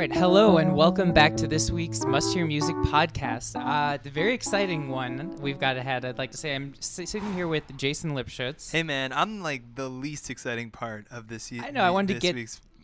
Right, 0.00 0.16
hello 0.16 0.56
and 0.56 0.74
welcome 0.74 1.12
back 1.12 1.36
to 1.36 1.46
this 1.46 1.70
week's 1.70 2.06
Must 2.06 2.32
Hear 2.32 2.46
Music 2.46 2.74
podcast. 2.86 3.54
Uh, 3.54 3.98
the 4.02 4.08
very 4.08 4.32
exciting 4.32 4.88
one 4.88 5.36
we've 5.42 5.60
got 5.60 5.76
ahead. 5.76 6.06
I'd 6.06 6.16
like 6.16 6.30
to 6.30 6.38
say 6.38 6.54
I'm 6.54 6.72
sitting 6.80 7.34
here 7.34 7.46
with 7.46 7.64
Jason 7.76 8.12
Lipschutz. 8.12 8.72
Hey 8.72 8.82
man, 8.82 9.12
I'm 9.12 9.42
like 9.42 9.74
the 9.74 9.90
least 9.90 10.30
exciting 10.30 10.70
part 10.70 11.04
of 11.10 11.28
this. 11.28 11.52
I 11.52 11.70
know. 11.70 11.82
I 11.82 11.90
wanted 11.90 12.14
to 12.14 12.18
get 12.18 12.34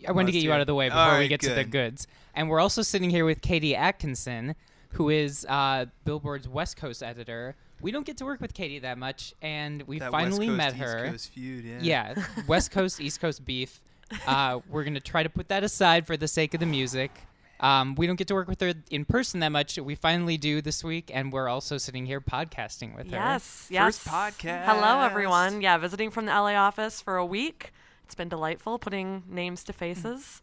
I 0.06 0.12
wanted 0.12 0.27
to 0.27 0.33
get 0.33 0.42
you 0.42 0.53
out 0.53 0.61
of 0.61 0.67
the 0.67 0.75
way 0.75 0.91
before 0.91 1.00
All 1.00 1.12
we 1.12 1.20
right, 1.20 1.28
get 1.31 1.41
to 1.41 1.55
the 1.55 1.64
goods. 1.64 2.06
And 2.34 2.50
we're 2.50 2.61
also 2.61 2.83
sitting 2.83 3.09
here 3.09 3.25
with 3.25 3.41
Katie 3.41 3.75
Atkinson, 3.75 4.55
who 4.91 5.09
is 5.09 5.47
uh, 5.48 5.87
Billboard's 6.05 6.47
West 6.47 6.77
Coast 6.77 7.03
editor. 7.03 7.56
We 7.81 7.92
don't 7.92 8.05
get 8.05 8.19
to 8.19 8.27
work 8.27 8.42
with 8.42 8.53
Katie 8.53 8.81
that 8.81 8.98
much, 8.98 9.33
and 9.41 9.83
we 9.84 10.00
That 10.00 10.11
finally 10.11 10.48
West 10.48 10.56
met 10.59 10.72
Coast, 10.72 10.83
East 10.83 10.92
her. 10.92 11.11
Coast 11.12 11.31
feud, 11.31 11.64
yeah. 11.64 11.78
Yeah, 11.81 12.25
West 12.47 12.72
Coast, 12.72 13.00
East 13.00 13.22
Coast 13.22 13.42
beef. 13.42 13.81
Uh, 14.27 14.61
we're 14.69 14.85
gonna 14.85 15.01
try 15.01 15.23
to 15.23 15.29
put 15.29 15.49
that 15.49 15.65
aside 15.65 16.07
for 16.07 16.17
the 16.17 16.29
sake 16.29 16.55
of 16.55 16.61
the 16.61 16.67
music. 16.67 17.11
Um, 17.59 17.95
we 17.95 18.07
don't 18.07 18.17
get 18.17 18.29
to 18.29 18.35
work 18.35 18.49
with 18.49 18.61
her 18.61 18.75
in 18.91 19.05
person 19.05 19.41
that 19.41 19.51
much. 19.51 19.79
We 19.79 19.95
finally 19.95 20.37
do 20.37 20.61
this 20.61 20.85
week, 20.85 21.11
and 21.12 21.33
we're 21.33 21.49
also 21.49 21.79
sitting 21.79 22.05
here 22.07 22.21
podcasting 22.21 22.95
with 22.95 23.11
her. 23.11 23.17
Yes, 23.17 23.67
yes. 23.71 23.99
First 23.99 24.07
podcast. 24.07 24.65
Hello, 24.67 25.01
everyone. 25.01 25.62
Yeah, 25.62 25.79
visiting 25.79 26.11
from 26.11 26.27
the 26.27 26.33
LA 26.33 26.53
office 26.55 27.01
for 27.01 27.17
a 27.17 27.25
week. 27.25 27.73
It's 28.05 28.15
been 28.15 28.29
delightful 28.29 28.79
putting 28.79 29.25
names 29.29 29.65
to 29.65 29.73
faces. 29.73 30.43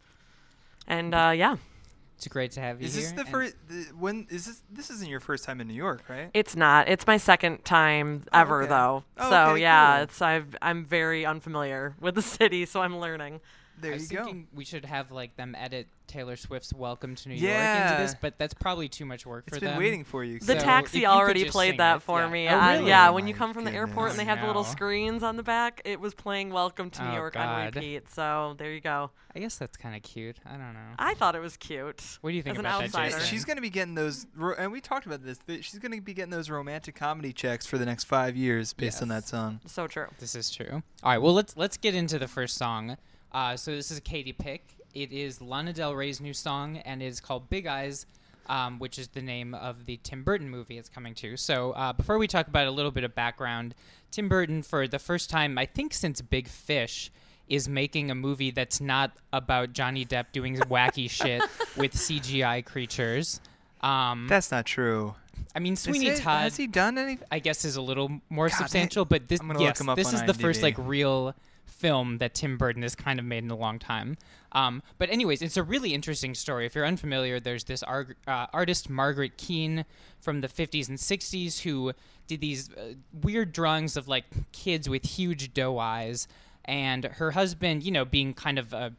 And 0.86 1.14
uh, 1.14 1.32
yeah, 1.34 1.56
It's 2.16 2.28
great 2.28 2.52
to 2.52 2.60
have 2.60 2.80
you 2.80 2.86
Is 2.86 2.94
here. 2.94 3.02
this 3.04 3.12
the 3.12 3.24
first? 3.24 3.56
The, 3.68 3.84
when 3.98 4.26
is 4.30 4.46
this? 4.46 4.62
This 4.70 4.88
isn't 4.90 5.08
your 5.10 5.20
first 5.20 5.44
time 5.44 5.60
in 5.60 5.68
New 5.68 5.74
York, 5.74 6.04
right? 6.08 6.30
it's 6.32 6.54
not. 6.56 6.88
It's 6.88 7.06
my 7.06 7.16
second 7.16 7.64
time 7.64 8.22
Oh, 8.32 8.38
ever, 8.40 8.60
okay. 8.62 8.68
though. 8.70 9.04
Oh, 9.18 9.30
so 9.30 9.42
okay, 9.52 9.60
yeah, 9.62 9.94
cool. 9.96 10.02
it's 10.04 10.22
I've 10.22 10.56
I'm 10.62 10.84
very 10.84 11.26
unfamiliar 11.26 11.96
with 12.00 12.14
the 12.14 12.22
city, 12.38 12.66
so 12.66 12.80
I'm 12.82 12.98
learning. 12.98 13.40
There 13.80 13.92
I 13.92 13.94
you 13.96 14.00
was 14.00 14.08
go. 14.08 14.34
we 14.54 14.64
should 14.64 14.84
have 14.84 15.10
like 15.10 15.36
them 15.36 15.54
edit 15.58 15.88
Taylor 16.06 16.36
Swift's 16.36 16.72
"Welcome 16.72 17.14
to 17.16 17.28
New 17.28 17.34
York" 17.34 17.54
into 17.54 17.96
this, 18.02 18.14
but 18.20 18.38
that's 18.38 18.54
probably 18.54 18.88
too 18.88 19.04
much 19.04 19.26
work 19.26 19.44
It's 19.48 19.56
for 19.56 19.60
been 19.60 19.70
them. 19.70 19.78
waiting 19.78 20.04
for 20.04 20.22
you. 20.22 20.38
The 20.38 20.46
So, 20.46 20.58
taxi 20.58 21.06
already 21.06 21.48
played 21.50 21.78
that 21.78 21.96
it, 21.96 22.02
for 22.02 22.20
yeah. 22.20 22.28
me. 22.28 22.48
Oh, 22.48 22.58
Uh, 22.58 22.72
really? 22.74 22.88
yeah, 22.88 23.08
Oh 23.08 23.12
when 23.14 23.26
you 23.26 23.34
come 23.34 23.52
from 23.54 23.64
the 23.64 23.72
airport 23.72 24.10
and 24.10 24.18
they 24.18 24.24
have 24.24 24.40
the 24.40 24.46
little 24.46 24.64
screens 24.64 25.22
on 25.22 25.36
the 25.36 25.42
back, 25.42 25.80
it 25.84 25.98
was 26.00 26.14
playing 26.14 26.50
"Welcome 26.50 26.90
to 26.90 27.02
New 27.04 27.10
Oh, 27.10 27.14
York" 27.14 27.36
on 27.36 27.64
repeat. 27.66 28.08
So 28.10 28.54
there 28.58 28.70
you 28.72 28.80
go. 28.80 29.10
I 29.34 29.40
guess 29.40 29.56
that's 29.56 29.76
kind 29.76 29.96
of 29.96 30.02
cute. 30.02 30.36
I 30.46 30.50
don't 30.52 30.74
know. 30.74 30.94
I 30.98 31.14
thought 31.14 31.34
it 31.34 31.40
was 31.40 31.56
cute. 31.56 32.18
What 32.20 32.30
do 32.30 32.36
you 32.36 32.42
think 32.42 32.54
as 32.54 32.60
an 32.60 32.66
about 32.66 32.78
that, 32.80 32.84
outsider. 32.90 33.10
Jason? 33.16 33.26
She's 33.26 33.44
going 33.44 33.56
to 33.56 33.62
be 33.62 33.70
getting 33.70 33.94
those, 33.96 34.26
ro- 34.36 34.54
and 34.56 34.70
we 34.70 34.80
talked 34.80 35.06
about 35.06 35.24
this. 35.24 35.38
That 35.46 35.64
she's 35.64 35.80
going 35.80 35.90
to 35.92 36.00
be 36.00 36.14
getting 36.14 36.30
those 36.30 36.48
romantic 36.48 36.94
comedy 36.94 37.32
checks 37.32 37.66
for 37.66 37.76
the 37.78 37.86
next 37.86 38.04
five 38.04 38.36
years 38.36 38.72
based 38.72 39.02
on 39.02 39.08
that 39.08 39.26
song. 39.26 39.60
So 39.66 39.88
true. 39.88 40.06
This 40.20 40.36
is 40.36 40.50
true. 40.50 40.82
All 41.02 41.10
right, 41.10 41.18
well 41.18 41.32
let's 41.34 41.56
let's 41.56 41.76
get 41.76 41.94
into 41.96 42.18
the 42.18 42.28
first 42.28 42.56
song. 42.56 42.96
Uh, 43.34 43.56
so 43.56 43.72
this 43.72 43.90
is 43.90 43.98
a 43.98 44.00
Katie 44.00 44.32
pick. 44.32 44.76
It 44.94 45.12
is 45.12 45.42
Lana 45.42 45.72
Del 45.72 45.94
Rey's 45.94 46.20
new 46.20 46.32
song, 46.32 46.78
and 46.78 47.02
it 47.02 47.06
is 47.06 47.20
called 47.20 47.50
Big 47.50 47.66
Eyes, 47.66 48.06
um, 48.46 48.78
which 48.78 48.96
is 48.96 49.08
the 49.08 49.20
name 49.22 49.54
of 49.54 49.86
the 49.86 49.98
Tim 50.04 50.22
Burton 50.22 50.48
movie 50.48 50.78
it's 50.78 50.88
coming 50.88 51.14
to. 51.16 51.36
So 51.36 51.72
uh, 51.72 51.92
before 51.92 52.16
we 52.16 52.28
talk 52.28 52.46
about 52.46 52.68
a 52.68 52.70
little 52.70 52.92
bit 52.92 53.02
of 53.02 53.14
background, 53.14 53.74
Tim 54.12 54.28
Burton, 54.28 54.62
for 54.62 54.86
the 54.86 55.00
first 55.00 55.30
time 55.30 55.58
I 55.58 55.66
think 55.66 55.92
since 55.92 56.20
Big 56.20 56.46
Fish, 56.46 57.10
is 57.48 57.68
making 57.68 58.10
a 58.10 58.14
movie 58.14 58.50
that's 58.50 58.80
not 58.80 59.12
about 59.32 59.72
Johnny 59.72 60.04
Depp 60.06 60.26
doing 60.32 60.56
wacky 60.60 61.10
shit 61.10 61.42
with 61.76 61.92
CGI 61.92 62.64
creatures. 62.64 63.40
Um, 63.82 64.26
That's 64.28 64.50
not 64.50 64.64
true. 64.64 65.14
I 65.54 65.58
mean, 65.58 65.76
Sweeney 65.76 66.06
it- 66.06 66.20
Todd. 66.20 66.42
has 66.42 66.56
he 66.56 66.66
done 66.66 66.96
anything? 66.96 67.26
I 67.30 67.40
guess 67.40 67.64
is 67.64 67.76
a 67.76 67.82
little 67.82 68.20
more 68.30 68.48
God, 68.48 68.56
substantial, 68.56 69.04
but 69.04 69.28
this 69.28 69.40
I'm 69.40 69.48
gonna 69.48 69.58
look 69.58 69.66
yes, 69.78 69.96
this 69.96 70.08
on 70.08 70.14
is 70.14 70.22
the 70.22 70.34
first 70.34 70.62
like 70.62 70.76
real 70.78 71.34
film 71.66 72.18
that 72.18 72.34
Tim 72.34 72.56
Burton 72.56 72.82
has 72.82 72.94
kind 72.94 73.18
of 73.18 73.24
made 73.24 73.44
in 73.44 73.50
a 73.50 73.56
long 73.56 73.78
time. 73.78 74.16
Um, 74.52 74.82
but 74.98 75.10
anyways, 75.10 75.42
it's 75.42 75.56
a 75.56 75.62
really 75.62 75.94
interesting 75.94 76.34
story. 76.34 76.66
If 76.66 76.74
you're 76.74 76.86
unfamiliar, 76.86 77.40
there's 77.40 77.64
this 77.64 77.82
ar- 77.82 78.16
uh, 78.26 78.46
artist 78.52 78.88
Margaret 78.88 79.36
Keane 79.36 79.84
from 80.20 80.40
the 80.40 80.48
50s 80.48 80.88
and 80.88 80.98
60s 80.98 81.60
who 81.62 81.92
did 82.26 82.40
these 82.40 82.70
uh, 82.72 82.94
weird 83.22 83.52
drawings 83.52 83.96
of 83.96 84.08
like 84.08 84.24
kids 84.52 84.88
with 84.88 85.04
huge 85.04 85.52
doe 85.52 85.78
eyes, 85.78 86.26
and 86.64 87.04
her 87.04 87.32
husband, 87.32 87.82
you 87.82 87.90
know, 87.90 88.04
being 88.04 88.32
kind 88.32 88.58
of 88.58 88.72
a 88.72 88.92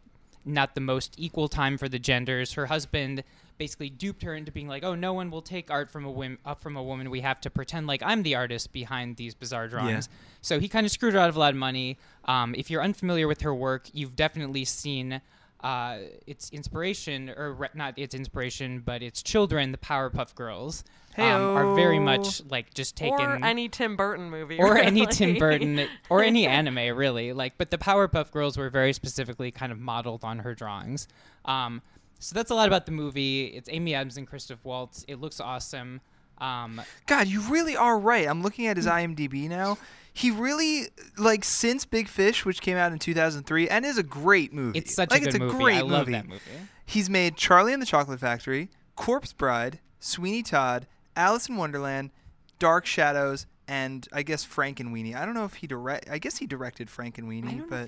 not 0.47 0.75
the 0.75 0.81
most 0.81 1.15
equal 1.17 1.47
time 1.47 1.77
for 1.77 1.89
the 1.89 1.97
genders. 1.97 2.53
Her 2.53 2.67
husband 2.67 3.23
basically 3.57 3.89
duped 3.89 4.23
her 4.23 4.35
into 4.35 4.51
being 4.51 4.67
like, 4.67 4.83
"Oh, 4.83 4.95
no 4.95 5.13
one 5.13 5.31
will 5.31 5.41
take 5.41 5.69
art 5.71 5.89
from 5.89 6.05
a 6.05 6.11
woman 6.11 6.37
up 6.45 6.61
from 6.61 6.75
a 6.75 6.83
woman. 6.83 7.09
We 7.09 7.21
have 7.21 7.39
to 7.41 7.49
pretend 7.49 7.87
like 7.87 8.01
I'm 8.03 8.23
the 8.23 8.35
artist 8.35 8.71
behind 8.73 9.17
these 9.17 9.33
bizarre 9.35 9.67
drawings." 9.67 10.09
So 10.41 10.59
he 10.59 10.67
kind 10.67 10.85
of 10.85 10.91
screwed 10.91 11.13
her 11.13 11.19
out 11.19 11.29
of 11.29 11.35
a 11.35 11.39
lot 11.39 11.51
of 11.51 11.57
money. 11.57 11.97
Um, 12.25 12.53
if 12.55 12.69
you're 12.69 12.81
unfamiliar 12.83 13.27
with 13.27 13.41
her 13.41 13.53
work, 13.53 13.87
you've 13.93 14.15
definitely 14.15 14.65
seen 14.65 15.21
uh, 15.63 15.97
its 16.27 16.51
inspiration, 16.51 17.31
or 17.35 17.53
re- 17.53 17.69
not 17.73 17.97
its 17.97 18.13
inspiration, 18.13 18.81
but 18.85 19.01
its 19.01 19.23
children, 19.23 19.71
the 19.71 19.77
Powerpuff 19.79 20.35
Girls, 20.35 20.83
um, 21.17 21.25
are 21.57 21.73
very 21.75 21.97
much 21.97 22.43
like 22.51 22.71
just 22.73 22.95
taken 22.95 23.19
Or 23.19 23.35
any 23.43 23.67
Tim 23.69 23.95
Burton 23.95 24.29
movie. 24.29 24.59
or 24.59 24.77
any. 24.77 25.07
Tim 25.07 25.37
Burton 25.39 25.87
or 26.09 26.21
any 26.21 26.45
anime 26.45 26.95
really. 26.95 27.33
Like, 27.33 27.57
but 27.57 27.71
the 27.71 27.77
Powerpuff 27.79 28.31
Girls 28.31 28.57
were 28.57 28.69
very 28.69 28.93
specifically 28.93 29.49
kind 29.49 29.71
of 29.71 29.79
modeled 29.79 30.23
on 30.23 30.39
her 30.39 30.53
drawings. 30.53 31.07
Um, 31.45 31.81
so 32.25 32.33
that's 32.33 32.49
a 32.49 32.55
lot 32.55 32.67
about 32.67 32.87
the 32.87 32.91
movie. 32.91 33.45
It's 33.45 33.69
Amy 33.71 33.93
Adams 33.93 34.17
and 34.17 34.25
Christoph 34.25 34.65
Waltz. 34.65 35.05
It 35.07 35.21
looks 35.21 35.39
awesome. 35.39 36.01
Um, 36.39 36.81
God, 37.05 37.27
you 37.27 37.39
really 37.41 37.77
are 37.77 37.99
right. 37.99 38.27
I'm 38.27 38.41
looking 38.41 38.65
at 38.65 38.77
his 38.77 38.87
IMDb 38.87 39.47
now. 39.47 39.77
He 40.11 40.31
really 40.31 40.87
like 41.19 41.43
since 41.43 41.85
Big 41.85 42.07
Fish, 42.07 42.43
which 42.43 42.61
came 42.61 42.77
out 42.77 42.91
in 42.91 42.97
2003, 42.97 43.69
and 43.69 43.85
is 43.85 43.99
a 43.99 44.03
great 44.03 44.53
movie. 44.53 44.79
it's 44.79 44.95
such 44.95 45.11
like, 45.11 45.21
a 45.21 45.25
good 45.25 45.35
it's 45.35 45.35
a 45.35 45.39
movie. 45.39 45.55
great 45.55 45.77
I 45.77 45.81
love 45.81 46.07
movie. 46.07 46.11
that 46.13 46.27
movie. 46.27 46.41
He's 46.83 47.11
made 47.11 47.35
Charlie 47.35 47.73
and 47.73 47.81
the 47.81 47.85
Chocolate 47.85 48.19
Factory, 48.19 48.71
Corpse 48.95 49.31
Bride, 49.31 49.79
Sweeney 49.99 50.41
Todd, 50.41 50.87
Alice 51.15 51.47
in 51.47 51.57
Wonderland, 51.57 52.09
Dark 52.57 52.87
Shadows, 52.87 53.45
and 53.67 54.07
I 54.11 54.23
guess 54.23 54.43
Frankenweenie. 54.43 55.15
I 55.15 55.25
don't 55.25 55.35
know 55.35 55.45
if 55.45 55.55
he 55.55 55.67
direct. 55.67 56.09
I 56.09 56.17
guess 56.17 56.37
he 56.37 56.47
directed 56.47 56.89
Frank 56.89 57.19
and 57.19 57.27
I 57.27 57.31
Weenie, 57.31 57.69
but. 57.69 57.87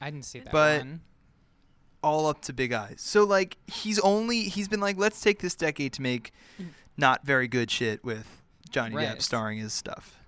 I 0.00 0.10
didn't 0.10 0.24
see 0.24 0.40
that 0.40 0.52
but- 0.52 0.80
one. 0.80 1.02
All 2.02 2.26
up 2.26 2.42
to 2.42 2.52
Big 2.52 2.72
Eyes. 2.72 2.96
So 2.98 3.24
like 3.24 3.56
he's 3.66 3.98
only 4.00 4.42
he's 4.44 4.68
been 4.68 4.80
like, 4.80 4.98
let's 4.98 5.20
take 5.20 5.40
this 5.40 5.54
decade 5.54 5.92
to 5.94 6.02
make 6.02 6.32
mm. 6.60 6.66
not 6.96 7.24
very 7.24 7.48
good 7.48 7.70
shit 7.70 8.04
with 8.04 8.42
Johnny 8.70 8.94
Right. 8.96 9.08
Depp 9.08 9.22
starring 9.22 9.58
his 9.58 9.72
stuff. 9.72 10.18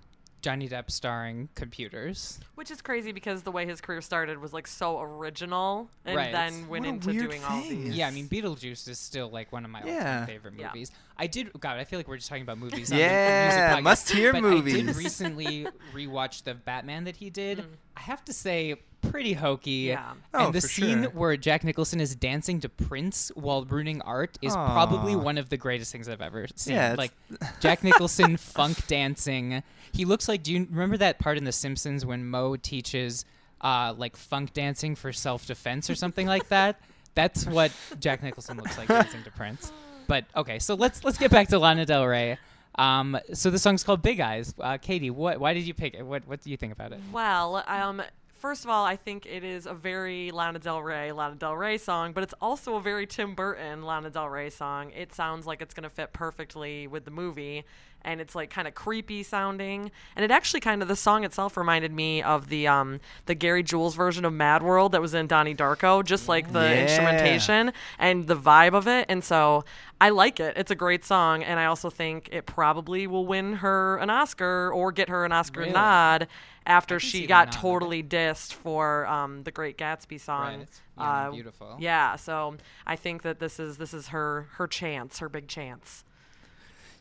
Johnny 0.41 0.69
Depp 0.69 0.89
starring 0.89 1.49
computers. 1.53 2.39
Which 2.55 2.71
is 2.71 2.81
crazy 2.81 3.11
because 3.11 3.43
the 3.43 3.51
way 3.51 3.65
his 3.65 3.81
career 3.81 4.01
started 4.01 4.39
was 4.39 4.53
like 4.53 4.67
so 4.67 5.01
original, 5.01 5.89
and 6.05 6.15
Right. 6.15 6.31
then 6.31 6.69
went 6.69 6.85
What 6.85 6.93
into 6.93 7.09
weird 7.09 7.29
doing 7.29 7.43
all 7.43 7.61
these. 7.61 7.93
Yeah, 7.93 8.07
I 8.07 8.11
mean 8.11 8.29
Beetlejuice 8.29 8.87
is 8.87 8.99
still 8.99 9.29
like 9.29 9.51
one 9.51 9.65
of 9.65 9.71
my 9.71 9.83
Yeah. 9.83 9.97
all-time 9.97 10.27
favorite 10.27 10.53
Yeah. 10.57 10.67
movies. 10.67 10.91
I 11.17 11.27
did. 11.27 11.51
God, 11.59 11.77
I 11.77 11.83
feel 11.83 11.99
like 11.99 12.07
we're 12.07 12.15
just 12.17 12.29
talking 12.29 12.43
about 12.43 12.57
movies. 12.57 12.89
on 12.91 12.97
Yeah, 12.97 13.47
music 13.47 13.79
podcast, 13.79 13.83
must-hear 13.83 14.31
but 14.33 14.45
I 14.45 14.61
did 14.61 14.95
recently 14.95 15.67
rewatch 15.93 16.43
the 16.43 16.55
Batman 16.55 17.03
that 17.03 17.17
he 17.17 17.29
did. 17.29 17.59
Mm. 17.59 17.65
I 17.97 18.01
have 18.01 18.23
to 18.25 18.33
say, 18.33 18.75
pretty 19.11 19.33
hokey. 19.33 19.71
Yeah. 19.89 20.13
Oh, 20.33 20.45
and 20.45 20.53
the 20.53 20.61
for 20.61 20.67
scene 20.67 21.03
sure. 21.03 21.11
where 21.11 21.37
Jack 21.37 21.63
Nicholson 21.63 21.99
is 21.99 22.15
dancing 22.15 22.59
to 22.61 22.69
Prince 22.69 23.31
while 23.35 23.65
ruining 23.65 24.01
art 24.01 24.37
is 24.41 24.53
probably 24.53 25.15
one 25.15 25.37
of 25.37 25.49
the 25.49 25.57
greatest 25.57 25.91
things 25.91 26.07
I've 26.07 26.21
ever 26.21 26.47
seen. 26.55 26.75
Yeah, 26.75 26.95
like 26.97 27.11
Jack 27.59 27.83
Nicholson 27.83 28.37
funk 28.37 28.87
dancing. 28.87 29.63
He 29.91 30.05
looks 30.05 30.27
like. 30.27 30.43
Do 30.43 30.53
you 30.53 30.67
remember 30.69 30.97
that 30.97 31.19
part 31.19 31.37
in 31.37 31.43
The 31.43 31.51
Simpsons 31.51 32.05
when 32.05 32.25
Moe 32.27 32.55
teaches 32.55 33.25
uh, 33.61 33.93
like 33.97 34.15
funk 34.15 34.53
dancing 34.53 34.95
for 34.95 35.11
self 35.11 35.45
defense 35.45 35.89
or 35.89 35.95
something 35.95 36.27
like 36.27 36.47
that? 36.49 36.79
That's 37.15 37.45
what 37.45 37.71
Jack 37.99 38.23
Nicholson 38.23 38.57
looks 38.57 38.77
like 38.77 38.87
dancing 38.87 39.23
to 39.23 39.31
Prince. 39.31 39.71
But 40.07 40.25
okay, 40.35 40.59
so 40.59 40.75
let's 40.75 41.03
let's 41.03 41.17
get 41.17 41.31
back 41.31 41.49
to 41.49 41.59
Lana 41.59 41.85
Del 41.85 42.05
Rey. 42.05 42.37
Um, 42.75 43.19
so 43.33 43.49
the 43.49 43.59
song's 43.59 43.83
called 43.83 44.01
Big 44.01 44.19
Eyes. 44.19 44.53
Uh, 44.59 44.77
Katie, 44.77 45.09
what 45.09 45.39
why 45.39 45.53
did 45.53 45.63
you 45.67 45.73
pick 45.73 45.93
it? 45.95 46.03
What 46.03 46.27
what 46.27 46.41
do 46.41 46.49
you 46.49 46.57
think 46.57 46.71
about 46.71 46.93
it? 46.93 46.99
Well, 47.11 47.63
um, 47.67 48.01
first 48.39 48.63
of 48.63 48.69
all, 48.69 48.85
I 48.85 48.95
think 48.95 49.25
it 49.25 49.43
is 49.43 49.65
a 49.65 49.73
very 49.73 50.31
Lana 50.31 50.59
Del 50.59 50.81
Rey, 50.81 51.11
Lana 51.11 51.35
Del 51.35 51.55
Rey 51.55 51.77
song, 51.77 52.13
but 52.13 52.23
it's 52.23 52.33
also 52.41 52.75
a 52.75 52.81
very 52.81 53.05
Tim 53.05 53.35
Burton 53.35 53.83
Lana 53.83 54.09
Del 54.09 54.29
Rey 54.29 54.49
song. 54.49 54.91
It 54.91 55.13
sounds 55.13 55.45
like 55.45 55.61
it's 55.61 55.73
gonna 55.73 55.89
fit 55.89 56.13
perfectly 56.13 56.87
with 56.87 57.05
the 57.05 57.11
movie, 57.11 57.65
and 58.03 58.21
it's 58.21 58.33
like 58.35 58.49
kind 58.49 58.67
of 58.67 58.75
creepy 58.75 59.23
sounding. 59.23 59.91
And 60.15 60.23
it 60.25 60.31
actually 60.31 60.59
kind 60.61 60.81
of 60.81 60.87
the 60.87 60.95
song 60.95 61.23
itself 61.23 61.57
reminded 61.57 61.91
me 61.91 62.21
of 62.23 62.49
the 62.49 62.67
um 62.67 62.99
the 63.25 63.35
Gary 63.35 63.63
Jules 63.63 63.95
version 63.95 64.25
of 64.25 64.33
Mad 64.33 64.63
World 64.63 64.91
that 64.93 65.01
was 65.01 65.13
in 65.13 65.27
Donnie 65.27 65.55
Darko, 65.55 66.03
just 66.03 66.27
like 66.27 66.53
the 66.53 66.59
Yeah. 66.59 66.81
instrumentation 66.81 67.73
and 67.97 68.27
the 68.27 68.35
vibe 68.35 68.73
of 68.73 68.87
it. 68.87 69.05
And 69.09 69.23
so 69.23 69.63
I 70.01 70.09
like 70.09 70.39
it. 70.39 70.53
It's 70.57 70.71
a 70.71 70.75
great 70.75 71.03
song, 71.03 71.43
and 71.43 71.59
I 71.59 71.65
also 71.65 71.89
think 71.89 72.29
it 72.31 72.45
probably 72.45 73.05
will 73.05 73.25
win 73.25 73.55
her 73.55 73.97
an 73.97 74.09
Oscar 74.09 74.71
or 74.73 74.91
get 74.93 75.09
her 75.09 75.25
an 75.25 75.31
Oscar 75.33 75.61
Really? 75.61 75.73
nod 75.73 76.27
after 76.65 76.99
she 76.99 77.25
got 77.27 77.51
totally 77.51 78.01
dissed 78.03 78.53
for 78.53 79.05
um, 79.07 79.43
the 79.43 79.51
Great 79.51 79.77
Gatsby 79.77 80.19
song. 80.19 80.45
Right. 80.59 80.67
And 80.97 81.07
Uh, 81.07 81.31
Beautiful. 81.31 81.75
Yeah, 81.79 82.15
so 82.15 82.55
I 82.85 82.95
think 82.95 83.21
that 83.23 83.39
this 83.39 83.59
is 83.59 83.77
this 83.77 83.93
is 83.93 84.09
her 84.09 84.47
her 84.53 84.67
chance, 84.67 85.19
her 85.19 85.29
big 85.29 85.47
chance. 85.47 86.03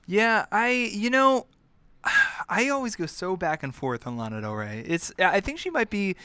Yeah, 0.09 0.47
I 0.51 0.71
you 0.71 1.11
know, 1.11 1.47
I 2.49 2.71
always 2.71 2.97
go 2.97 3.05
so 3.05 3.37
back 3.37 3.63
and 3.63 3.75
forth 3.75 4.07
on 4.07 4.17
Lana 4.17 4.41
Del 4.41 4.55
Rey. 4.55 4.83
It's 4.87 5.13
I 5.19 5.41
think 5.41 5.59
she 5.59 5.69
might 5.69 5.91
be 5.91 6.17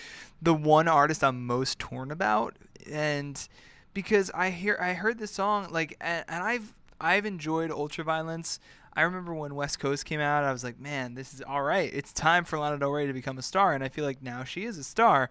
the 0.42 0.54
one 0.54 0.88
artist 0.88 1.22
I'm 1.22 1.46
most 1.46 1.80
torn 1.80 2.10
about, 2.10 2.56
and 2.90 3.46
because 3.94 4.32
I 4.34 4.52
hear 4.52 4.78
I 4.82 4.94
heard 4.94 5.20
this 5.20 5.32
song 5.32 5.68
like 5.70 5.98
and, 6.00 6.24
and 6.30 6.42
I've 6.42 6.74
I've 7.00 7.26
enjoyed 7.26 7.72
Ultraviolence. 7.72 8.60
I 8.94 9.02
remember 9.02 9.34
when 9.34 9.54
West 9.54 9.80
Coast 9.80 10.06
came 10.06 10.22
out, 10.22 10.46
I 10.46 10.54
was 10.54 10.64
like, 10.64 10.80
man, 10.80 11.16
this 11.16 11.34
is 11.34 11.42
all 11.42 11.64
right. 11.64 11.92
It's 11.94 12.14
time 12.14 12.46
for 12.46 12.58
Lana 12.60 12.78
Del 12.78 12.92
Rey 12.92 13.06
to 13.06 13.14
become 13.14 13.38
a 13.38 13.42
star, 13.42 13.74
and 13.74 13.84
I 13.84 13.90
feel 13.90 14.06
like 14.06 14.22
now 14.22 14.46
she 14.46 14.64
is 14.64 14.78
a 14.78 14.84
star. 14.84 15.30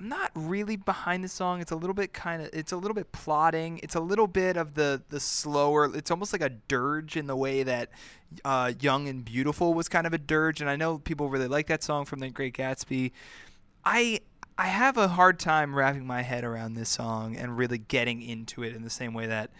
I'm 0.00 0.08
not 0.08 0.30
really 0.34 0.76
behind 0.76 1.22
the 1.22 1.28
song. 1.28 1.60
It's 1.60 1.72
a 1.72 1.76
little 1.76 1.92
bit 1.92 2.14
kind 2.14 2.40
of 2.40 2.48
it's 2.54 2.72
a 2.72 2.76
little 2.78 2.94
bit 2.94 3.12
plotting. 3.12 3.80
It's 3.82 3.94
a 3.94 4.00
little 4.00 4.26
bit 4.26 4.56
of 4.56 4.72
the 4.72 5.02
the 5.10 5.20
slower. 5.20 5.94
It's 5.94 6.10
almost 6.10 6.32
like 6.32 6.40
a 6.40 6.48
dirge 6.48 7.18
in 7.18 7.26
the 7.26 7.36
way 7.36 7.62
that 7.64 7.90
uh, 8.42 8.72
Young 8.80 9.08
and 9.08 9.22
Beautiful 9.22 9.74
was 9.74 9.90
kind 9.90 10.06
of 10.06 10.14
a 10.14 10.18
dirge. 10.18 10.62
And 10.62 10.70
I 10.70 10.76
know 10.76 10.96
people 10.96 11.28
really 11.28 11.48
like 11.48 11.66
that 11.66 11.82
song 11.82 12.06
from 12.06 12.20
The 12.20 12.30
Great 12.30 12.56
Gatsby. 12.56 13.12
I 13.84 14.20
I 14.56 14.68
have 14.68 14.96
a 14.96 15.08
hard 15.08 15.38
time 15.38 15.74
wrapping 15.74 16.06
my 16.06 16.22
head 16.22 16.44
around 16.44 16.74
this 16.74 16.88
song 16.88 17.36
and 17.36 17.58
really 17.58 17.78
getting 17.78 18.22
into 18.22 18.62
it 18.62 18.74
in 18.74 18.82
the 18.82 18.90
same 18.90 19.12
way 19.12 19.26
that 19.26 19.50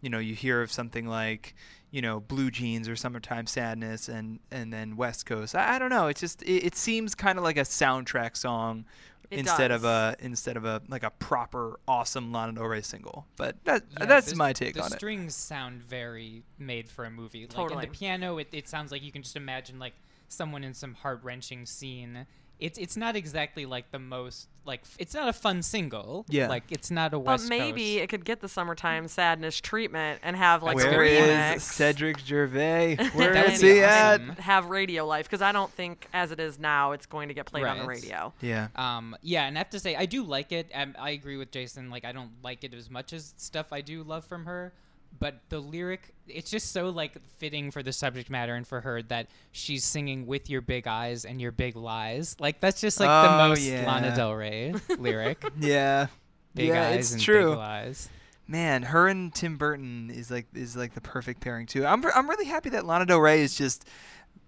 you 0.00 0.08
know 0.08 0.18
you 0.18 0.34
hear 0.34 0.62
of 0.62 0.72
something 0.72 1.06
like 1.06 1.54
you 1.90 2.00
know 2.00 2.20
Blue 2.20 2.50
Jeans 2.50 2.88
or 2.88 2.96
Summertime 2.96 3.46
Sadness 3.46 4.08
and 4.08 4.40
and 4.50 4.72
then 4.72 4.96
West 4.96 5.26
Coast. 5.26 5.54
I, 5.54 5.74
I 5.74 5.78
don't 5.78 5.90
know. 5.90 6.06
It's 6.06 6.20
just 6.20 6.40
it, 6.44 6.64
it 6.64 6.74
seems 6.74 7.14
kind 7.14 7.36
of 7.36 7.44
like 7.44 7.58
a 7.58 7.64
soundtrack 7.64 8.34
song 8.34 8.86
It 9.30 9.38
instead 9.38 9.70
of 9.70 9.84
a 9.84 10.16
instead 10.18 10.56
of 10.56 10.64
a 10.64 10.82
like 10.88 11.04
a 11.04 11.10
proper 11.10 11.78
awesome 11.86 12.32
Lana 12.32 12.52
Del 12.52 12.64
Rey 12.64 12.80
single. 12.82 13.26
But 13.36 13.64
that 13.64 13.84
Yeah, 13.98 14.06
that's 14.06 14.30
the- 14.30 14.36
my 14.36 14.52
take 14.52 14.76
on 14.78 14.86
it. 14.86 14.90
The 14.90 14.96
strings 14.96 15.34
sound 15.36 15.82
very 15.82 16.42
made 16.58 16.88
for 16.88 17.04
a 17.04 17.10
movie. 17.10 17.42
Like 17.42 17.50
Totally. 17.50 17.84
in 17.84 17.90
the 17.92 17.96
piano, 17.96 18.38
it, 18.38 18.48
it 18.52 18.68
sounds 18.68 18.90
like 18.90 19.02
you 19.02 19.12
can 19.12 19.22
just 19.22 19.36
imagine 19.36 19.78
like 19.78 19.94
someone 20.28 20.64
in 20.64 20.74
some 20.74 20.94
heart 20.94 21.20
wrenching 21.22 21.64
scene. 21.66 22.26
It's 22.60 22.78
it's 22.78 22.96
not 22.96 23.16
exactly 23.16 23.66
like 23.66 23.90
the 23.90 23.98
most 23.98 24.48
like 24.66 24.82
it's 24.98 25.14
not 25.14 25.28
a 25.28 25.32
fun 25.32 25.62
single. 25.62 26.26
Yeah. 26.28 26.48
like 26.48 26.64
it's 26.70 26.90
not 26.90 27.14
a 27.14 27.18
West. 27.18 27.44
But 27.44 27.48
maybe 27.48 27.94
Coast. 27.94 28.04
it 28.04 28.06
could 28.08 28.24
get 28.24 28.40
the 28.40 28.48
summertime 28.48 29.08
sadness 29.08 29.60
treatment 29.60 30.20
and 30.22 30.36
have 30.36 30.62
like 30.62 30.76
That's 30.76 30.84
Where 30.86 30.92
a 30.92 30.96
very 30.96 31.16
is 31.16 31.28
remix. 31.38 31.60
Cedric 31.62 32.18
Gervais? 32.20 32.96
Where 33.14 33.30
is 33.30 33.34
That 33.34 33.44
would 33.46 33.54
is 33.54 33.62
be 33.62 33.72
he 33.72 33.80
at? 33.80 34.20
have 34.40 34.66
radio 34.66 35.06
life 35.06 35.26
because 35.26 35.42
I 35.42 35.52
don't 35.52 35.72
think 35.72 36.06
as 36.12 36.30
it 36.30 36.40
is 36.40 36.58
now 36.58 36.92
it's 36.92 37.06
going 37.06 37.28
to 37.28 37.34
get 37.34 37.46
played 37.46 37.64
on 37.64 37.78
the 37.78 37.86
radio. 37.86 38.32
Yeah. 38.40 38.68
Um, 38.76 39.16
yeah, 39.22 39.46
and 39.46 39.56
I 39.56 39.60
have 39.60 39.70
to 39.70 39.80
say, 39.80 39.96
I 39.96 40.06
do 40.06 40.22
like 40.22 40.52
it. 40.52 40.70
Um, 40.74 40.94
I 40.98 41.10
agree 41.10 41.36
with 41.38 41.50
Jason. 41.50 41.90
Like, 41.90 42.04
I 42.04 42.12
don't 42.12 42.30
like 42.42 42.62
it 42.64 42.74
as 42.74 42.90
much 42.90 43.12
as 43.12 43.34
stuff 43.38 43.72
I 43.72 43.80
do 43.80 44.02
love 44.02 44.24
from 44.24 44.44
her. 44.44 44.72
But 45.18 45.40
the 45.50 45.58
lyric, 45.60 46.14
it's 46.26 46.50
just 46.50 46.72
so 46.72 46.88
like 46.88 47.14
fitting 47.38 47.70
for 47.70 47.82
the 47.82 47.92
subject 47.92 48.30
matter 48.30 48.54
and 48.54 48.66
for 48.66 48.80
her 48.80 49.02
that 49.02 49.26
she's 49.52 49.84
singing 49.84 50.26
with 50.26 50.48
your 50.48 50.60
big 50.62 50.86
eyes 50.86 51.24
and 51.24 51.40
your 51.40 51.52
big 51.52 51.76
lies. 51.76 52.36
Like 52.40 52.60
that's 52.60 52.80
just 52.80 52.98
like 53.00 53.08
the 53.08 53.34
Oh, 53.34 53.48
most 53.48 53.62
yeah. 53.62 53.84
Lana 53.86 54.16
Del 54.16 54.34
Rey 54.34 54.72
lyric. 54.98 55.44
Yeah. 55.58 56.06
Big 56.54 56.68
yeah, 56.68 56.88
eyes 56.88 56.98
it's 56.98 57.12
and 57.12 57.22
true. 57.22 57.50
big 57.50 57.58
lies. 57.58 58.08
Man, 58.48 58.82
her 58.84 59.08
and 59.08 59.32
Tim 59.34 59.56
Burton 59.58 60.10
is 60.10 60.30
like 60.30 60.46
is 60.54 60.76
like 60.76 60.94
the 60.94 61.00
perfect 61.00 61.40
pairing 61.40 61.66
too. 61.66 61.84
I'm 61.86 62.04
I'm 62.14 62.28
really 62.28 62.46
happy 62.46 62.70
that 62.70 62.86
Lana 62.86 63.06
Del 63.06 63.20
Rey 63.20 63.42
is 63.42 63.54
just 63.54 63.84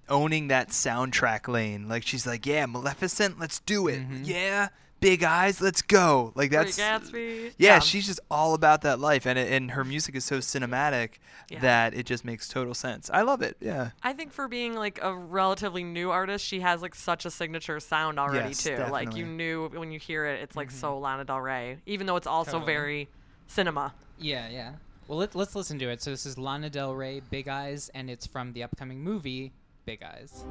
owning 0.08 0.48
that 0.48 0.70
soundtrack 0.70 1.46
lane. 1.48 1.88
Like 1.88 2.02
she's 2.04 2.26
like, 2.26 2.44
yeah, 2.46 2.66
Maleficent, 2.66 3.38
let's 3.38 3.60
do 3.60 3.86
it. 3.88 4.00
Mm-hmm. 4.00 4.24
Yeah, 4.24 4.68
Big 5.02 5.24
Eyes, 5.24 5.60
let's 5.60 5.82
go. 5.82 6.32
Like 6.34 6.50
Great 6.50 6.74
that's 6.74 6.78
Gatsby. 6.78 7.52
Yeah, 7.58 7.80
she's 7.80 8.06
just 8.06 8.20
all 8.30 8.54
about 8.54 8.82
that 8.82 9.00
life, 9.00 9.26
and 9.26 9.38
it, 9.38 9.52
and 9.52 9.72
her 9.72 9.84
music 9.84 10.14
is 10.14 10.24
so 10.24 10.38
cinematic 10.38 11.14
Yeah. 11.50 11.60
that 11.60 11.94
it 11.94 12.06
just 12.06 12.24
makes 12.24 12.48
total 12.48 12.72
sense. 12.72 13.10
I 13.12 13.22
love 13.22 13.42
it. 13.42 13.56
Yeah. 13.60 13.90
I 14.02 14.12
think 14.12 14.32
for 14.32 14.48
being 14.48 14.74
like 14.74 15.00
a 15.02 15.14
relatively 15.14 15.82
new 15.82 16.10
artist, 16.10 16.46
she 16.46 16.60
has 16.60 16.80
like 16.82 16.94
such 16.94 17.26
a 17.26 17.30
signature 17.30 17.80
sound 17.80 18.18
already 18.18 18.50
Yes, 18.50 18.62
too. 18.62 18.76
Like 18.90 19.16
you 19.16 19.26
knew 19.26 19.68
when 19.68 19.90
you 19.90 19.98
hear 19.98 20.24
it, 20.24 20.40
it's 20.40 20.56
like 20.56 20.70
so 20.70 20.92
mm-hmm. 20.92 21.02
Lana 21.02 21.24
Del 21.24 21.40
Rey, 21.40 21.78
even 21.84 22.06
though 22.06 22.16
it's 22.16 22.26
also 22.26 22.52
Totally. 22.52 22.72
very 22.72 23.08
cinema. 23.48 23.94
Yeah, 24.18 24.48
yeah. 24.48 24.72
Well, 25.08 25.18
let, 25.18 25.34
let's 25.34 25.56
listen 25.56 25.78
to 25.80 25.88
it. 25.90 26.00
So 26.00 26.10
this 26.10 26.24
is 26.24 26.38
Lana 26.38 26.70
Del 26.70 26.94
Rey, 26.94 27.20
Big 27.28 27.48
Eyes, 27.48 27.90
and 27.92 28.08
it's 28.08 28.26
from 28.26 28.52
the 28.52 28.62
upcoming 28.62 29.02
movie 29.02 29.52
Big 29.84 30.02
Eyes. 30.02 30.44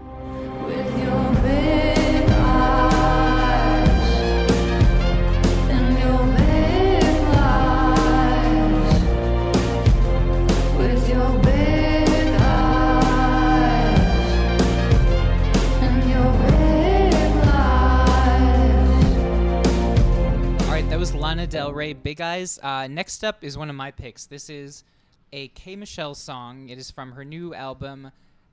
Lana 21.31 21.47
Del 21.47 21.71
Rey, 21.71 21.93
Big 21.93 22.19
Eyes. 22.19 22.59
Uh, 22.61 22.87
next 22.87 23.23
up 23.23 23.41
is 23.41 23.57
one 23.57 23.69
of 23.69 23.75
my 23.77 23.89
picks. 23.89 24.25
This 24.25 24.49
is 24.49 24.83
a 25.31 25.47
K 25.47 25.77
Michelle 25.77 26.13
song. 26.13 26.67
It 26.67 26.77
is 26.77 26.91
from 26.91 27.13
her 27.13 27.23
new 27.23 27.53
album. 27.53 28.11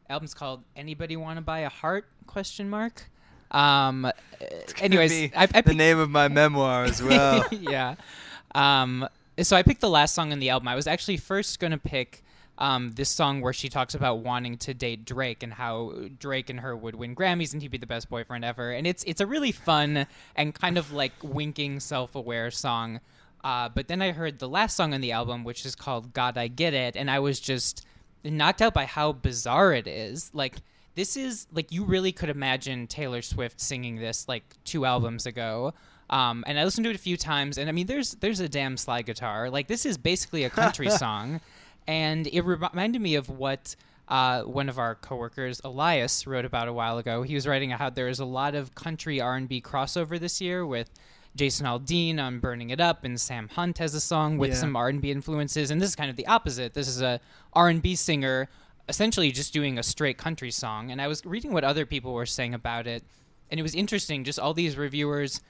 Album's 0.08 0.32
called 0.32 0.62
"Anybody 0.76 1.16
Want 1.16 1.38
to 1.38 1.40
Buy 1.40 1.58
a 1.58 1.68
Heart?" 1.68 2.06
Question 2.28 2.70
mark. 2.70 3.10
Um. 3.50 4.08
Anyways, 4.80 5.32
I, 5.36 5.48
I 5.52 5.60
the 5.62 5.74
name 5.74 5.98
of 5.98 6.08
my 6.08 6.28
memoir 6.28 6.84
as 6.84 7.02
well. 7.02 7.44
yeah. 7.50 7.96
Um. 8.54 9.08
So 9.42 9.56
I 9.56 9.64
picked 9.64 9.80
the 9.80 9.90
last 9.90 10.14
song 10.14 10.30
on 10.30 10.38
the 10.38 10.50
album. 10.50 10.68
I 10.68 10.76
was 10.76 10.86
actually 10.86 11.16
first 11.16 11.58
gonna 11.58 11.78
pick. 11.78 12.22
Um, 12.60 12.90
this 12.90 13.08
song 13.08 13.40
where 13.40 13.52
she 13.52 13.68
talks 13.68 13.94
about 13.94 14.18
wanting 14.18 14.56
to 14.58 14.74
date 14.74 15.04
Drake 15.04 15.44
and 15.44 15.52
how 15.52 15.94
Drake 16.18 16.50
and 16.50 16.58
her 16.58 16.76
would 16.76 16.96
win 16.96 17.14
Grammys 17.14 17.52
and 17.52 17.62
he'd 17.62 17.70
be 17.70 17.78
the 17.78 17.86
best 17.86 18.10
boyfriend 18.10 18.44
ever. 18.44 18.72
And 18.72 18.84
it's 18.84 19.04
it's 19.04 19.20
a 19.20 19.26
really 19.26 19.52
fun 19.52 20.06
and 20.34 20.52
kind 20.54 20.76
of 20.76 20.92
like 20.92 21.12
winking, 21.22 21.78
self-aware 21.78 22.50
song. 22.50 23.00
Uh, 23.44 23.68
but 23.68 23.86
then 23.86 24.02
I 24.02 24.10
heard 24.10 24.40
the 24.40 24.48
last 24.48 24.76
song 24.76 24.92
on 24.92 25.00
the 25.00 25.12
album, 25.12 25.44
which 25.44 25.64
is 25.64 25.76
called 25.76 26.12
"God 26.12 26.36
I 26.36 26.48
Get 26.48 26.74
It," 26.74 26.96
and 26.96 27.08
I 27.08 27.20
was 27.20 27.38
just 27.38 27.86
knocked 28.24 28.60
out 28.60 28.74
by 28.74 28.84
how 28.84 29.12
bizarre 29.12 29.72
it 29.72 29.86
is. 29.86 30.30
Like 30.34 30.56
this 30.94 31.16
is 31.16 31.46
like 31.52 31.70
you 31.70 31.84
really 31.84 32.10
could 32.10 32.28
imagine 32.28 32.88
Taylor 32.88 33.22
Swift 33.22 33.60
singing 33.60 33.96
this 33.96 34.26
like 34.26 34.42
two 34.64 34.84
albums 34.84 35.26
ago. 35.26 35.74
Um, 36.10 36.42
and 36.46 36.58
I 36.58 36.64
listened 36.64 36.84
to 36.84 36.90
it 36.90 36.96
a 36.96 36.98
few 36.98 37.16
times, 37.16 37.58
and 37.58 37.68
I 37.68 37.72
mean, 37.72 37.86
there's 37.86 38.12
there's 38.16 38.40
a 38.40 38.48
damn 38.48 38.76
slide 38.76 39.06
guitar. 39.06 39.50
Like 39.50 39.68
this 39.68 39.86
is 39.86 39.98
basically 39.98 40.44
a 40.44 40.50
country 40.50 40.90
song, 41.04 41.40
and 41.88 42.28
it 42.28 42.42
reminded 42.42 43.00
me 43.02 43.16
of 43.16 43.28
what 43.28 43.74
uh, 44.06 44.42
one 44.42 44.68
of 44.68 44.78
our 44.78 44.94
coworkers, 44.94 45.60
Elias, 45.64 46.26
wrote 46.26 46.44
about 46.44 46.68
a 46.68 46.72
while 46.72 46.98
ago. 46.98 47.22
He 47.22 47.34
was 47.34 47.46
writing 47.46 47.70
how 47.70 47.90
there 47.90 48.08
is 48.08 48.20
a 48.20 48.24
lot 48.24 48.54
of 48.54 48.74
country 48.74 49.20
R&B 49.20 49.60
crossover 49.60 50.18
this 50.20 50.40
year 50.40 50.64
with 50.64 50.88
Jason 51.36 51.66
Aldean 51.66 52.18
on 52.18 52.38
"Burning 52.40 52.70
It 52.70 52.80
Up" 52.80 53.04
and 53.04 53.20
Sam 53.20 53.48
Hunt 53.48 53.78
has 53.78 53.94
a 53.94 54.00
song 54.00 54.38
with 54.38 54.50
Yeah. 54.50 54.56
some 54.56 54.76
R&B 54.76 55.10
influences, 55.10 55.70
and 55.70 55.80
this 55.80 55.88
is 55.90 55.96
kind 55.96 56.10
of 56.10 56.16
the 56.16 56.26
opposite. 56.26 56.74
This 56.74 56.88
is 56.88 57.02
a 57.02 57.20
R&B 57.52 57.96
singer 57.96 58.48
essentially 58.88 59.30
just 59.30 59.52
doing 59.52 59.78
a 59.78 59.82
straight 59.82 60.16
country 60.16 60.50
song. 60.50 60.90
And 60.90 61.02
I 61.02 61.08
was 61.08 61.24
reading 61.26 61.52
what 61.52 61.62
other 61.62 61.84
people 61.84 62.14
were 62.14 62.24
saying 62.24 62.54
about 62.54 62.86
it, 62.86 63.02
and 63.50 63.60
it 63.60 63.62
was 63.62 63.74
interesting. 63.74 64.24
Just 64.24 64.38
all 64.38 64.54
these 64.54 64.76
reviewers 64.78 65.40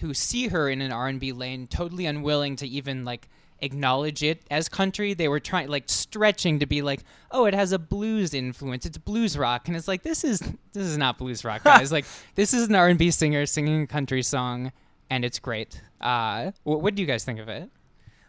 who 0.00 0.12
see 0.14 0.48
her 0.48 0.68
in 0.68 0.80
an 0.80 0.90
R&B 0.92 1.30
lane 1.32 1.66
totally 1.68 2.06
unwilling 2.06 2.56
to 2.56 2.66
even 2.66 3.04
like 3.04 3.28
acknowledge 3.60 4.22
it 4.22 4.42
as 4.50 4.68
country. 4.68 5.14
They 5.14 5.28
were 5.28 5.40
trying 5.40 5.68
like 5.68 5.84
stretching 5.88 6.58
to 6.60 6.66
be 6.66 6.82
like, 6.82 7.04
"Oh, 7.30 7.44
it 7.46 7.54
has 7.54 7.72
a 7.72 7.78
blues 7.78 8.34
influence. 8.34 8.86
It's 8.86 8.98
blues 8.98 9.36
rock." 9.36 9.68
And 9.68 9.76
it's 9.76 9.88
like, 9.88 10.02
"This 10.02 10.24
is 10.24 10.40
this 10.40 10.86
is 10.86 10.96
not 10.98 11.18
blues 11.18 11.44
rock, 11.44 11.64
guys. 11.64 11.90
like 11.92 12.04
this 12.34 12.52
is 12.54 12.68
an 12.68 12.74
R&B 12.74 13.10
singer 13.10 13.46
singing 13.46 13.82
a 13.82 13.86
country 13.86 14.22
song 14.22 14.72
and 15.10 15.24
it's 15.24 15.38
great." 15.38 15.80
Uh 16.00 16.52
wh- 16.64 16.80
what 16.82 16.94
do 16.94 17.02
you 17.02 17.06
guys 17.06 17.24
think 17.24 17.40
of 17.40 17.48
it? 17.48 17.70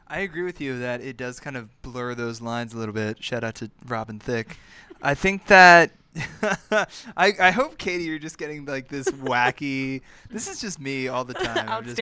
I 0.07 0.19
agree 0.21 0.41
with 0.43 0.59
you 0.59 0.79
that 0.79 1.01
it 1.01 1.17
does 1.17 1.39
kind 1.39 1.55
of 1.55 1.79
blur 1.83 2.15
those 2.15 2.41
lines 2.41 2.73
a 2.73 2.77
little 2.77 2.95
bit. 2.95 3.23
Shout 3.23 3.43
out 3.43 3.53
to 3.55 3.69
Robin 3.85 4.17
Thicke. 4.19 4.57
I 5.03 5.13
think 5.13 5.45
that 5.47 5.91
I 7.15 7.33
I 7.39 7.51
hope 7.51 7.77
Katie 7.77 8.05
you're 8.05 8.17
just 8.19 8.37
getting 8.39 8.65
like 8.65 8.87
this 8.87 9.07
wacky. 9.09 10.01
this 10.31 10.47
is 10.49 10.59
just 10.59 10.79
me 10.79 11.07
all 11.07 11.23
the 11.23 11.33
time. 11.45 11.69
I'm 11.69 11.85
just 11.85 12.01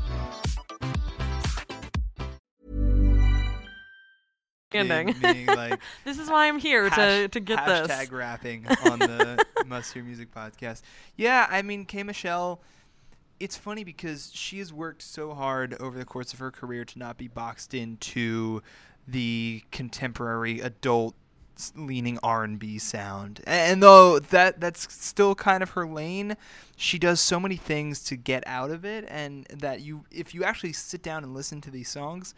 Ending. 4.73 5.15
being 5.21 5.45
like 5.45 5.79
this 6.05 6.17
is 6.19 6.29
why 6.29 6.47
I'm 6.47 6.59
here 6.59 6.89
to, 6.89 6.95
hash- 6.95 7.29
to 7.31 7.39
get 7.39 7.59
hashtag 7.59 7.87
this. 7.87 8.11
rapping 8.11 8.67
on 8.89 8.99
the 8.99 9.45
Must 9.65 9.93
Hear 9.93 10.03
Music 10.03 10.33
podcast. 10.33 10.81
Yeah, 11.15 11.47
I 11.49 11.61
mean, 11.61 11.85
K 11.85 12.03
Michelle. 12.03 12.61
It's 13.39 13.57
funny 13.57 13.83
because 13.83 14.29
she 14.35 14.59
has 14.59 14.71
worked 14.71 15.01
so 15.01 15.33
hard 15.33 15.73
over 15.81 15.97
the 15.97 16.05
course 16.05 16.31
of 16.31 16.37
her 16.39 16.51
career 16.51 16.85
to 16.85 16.99
not 16.99 17.17
be 17.17 17.27
boxed 17.27 17.73
into 17.73 18.61
the 19.07 19.63
contemporary 19.71 20.59
adult 20.59 21.15
leaning 21.75 22.17
R&B 22.23 22.77
sound. 22.79 23.41
And 23.45 23.81
though 23.83 24.19
that 24.19 24.59
that's 24.59 24.91
still 24.93 25.35
kind 25.35 25.63
of 25.63 25.71
her 25.71 25.87
lane, 25.87 26.37
she 26.75 26.97
does 26.99 27.19
so 27.19 27.39
many 27.39 27.55
things 27.55 28.03
to 28.05 28.15
get 28.15 28.43
out 28.47 28.69
of 28.71 28.85
it 28.85 29.05
and 29.07 29.45
that 29.45 29.81
you 29.81 30.05
if 30.11 30.33
you 30.33 30.43
actually 30.43 30.73
sit 30.73 31.01
down 31.01 31.23
and 31.23 31.33
listen 31.33 31.61
to 31.61 31.71
these 31.71 31.89
songs, 31.89 32.33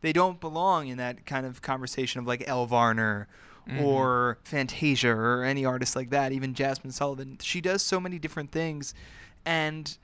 they 0.00 0.12
don't 0.12 0.40
belong 0.40 0.88
in 0.88 0.98
that 0.98 1.26
kind 1.26 1.46
of 1.46 1.62
conversation 1.62 2.20
of 2.20 2.26
like 2.26 2.44
Elle 2.46 2.66
Varner 2.66 3.28
mm-hmm. 3.68 3.84
or 3.84 4.38
Fantasia 4.44 5.10
or 5.10 5.44
any 5.44 5.64
artist 5.64 5.96
like 5.96 6.10
that, 6.10 6.32
even 6.32 6.54
Jazmine 6.54 6.92
Sullivan. 6.92 7.38
She 7.42 7.60
does 7.60 7.82
so 7.82 8.00
many 8.00 8.18
different 8.18 8.52
things 8.52 8.94
and 9.44 9.96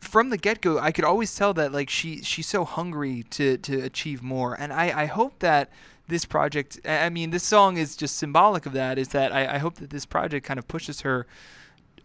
from 0.00 0.30
the 0.30 0.36
get 0.36 0.60
go 0.60 0.78
I 0.78 0.92
could 0.92 1.04
always 1.04 1.34
tell 1.34 1.54
that 1.54 1.72
like 1.72 1.88
she 1.88 2.22
she's 2.22 2.46
so 2.46 2.64
hungry 2.64 3.24
to 3.30 3.56
to 3.58 3.80
achieve 3.82 4.22
more. 4.22 4.54
And 4.54 4.72
I, 4.72 5.02
I 5.02 5.06
hope 5.06 5.38
that 5.40 5.70
this 6.08 6.24
project 6.24 6.80
I 6.84 7.06
I 7.06 7.08
mean 7.08 7.30
this 7.30 7.44
song 7.44 7.76
is 7.76 7.96
just 7.96 8.16
symbolic 8.16 8.66
of 8.66 8.72
that, 8.74 8.98
is 8.98 9.08
that 9.08 9.32
I, 9.32 9.54
I 9.54 9.58
hope 9.58 9.76
that 9.76 9.90
this 9.90 10.06
project 10.06 10.46
kind 10.46 10.58
of 10.58 10.68
pushes 10.68 11.00
her 11.00 11.26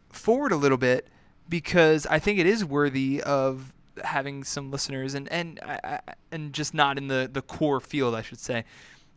forward 0.10 0.51
a 0.51 0.56
little 0.56 0.77
bit 0.77 1.08
because 1.50 2.06
I 2.08 2.20
think 2.20 2.39
it 2.39 2.46
is 2.46 2.63
worthy 2.63 3.22
of 3.22 3.74
having 4.03 4.43
some 4.43 4.71
listeners 4.71 5.13
and 5.15 5.27
and 5.31 5.60
and 6.31 6.53
just 6.53 6.74
not 6.74 6.98
in 6.98 7.07
the 7.07 7.29
the 7.31 7.41
core 7.41 7.79
field 7.79 8.15
I 8.15 8.21
should 8.21 8.39
say. 8.39 8.63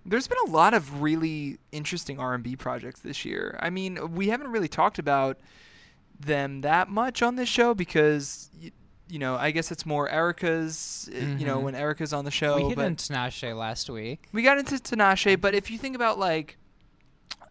There's 0.07 0.29
been 0.29 0.39
a 0.47 0.51
lot 0.51 0.75
of 0.75 1.01
really 1.01 1.57
interesting 1.73 2.19
R&B 2.21 2.57
projects 2.57 3.01
this 3.01 3.25
year. 3.25 3.59
I 3.63 3.71
mean, 3.71 4.13
we 4.15 4.29
haven't 4.29 4.49
really 4.49 4.69
talked 4.69 4.99
about 4.99 5.39
them 6.21 6.61
that 6.61 6.89
much 6.91 7.23
on 7.23 7.37
this 7.37 7.49
show 7.49 7.73
because 7.75 8.51
you, 8.59 8.71
you 9.09 9.19
know, 9.19 9.37
I 9.37 9.51
guess 9.51 9.71
it's 9.73 9.87
more 9.87 10.09
Erica's, 10.09 11.09
uh, 11.15 11.19
you 11.39 11.47
know, 11.47 11.59
Mhm. 11.59 11.63
when 11.63 11.75
Erica's 11.75 12.13
on 12.13 12.25
the 12.27 12.31
show, 12.31 12.57
we 12.57 12.69
hit 12.69 12.79
on 12.79 12.97
Tinashe 12.97 13.57
last 13.57 13.89
week. 13.91 14.29
we 14.33 14.43
got 14.43 14.59
into 14.59 14.75
Tinashe, 14.77 15.41
but 15.41 15.55
if 15.55 15.71
you 15.71 15.79
think 15.79 15.97
about 15.97 16.19
like 16.19 16.59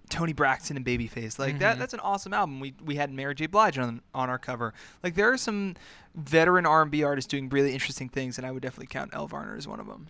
Toni 0.09 0.33
Braxton 0.33 0.77
and 0.77 0.85
Babyface, 0.85 1.39
like 1.39 1.59
that 1.59 1.75
Mhm. 1.75 1.79
that's 1.79 1.93
an 1.93 1.99
awesome 2.01 2.33
album. 2.33 2.59
We 2.59 2.75
we 2.83 2.95
had 2.95 3.11
Mary 3.11 3.33
J. 3.35 3.47
Blige 3.47 3.77
on 3.77 4.01
on 4.13 4.29
our 4.29 4.37
cover. 4.37 4.73
Like 5.01 5.15
there 5.15 5.31
are 5.31 5.37
some 5.37 5.75
veteran 6.15 6.65
R&B 6.65 7.03
artists 7.03 7.27
doing 7.27 7.49
really 7.49 7.73
interesting 7.73 8.09
things, 8.09 8.37
and 8.37 8.45
I 8.45 8.51
would 8.51 8.61
definitely 8.61 8.87
count 8.87 9.11
Elle 9.13 9.27
Varner 9.27 9.55
as 9.55 9.67
one 9.67 9.79
of 9.79 9.87
them. 9.87 10.07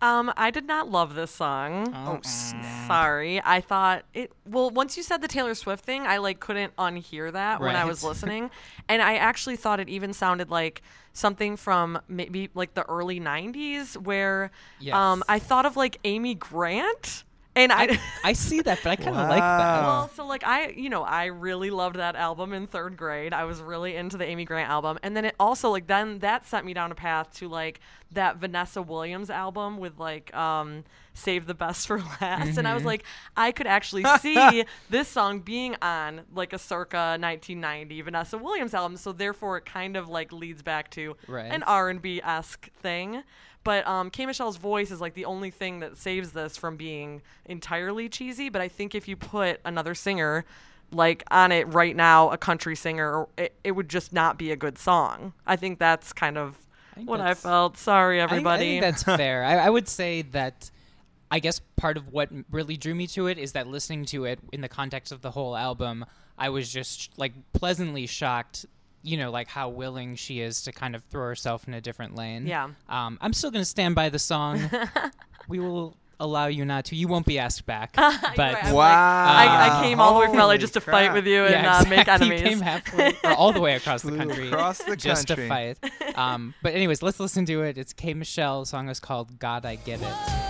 Um, 0.00 0.32
I 0.36 0.50
did 0.50 0.66
not 0.66 0.90
love 0.90 1.14
this 1.14 1.30
song. 1.30 1.94
Oh, 1.94 2.20
Sorry. 2.88 3.40
I 3.44 3.60
thought 3.60 4.04
it 4.12 4.32
well, 4.44 4.68
once 4.68 4.96
you 4.96 5.02
said 5.04 5.22
the 5.22 5.28
Taylor 5.28 5.54
Swift 5.54 5.84
thing, 5.84 6.02
I 6.02 6.16
like 6.16 6.40
couldn't 6.40 6.74
unhear 6.74 7.32
that 7.32 7.60
when 7.60 7.76
I 7.76 7.84
was 7.84 8.02
listening. 8.04 8.50
and 8.88 9.00
I 9.00 9.14
actually 9.14 9.54
thought 9.54 9.78
it 9.78 9.88
even 9.88 10.12
sounded 10.12 10.50
like 10.50 10.82
something 11.12 11.56
from 11.56 12.00
maybe 12.08 12.50
like 12.52 12.74
the 12.74 12.82
early 12.88 13.20
90s 13.20 13.96
where 13.96 14.50
um 14.92 15.22
I 15.28 15.38
thought 15.38 15.66
of 15.66 15.76
like 15.76 15.98
Amy 16.02 16.34
Grant 16.34 17.22
and 17.54 17.72
I, 17.72 17.84
I, 17.84 18.00
I 18.24 18.32
see 18.32 18.60
that, 18.62 18.80
but 18.82 18.90
I 18.90 18.96
kind 18.96 19.16
of 19.16 19.28
like 19.28 19.40
that. 19.40 19.82
Well, 19.82 20.10
so 20.14 20.26
like 20.26 20.44
I, 20.44 20.68
you 20.68 20.88
know, 20.88 21.02
I 21.02 21.26
really 21.26 21.70
loved 21.70 21.96
that 21.96 22.16
album 22.16 22.52
in 22.52 22.66
third 22.66 22.96
grade. 22.96 23.32
I 23.32 23.44
was 23.44 23.60
really 23.60 23.96
into 23.96 24.16
the 24.16 24.24
Amy 24.24 24.44
Grant 24.44 24.70
album, 24.70 24.98
and 25.02 25.16
then 25.16 25.24
it 25.24 25.34
also 25.38 25.70
like 25.70 25.86
then 25.86 26.20
that 26.20 26.46
sent 26.46 26.64
me 26.64 26.74
down 26.74 26.92
a 26.92 26.94
path 26.94 27.32
to 27.34 27.48
like 27.48 27.80
that 28.14 28.36
Vanessa 28.36 28.80
Williams 28.82 29.30
album 29.30 29.78
with 29.78 29.98
like 29.98 30.34
um 30.34 30.84
Save 31.14 31.46
the 31.46 31.54
Best 31.54 31.86
for 31.86 31.98
Last, 32.20 32.56
and 32.58 32.66
I 32.66 32.74
was 32.74 32.84
like, 32.84 33.04
I 33.36 33.52
could 33.52 33.66
actually 33.66 34.04
see 34.20 34.64
this 34.88 35.08
song 35.08 35.40
being 35.40 35.76
on 35.82 36.22
like 36.34 36.52
a 36.52 36.58
circa 36.58 37.16
1990 37.20 38.00
Vanessa 38.02 38.38
Williams 38.38 38.74
album. 38.74 38.96
So 38.96 39.12
therefore, 39.12 39.58
it 39.58 39.64
kind 39.66 39.96
of 39.96 40.08
like 40.08 40.32
leads 40.32 40.62
back 40.62 40.90
to 40.92 41.16
Right. 41.28 41.46
an 41.52 41.62
R 41.64 41.90
and 41.90 42.00
B 42.00 42.20
esque 42.24 42.70
thing. 42.80 43.22
But 43.64 43.86
um, 43.86 44.10
K 44.10 44.26
Michelle's 44.26 44.56
voice 44.56 44.90
is 44.90 45.00
like 45.00 45.14
the 45.14 45.24
only 45.24 45.50
thing 45.50 45.80
that 45.80 45.96
saves 45.96 46.32
this 46.32 46.56
from 46.56 46.76
being 46.76 47.22
entirely 47.44 48.08
cheesy. 48.08 48.48
But 48.48 48.60
I 48.60 48.68
think 48.68 48.94
if 48.94 49.06
you 49.06 49.16
put 49.16 49.60
another 49.64 49.94
singer 49.94 50.44
like 50.90 51.22
on 51.30 51.52
it 51.52 51.72
right 51.72 51.94
now, 51.96 52.30
a 52.30 52.36
country 52.36 52.74
singer, 52.76 53.26
it, 53.38 53.54
it 53.64 53.72
would 53.72 53.88
just 53.88 54.12
not 54.12 54.36
be 54.36 54.50
a 54.50 54.56
good 54.56 54.78
song. 54.78 55.32
I 55.46 55.56
think 55.56 55.78
that's 55.78 56.12
kind 56.12 56.36
of 56.36 56.58
think 56.94 57.08
what 57.08 57.20
I 57.20 57.34
felt. 57.34 57.76
Sorry, 57.76 58.20
everybody. 58.20 58.78
I 58.78 58.80
think, 58.80 58.82
that's 58.82 59.02
fair. 59.18 59.44
I, 59.44 59.56
I 59.58 59.70
would 59.70 59.88
say 59.88 60.22
that. 60.22 60.70
I 61.30 61.38
guess 61.38 61.62
part 61.76 61.96
of 61.96 62.12
what 62.12 62.28
really 62.50 62.76
drew 62.76 62.94
me 62.94 63.06
to 63.08 63.26
it 63.26 63.38
is 63.38 63.52
that 63.52 63.66
listening 63.66 64.04
to 64.06 64.26
it 64.26 64.38
in 64.52 64.60
the 64.60 64.68
context 64.68 65.12
of 65.12 65.22
the 65.22 65.30
whole 65.30 65.56
album, 65.56 66.04
I 66.36 66.50
was 66.50 66.70
just 66.70 67.10
like 67.18 67.32
pleasantly 67.54 68.06
shocked. 68.06 68.66
You 69.02 69.16
know, 69.16 69.30
like 69.30 69.48
how 69.48 69.70
willing 69.70 70.14
she 70.14 70.40
is 70.40 70.62
to 70.62 70.72
kind 70.72 70.94
of 70.94 71.02
throw 71.04 71.24
herself 71.24 71.66
in 71.66 71.74
a 71.74 71.80
different 71.80 72.14
lane. 72.14 72.46
Yeah. 72.46 72.68
Um, 72.88 73.18
I'm 73.20 73.32
still 73.32 73.50
gonna 73.50 73.64
stand 73.64 73.94
by 73.94 74.10
the 74.10 74.18
song. 74.18 74.70
we 75.48 75.58
will 75.58 75.96
allow 76.22 76.46
you 76.46 76.64
not 76.64 76.86
to. 76.86 76.96
You 76.96 77.08
won't 77.08 77.26
be 77.26 77.38
asked 77.38 77.66
back. 77.66 77.94
You're 77.98 78.10
but 78.36 78.54
right, 78.54 78.64
I'm 78.64 78.74
Wow. 78.74 79.24
like, 79.34 79.50
I, 79.50 79.78
I 79.80 79.82
came 79.82 80.00
all 80.00 80.14
the 80.14 80.20
way 80.20 80.26
from 80.26 80.36
LA 80.38 80.56
just 80.56 80.74
to 80.74 80.80
crap. 80.80 80.94
fight 80.94 81.12
with 81.12 81.26
you 81.26 81.42
and 81.44 81.50
yeah, 81.52 81.78
uh, 81.78 81.84
make 81.88 82.00
exactly. 82.00 82.26
enemies. 82.32 82.40
You 82.42 82.48
came 82.48 82.60
halfway 82.60 83.16
or 83.24 83.32
all 83.32 83.52
the 83.52 83.60
way 83.60 83.74
across 83.74 84.02
the 84.02 84.16
country 84.16 84.48
across 84.48 84.78
the 84.78 84.96
just 84.96 85.28
to 85.28 85.48
fight. 85.48 85.78
Um, 86.14 86.54
but 86.62 86.74
anyways, 86.74 87.02
let's 87.02 87.20
listen 87.20 87.44
to 87.46 87.62
it. 87.62 87.76
It's 87.78 87.92
K 87.92 88.14
Michelle. 88.14 88.60
The 88.60 88.66
song 88.66 88.88
is 88.88 89.00
called 89.00 89.38
"God 89.38 89.66
I 89.66 89.76
Get 89.76 90.00
It." 90.00 90.41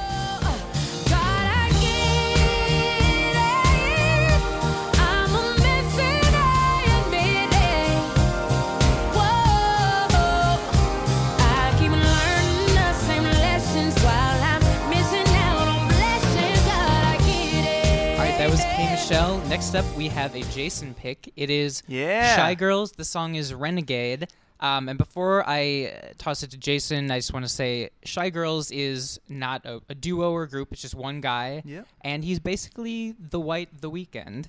Michelle. 19.02 19.38
Next 19.48 19.74
up, 19.74 19.84
we 19.96 20.06
have 20.06 20.36
a 20.36 20.42
Jason 20.52 20.94
pick. 20.94 21.32
It 21.34 21.50
is 21.50 21.82
Yeah. 21.88 22.36
Shy 22.36 22.54
Girls. 22.54 22.92
The 22.92 23.04
song 23.04 23.34
is 23.34 23.52
Renegade. 23.52 24.28
Um, 24.60 24.88
and 24.88 24.96
before 24.96 25.42
I 25.44 25.86
uh, 25.92 26.12
toss 26.18 26.44
it 26.44 26.52
to 26.52 26.56
Jason, 26.56 27.10
I 27.10 27.18
just 27.18 27.32
want 27.32 27.44
to 27.44 27.48
say 27.48 27.90
Shy 28.04 28.30
Girls 28.30 28.70
is 28.70 29.18
not 29.28 29.66
a, 29.66 29.80
a 29.88 29.96
duo 29.96 30.30
or 30.30 30.46
group. 30.46 30.68
It's 30.72 30.80
just 30.82 30.94
one 30.94 31.20
guy. 31.20 31.62
Yep. 31.64 31.88
And 32.02 32.22
he's 32.24 32.38
basically 32.38 33.16
the 33.18 33.40
white 33.40 33.80
The 33.80 33.90
Weeknd. 33.90 34.46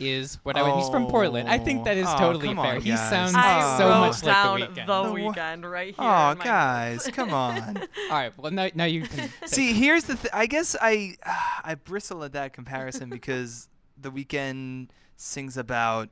Is 0.00 0.40
what 0.42 0.56
I 0.56 0.62
would. 0.62 0.74
He's 0.82 0.88
from 0.88 1.06
Portland. 1.06 1.48
I 1.48 1.58
think 1.58 1.84
that 1.84 1.96
is 1.96 2.06
Oh, 2.08 2.18
totally 2.18 2.48
come 2.48 2.56
fair. 2.56 2.74
on, 2.76 2.80
he 2.80 2.96
sounds 2.96 3.32
I 3.36 3.78
so 3.78 3.88
wrote 3.88 4.00
much 4.00 4.22
down 4.22 4.58
like 4.60 4.74
The 4.74 4.80
Weeknd. 4.80 4.86
the 4.86 5.02
The 5.02 5.14
Weeknd 5.40 5.70
right 5.70 5.86
here. 5.94 5.94
Oh, 5.98 6.34
guys, 6.42 7.06
come 7.12 7.32
on. 7.32 7.76
All 7.78 7.84
right. 8.10 8.36
Well, 8.36 8.50
now, 8.50 8.70
now 8.74 8.86
you 8.86 9.02
can. 9.02 9.30
See, 9.46 9.72
here's 9.72 10.02
the. 10.04 10.16
Th- 10.16 10.32
I 10.34 10.46
guess 10.46 10.74
I 10.82 11.14
I 11.64 11.76
bristle 11.76 12.24
at 12.24 12.32
that 12.32 12.52
comparison 12.54 13.08
because 13.08 13.68
the 14.04 14.10
Weeknd 14.10 14.88
sings 15.16 15.56
about 15.56 16.10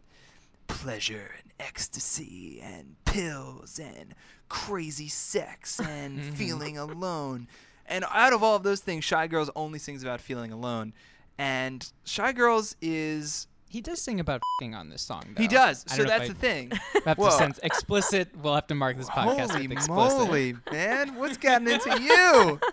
pleasure 0.67 1.31
and 1.39 1.53
ecstasy 1.61 2.61
and 2.63 2.97
pills 3.05 3.79
and 3.79 4.15
crazy 4.49 5.09
sex 5.09 5.79
and 5.89 6.19
mm-hmm. 6.19 6.31
feeling 6.33 6.77
alone. 6.77 7.47
And 7.87 8.05
out 8.11 8.33
of 8.33 8.43
all 8.43 8.57
of 8.57 8.63
those 8.63 8.81
things, 8.81 9.05
Shy 9.05 9.27
Girls 9.27 9.51
only 9.55 9.79
sings 9.79 10.03
about 10.03 10.21
feeling 10.21 10.51
alone. 10.51 10.95
And 11.39 11.91
Shy 12.05 12.33
Girls 12.33 12.75
is 12.81 13.47
He 13.69 13.81
does 13.81 14.01
sing 14.01 14.19
about 14.19 14.41
fing 14.59 14.75
on 14.75 14.89
this 14.89 15.03
song. 15.03 15.25
Though. 15.35 15.43
he 15.43 15.49
does. 15.49 15.85
So 15.87 15.99
don't 15.99 16.07
know 16.07 16.13
if 16.15 16.19
that's 16.19 16.31
the 16.31 16.35
thing. 16.35 16.73
Have 17.05 17.19
to 17.19 17.31
sense 17.33 17.61
explicit. 17.63 18.31
We'll 18.41 18.55
have 18.55 18.67
to 18.69 18.75
mark 18.75 18.97
this 18.97 19.11
podcast 19.11 19.51
Holy 19.51 19.69
with 19.69 19.79
explicit. 19.79 20.19
moly, 20.19 20.55
man! 20.71 21.17
What's 21.17 21.37
gotten 21.37 21.69
into 21.69 22.01
you? 22.01 22.61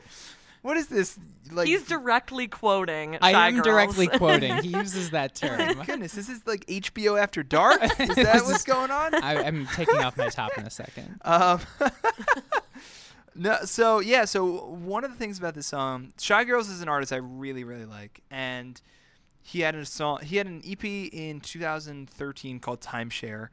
What 0.61 0.75
is 0.77 0.87
this? 0.87 1.17
Like 1.51 1.67
He's 1.67 1.83
directly 1.83 2.47
quoting. 2.47 3.17
I 3.21 3.31
Shy 3.31 3.47
am 3.47 3.53
Girls. 3.55 3.65
directly 3.65 4.07
quoting. 4.07 4.57
He 4.61 4.69
uses 4.77 5.11
that 5.11 5.39
Oh 5.43 5.47
term. 5.47 5.77
my 5.77 5.85
goodness, 5.85 6.11
this 6.13 6.27
is 6.29 6.45
like 6.45 6.65
HBO 6.67 7.19
After 7.21 7.43
Dark. 7.43 7.81
Is 7.99 8.15
that 8.15 8.41
what's 8.43 8.49
is- 8.59 8.63
going 8.63 8.91
on? 8.91 9.15
I, 9.15 9.43
I'm 9.43 9.65
taking 9.67 9.97
off 9.99 10.17
my 10.17 10.27
top 10.29 10.57
in 10.57 10.65
a 10.65 10.69
second. 10.69 11.19
Um, 11.25 11.59
no, 13.35 13.57
so 13.63 13.99
yeah, 13.99 14.25
so 14.25 14.65
one 14.67 15.03
of 15.03 15.11
the 15.11 15.17
things 15.17 15.37
about 15.39 15.53
this 15.55 15.67
song, 15.67 16.11
Shy 16.19 16.43
Girls 16.43 16.69
is 16.69 16.81
an 16.81 16.89
artist 16.89 17.13
I 17.13 17.17
really, 17.17 17.63
really 17.63 17.85
like, 17.85 18.21
and 18.29 18.81
he 19.41 19.61
had 19.61 19.75
a 19.75 19.85
song, 19.85 20.19
he 20.23 20.35
had 20.37 20.47
an 20.47 20.61
EP 20.67 20.83
in 20.83 21.39
2013 21.39 22.59
called 22.59 22.81
Timeshare, 22.81 23.47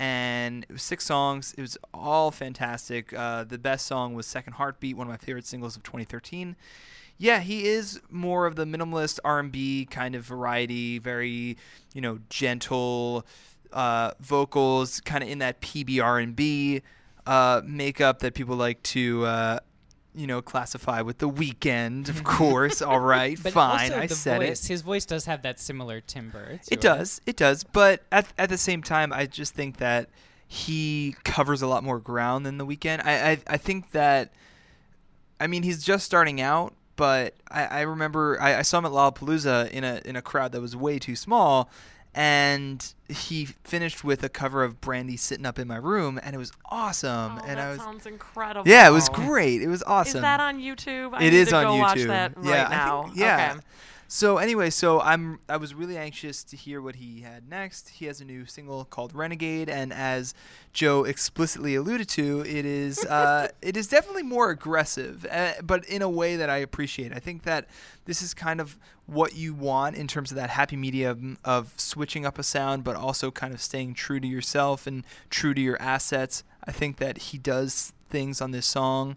and 0.00 0.64
it 0.64 0.72
was 0.72 0.82
six 0.82 1.04
songs. 1.04 1.54
It 1.58 1.60
was 1.60 1.76
all 1.92 2.30
fantastic. 2.30 3.12
Uh, 3.12 3.44
the 3.44 3.58
best 3.58 3.86
song 3.86 4.14
was 4.14 4.26
Second 4.26 4.54
Heartbeat, 4.54 4.96
one 4.96 5.06
of 5.06 5.10
my 5.10 5.18
favorite 5.18 5.44
singles 5.44 5.76
of 5.76 5.82
2013. 5.82 6.56
Yeah, 7.18 7.40
he 7.40 7.66
is 7.66 8.00
more 8.08 8.46
of 8.46 8.56
the 8.56 8.64
minimalist 8.64 9.18
R&B 9.26 9.86
kind 9.90 10.14
of 10.14 10.24
variety, 10.24 10.98
very, 10.98 11.58
you 11.92 12.00
know, 12.00 12.18
gentle 12.30 13.26
uh, 13.74 14.12
vocals, 14.20 15.02
kind 15.02 15.22
of 15.22 15.28
in 15.28 15.38
that 15.40 15.60
PB 15.60 16.02
R&B 16.02 16.80
uh, 17.26 17.60
makeup 17.66 18.20
that 18.20 18.32
people 18.32 18.56
like 18.56 18.82
to, 18.84 19.26
uh, 19.26 19.58
you 20.14 20.26
know, 20.26 20.42
classify 20.42 21.00
with 21.02 21.18
the 21.18 21.28
Weeknd. 21.28 22.08
Of 22.08 22.24
course, 22.24 22.82
all 22.82 23.00
right, 23.16 23.38
fine, 23.38 23.92
I 23.92 24.06
said 24.06 24.38
voice, 24.40 24.64
it. 24.64 24.68
His 24.68 24.82
voice 24.82 25.06
does 25.06 25.24
have 25.26 25.42
that 25.42 25.60
similar 25.60 26.00
timbre. 26.00 26.60
It 26.70 26.80
does, 26.80 27.20
it 27.26 27.36
does, 27.36 27.64
but 27.64 28.02
at 28.10 28.26
at 28.38 28.48
the 28.48 28.58
same 28.58 28.82
time, 28.82 29.12
I 29.12 29.26
just 29.26 29.54
think 29.54 29.78
that 29.78 30.08
he 30.46 31.14
covers 31.24 31.62
a 31.62 31.66
lot 31.66 31.84
more 31.84 31.98
ground 31.98 32.44
than 32.44 32.58
the 32.58 32.66
Weeknd. 32.66 33.04
I 33.04 33.32
I, 33.32 33.38
I 33.46 33.56
think 33.56 33.92
that, 33.92 34.32
I 35.38 35.46
mean, 35.46 35.62
he's 35.62 35.84
just 35.84 36.04
starting 36.04 36.40
out, 36.40 36.74
but 36.96 37.34
I, 37.50 37.64
I 37.66 37.80
remember 37.82 38.36
I, 38.40 38.58
I 38.58 38.62
saw 38.62 38.78
him 38.78 38.86
at 38.86 38.92
Lollapalooza 38.92 39.70
in 39.70 39.84
a 39.84 40.00
in 40.04 40.16
a 40.16 40.22
crowd 40.22 40.52
that 40.52 40.60
was 40.60 40.74
way 40.74 40.98
too 40.98 41.16
small, 41.16 41.70
and 42.14 42.92
he 43.08 43.46
finished 43.64 44.02
with 44.04 44.22
a 44.24 44.28
cover 44.28 44.64
of 44.64 44.80
Brandy 44.80 45.16
sitting 45.16 45.46
up 45.46 45.58
in 45.58 45.68
my 45.68 45.76
room, 45.76 46.18
and 46.22 46.34
it 46.34 46.38
was 46.38 46.52
awesome. 46.66 47.38
Oh, 47.38 47.44
and 47.46 47.58
that 47.58 47.66
I 47.66 47.70
was 47.70 47.78
sounds 47.78 48.06
incredible. 48.06 48.68
yeah, 48.70 48.88
it 48.88 48.92
was 48.92 49.08
great. 49.08 49.62
It 49.62 49.68
was 49.68 49.82
awesome. 49.84 50.16
Is 50.18 50.22
that 50.22 50.40
on 50.40 50.58
YouTube? 50.58 51.14
I 51.14 51.18
It 51.24 51.30
need 51.30 51.34
is 51.34 51.48
to 51.48 51.56
on 51.56 51.64
go 51.64 51.70
YouTube. 51.74 51.80
watch 51.80 52.02
that 52.04 52.36
right 52.36 52.46
yeah, 52.46 53.02
think- 53.04 53.16
yeah. 53.16 53.52
Okay. 53.52 53.60
So 54.12 54.38
anyway, 54.38 54.70
so 54.70 55.00
I'm 55.00 55.38
I 55.48 55.56
was 55.56 55.72
really 55.72 55.96
anxious 55.96 56.42
to 56.42 56.56
hear 56.56 56.82
what 56.82 56.96
he 56.96 57.20
had 57.20 57.48
next. 57.48 57.90
He 57.90 58.06
has 58.06 58.20
a 58.20 58.24
new 58.24 58.44
single 58.44 58.84
called 58.84 59.14
Renegade, 59.14 59.68
and 59.68 59.92
as 59.92 60.34
Joe 60.72 61.04
explicitly 61.04 61.76
alluded 61.76 62.08
to, 62.08 62.40
it 62.40 62.66
is 62.66 63.04
uh, 63.04 63.50
it 63.62 63.76
is 63.76 63.86
definitely 63.86 64.24
more 64.24 64.50
aggressive, 64.50 65.24
uh, 65.30 65.52
but 65.62 65.84
in 65.84 66.02
a 66.02 66.08
way 66.08 66.34
that 66.34 66.50
I 66.50 66.56
appreciate. 66.56 67.12
I 67.12 67.20
think 67.20 67.44
that 67.44 67.68
this 68.06 68.20
is 68.20 68.34
kind 68.34 68.60
of 68.60 68.76
what 69.06 69.36
you 69.36 69.54
want 69.54 69.94
in 69.94 70.08
terms 70.08 70.32
of 70.32 70.36
that 70.38 70.50
happy 70.50 70.74
medium 70.74 71.38
of 71.44 71.72
switching 71.76 72.26
up 72.26 72.36
a 72.36 72.42
sound, 72.42 72.82
but 72.82 72.96
also 72.96 73.30
kind 73.30 73.54
of 73.54 73.60
staying 73.62 73.94
true 73.94 74.18
to 74.18 74.26
yourself 74.26 74.88
and 74.88 75.04
true 75.30 75.54
to 75.54 75.60
your 75.60 75.80
assets. 75.80 76.42
I 76.64 76.72
think 76.72 76.96
that 76.96 77.18
he 77.18 77.38
does 77.38 77.92
things 78.08 78.40
on 78.40 78.50
this 78.50 78.66
song 78.66 79.16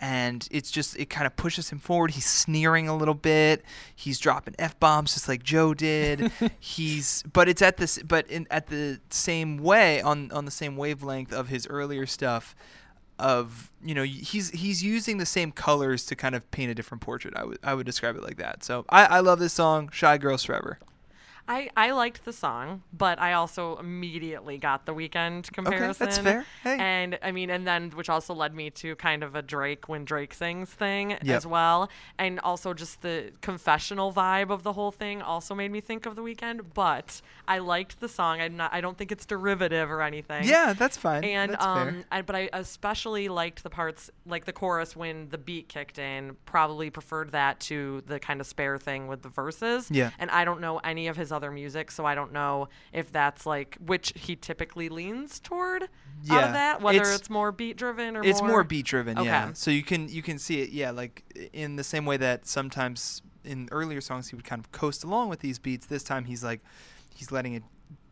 and 0.00 0.46
it's 0.50 0.70
just 0.70 0.98
it 0.98 1.08
kind 1.08 1.26
of 1.26 1.36
pushes 1.36 1.70
him 1.70 1.78
forward. 1.78 2.12
He's 2.12 2.26
sneering 2.26 2.88
a 2.88 2.96
little 2.96 3.14
bit. 3.14 3.64
He's 3.94 4.18
dropping 4.18 4.54
f 4.58 4.78
bombs 4.78 5.14
just 5.14 5.28
like 5.28 5.42
Joe 5.42 5.74
did. 5.74 6.30
He's 6.60 7.22
but 7.32 7.48
it's 7.48 7.62
at 7.62 7.76
this 7.76 7.98
but 8.02 8.26
in 8.28 8.46
at 8.50 8.66
the 8.66 9.00
same 9.10 9.58
way 9.58 10.00
on 10.00 10.30
on 10.32 10.44
the 10.44 10.50
same 10.50 10.76
wavelength 10.76 11.32
of 11.32 11.48
his 11.48 11.66
earlier 11.66 12.06
stuff. 12.06 12.54
Of 13.16 13.70
you 13.84 13.94
know 13.94 14.02
he's 14.02 14.50
he's 14.50 14.82
using 14.82 15.18
the 15.18 15.26
same 15.26 15.52
colors 15.52 16.04
to 16.06 16.16
kind 16.16 16.34
of 16.34 16.50
paint 16.50 16.72
a 16.72 16.74
different 16.74 17.00
portrait. 17.00 17.34
I 17.36 17.44
would 17.44 17.58
I 17.62 17.74
would 17.74 17.86
describe 17.86 18.16
it 18.16 18.24
like 18.24 18.38
that. 18.38 18.64
So 18.64 18.84
I 18.88 19.04
I 19.06 19.20
love 19.20 19.38
this 19.38 19.52
song, 19.52 19.88
Shy 19.92 20.18
Girls 20.18 20.42
Forever. 20.42 20.80
I, 21.46 21.68
I 21.76 21.90
liked 21.90 22.24
the 22.24 22.32
song, 22.32 22.82
but 22.92 23.20
I 23.20 23.34
also 23.34 23.76
immediately 23.76 24.56
got 24.56 24.86
the 24.86 24.94
Weeknd 24.94 25.52
comparison. 25.52 26.06
Okay, 26.06 26.14
That's 26.14 26.18
fair. 26.18 26.46
Hey. 26.62 26.78
And 26.78 27.18
I 27.22 27.32
mean, 27.32 27.50
and 27.50 27.66
then 27.66 27.90
which 27.90 28.08
also 28.08 28.32
led 28.32 28.54
me 28.54 28.70
to 28.70 28.96
kind 28.96 29.22
of 29.22 29.34
a 29.34 29.42
Drake 29.42 29.88
when 29.88 30.04
Drake 30.04 30.32
sings 30.32 30.70
thing 30.70 31.10
Yep. 31.10 31.36
as 31.36 31.46
well, 31.46 31.90
and 32.18 32.40
also 32.40 32.72
just 32.72 33.02
the 33.02 33.32
confessional 33.42 34.12
vibe 34.12 34.50
of 34.50 34.62
the 34.62 34.72
whole 34.72 34.90
thing 34.90 35.20
also 35.20 35.54
made 35.54 35.70
me 35.70 35.80
think 35.80 36.06
of 36.06 36.16
the 36.16 36.22
Weeknd. 36.22 36.62
But 36.72 37.20
I 37.46 37.58
liked 37.58 38.00
the 38.00 38.08
song. 38.08 38.40
I'm 38.40 38.56
not. 38.56 38.72
I 38.72 38.80
don't 38.80 38.96
think 38.96 39.12
it's 39.12 39.26
derivative 39.26 39.90
or 39.90 40.00
anything. 40.00 40.44
Yeah, 40.44 40.72
that's 40.72 40.96
fine. 40.96 41.24
And 41.24 41.52
that's 41.52 41.64
um. 41.64 42.04
I, 42.10 42.22
but 42.22 42.36
I 42.36 42.48
especially 42.52 43.28
liked 43.28 43.62
the 43.62 43.70
parts 43.70 44.10
like 44.24 44.46
the 44.46 44.52
chorus 44.52 44.96
when 44.96 45.28
the 45.28 45.38
beat 45.38 45.68
kicked 45.68 45.98
in. 45.98 46.36
Probably 46.46 46.88
preferred 46.88 47.32
that 47.32 47.60
to 47.60 48.02
the 48.06 48.18
kind 48.18 48.40
of 48.40 48.46
spare 48.46 48.78
thing 48.78 49.08
with 49.08 49.22
the 49.22 49.28
verses. 49.28 49.90
Yeah. 49.90 50.10
And 50.18 50.30
I 50.30 50.44
don't 50.46 50.60
know 50.62 50.78
any 50.78 51.08
of 51.08 51.16
his 51.18 51.33
other 51.34 51.50
music, 51.50 51.90
so 51.90 52.06
I 52.06 52.14
don't 52.14 52.32
know 52.32 52.68
if 52.92 53.12
that's 53.12 53.44
like 53.44 53.76
which 53.84 54.12
he 54.16 54.36
typically 54.36 54.88
leans 54.88 55.40
toward 55.40 55.82
out 55.82 55.88
Yeah, 56.22 56.46
of 56.46 56.52
that. 56.54 56.80
Whether 56.80 57.00
it's- 57.00 57.18
it's, 57.20 57.30
more 57.30 57.52
beat 57.52 57.76
driven 57.76 58.16
or 58.16 58.24
it's 58.24 58.40
more, 58.40 58.48
more 58.48 58.64
beat 58.64 58.86
driven 58.86 59.18
yeah. 59.22 59.52
So 59.52 59.70
you 59.70 59.82
can 59.82 60.08
you 60.08 60.22
can 60.22 60.38
see 60.38 60.60
it 60.62 60.70
yeah 60.70 60.90
like 60.90 61.24
in 61.52 61.76
the 61.76 61.84
same 61.84 62.06
way 62.06 62.16
that 62.16 62.46
sometimes 62.46 63.20
in 63.44 63.68
earlier 63.72 64.00
songs 64.00 64.28
he 64.28 64.36
would 64.36 64.44
kind 64.44 64.60
of 64.60 64.72
coast 64.72 65.04
along 65.04 65.28
with 65.28 65.40
these 65.40 65.58
beats 65.58 65.84
this 65.86 66.02
time 66.02 66.24
he's 66.24 66.42
like 66.42 66.60
he's 67.14 67.30
letting 67.30 67.52
it 67.54 67.62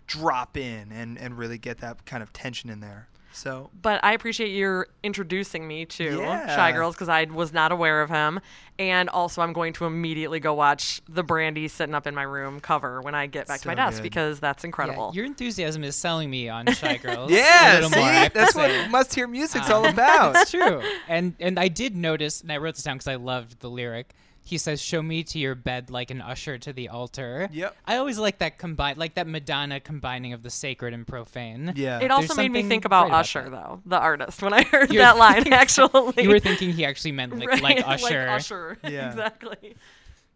drop 0.06 0.56
in 0.58 0.92
and 0.92 1.16
and 1.18 1.38
really 1.38 1.56
get 1.56 1.78
that 1.78 2.04
kind 2.04 2.22
of 2.22 2.32
tension 2.34 2.68
in 2.68 2.80
there 2.80 3.08
so 3.32 3.70
But 3.80 4.02
I 4.04 4.12
appreciate 4.12 4.48
your 4.50 4.88
introducing 5.02 5.66
me 5.66 5.84
to 5.86 6.18
Yeah. 6.18 6.54
Shy 6.54 6.72
Girls 6.72 6.94
because 6.94 7.08
I 7.08 7.24
was 7.24 7.52
not 7.52 7.72
aware 7.72 8.02
of 8.02 8.10
him. 8.10 8.40
And 8.78 9.08
also, 9.10 9.42
I'm 9.42 9.52
going 9.52 9.72
to 9.74 9.84
immediately 9.84 10.40
go 10.40 10.54
watch 10.54 11.02
the 11.08 11.22
Brandy 11.22 11.68
sitting 11.68 11.94
up 11.94 12.06
in 12.06 12.14
my 12.14 12.22
room 12.22 12.58
cover 12.58 13.00
when 13.02 13.14
I 13.14 13.26
get 13.26 13.46
back 13.46 13.60
to 13.60 13.68
my 13.68 13.74
desk 13.74 13.98
good. 13.98 14.02
because 14.02 14.40
that's 14.40 14.64
Yeah, 14.64 14.68
incredible. 14.68 15.12
your 15.14 15.24
enthusiasm 15.26 15.84
is 15.84 15.94
selling 15.94 16.30
me 16.30 16.48
on 16.48 16.66
Shy 16.72 16.96
Girls. 17.02 17.30
yeah 17.30 17.80
see 17.82 17.96
more, 17.98 18.08
I 18.08 18.12
have 18.12 18.32
to 18.32 18.38
that's 18.38 18.54
what 18.54 18.90
must 18.90 19.14
hear 19.14 19.26
music's 19.28 19.68
Um, 19.70 19.84
all 19.84 19.88
about 19.88 20.32
That's 20.34 20.50
true. 20.50 20.82
And 21.08 21.34
and 21.38 21.58
I 21.58 21.68
did 21.68 21.94
notice, 21.96 22.40
and 22.40 22.50
I 22.50 22.56
wrote 22.56 22.74
this 22.74 22.84
down 22.84 22.96
because 22.96 23.08
I 23.08 23.16
loved 23.16 23.60
the 23.60 23.68
lyric. 23.70 24.14
He 24.44 24.58
says, 24.58 24.82
"Show 24.82 25.02
me 25.02 25.22
to 25.24 25.38
your 25.38 25.54
bed 25.54 25.88
like 25.90 26.10
an 26.10 26.20
usher 26.20 26.58
to 26.58 26.72
the 26.72 26.88
altar." 26.88 27.48
Yep. 27.52 27.76
I 27.86 27.96
always 27.96 28.18
like 28.18 28.38
that 28.38 28.58
combine, 28.58 28.96
like 28.98 29.14
that 29.14 29.26
Madonna 29.26 29.78
combining 29.80 30.32
of 30.32 30.42
the 30.42 30.50
sacred 30.50 30.92
and 30.94 31.06
profane. 31.06 31.72
yeah 31.76 32.00
It 32.00 32.10
also 32.10 32.34
made 32.34 32.50
me 32.50 32.62
think 32.64 32.84
about 32.84 33.04
great 33.04 33.08
about 33.10 33.20
Usher, 33.20 33.42
that. 33.44 33.50
though, 33.50 33.80
the 33.86 33.98
artist, 33.98 34.42
when 34.42 34.52
I 34.52 34.62
heard 34.72 34.92
You're 34.92 35.02
that 35.04 35.16
line, 35.16 35.52
actually. 35.52 36.12
You 36.22 36.28
were 36.28 36.40
thinking 36.40 36.72
he 36.72 36.84
actually 36.84 37.12
meant 37.12 37.38
like, 37.38 37.48
Right, 37.48 37.62
like 37.62 37.86
Usher, 37.88 38.28
Usher. 38.28 38.78
Yeah. 38.84 39.10
exactly. 39.10 39.76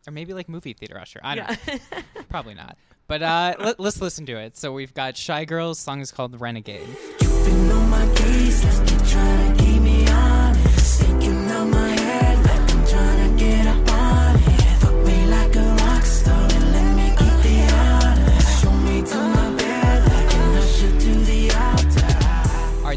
or 0.06 0.12
maybe 0.12 0.32
like 0.34 0.48
movie 0.48 0.72
theater 0.72 0.98
Usher. 0.98 1.20
I 1.22 1.34
don't 1.34 1.58
Yeah. 1.66 1.74
know. 1.92 2.22
Probably 2.28 2.54
not. 2.54 2.76
But 3.08 3.22
uh, 3.22 3.54
let, 3.60 3.80
let's 3.80 4.00
listen 4.00 4.24
to 4.26 4.36
it. 4.38 4.56
So 4.56 4.72
we've 4.72 4.94
got 4.94 5.16
Shy 5.16 5.44
Girls. 5.44 5.78
Song 5.78 6.00
is 6.00 6.10
called 6.10 6.40
Renegade. 6.40 6.88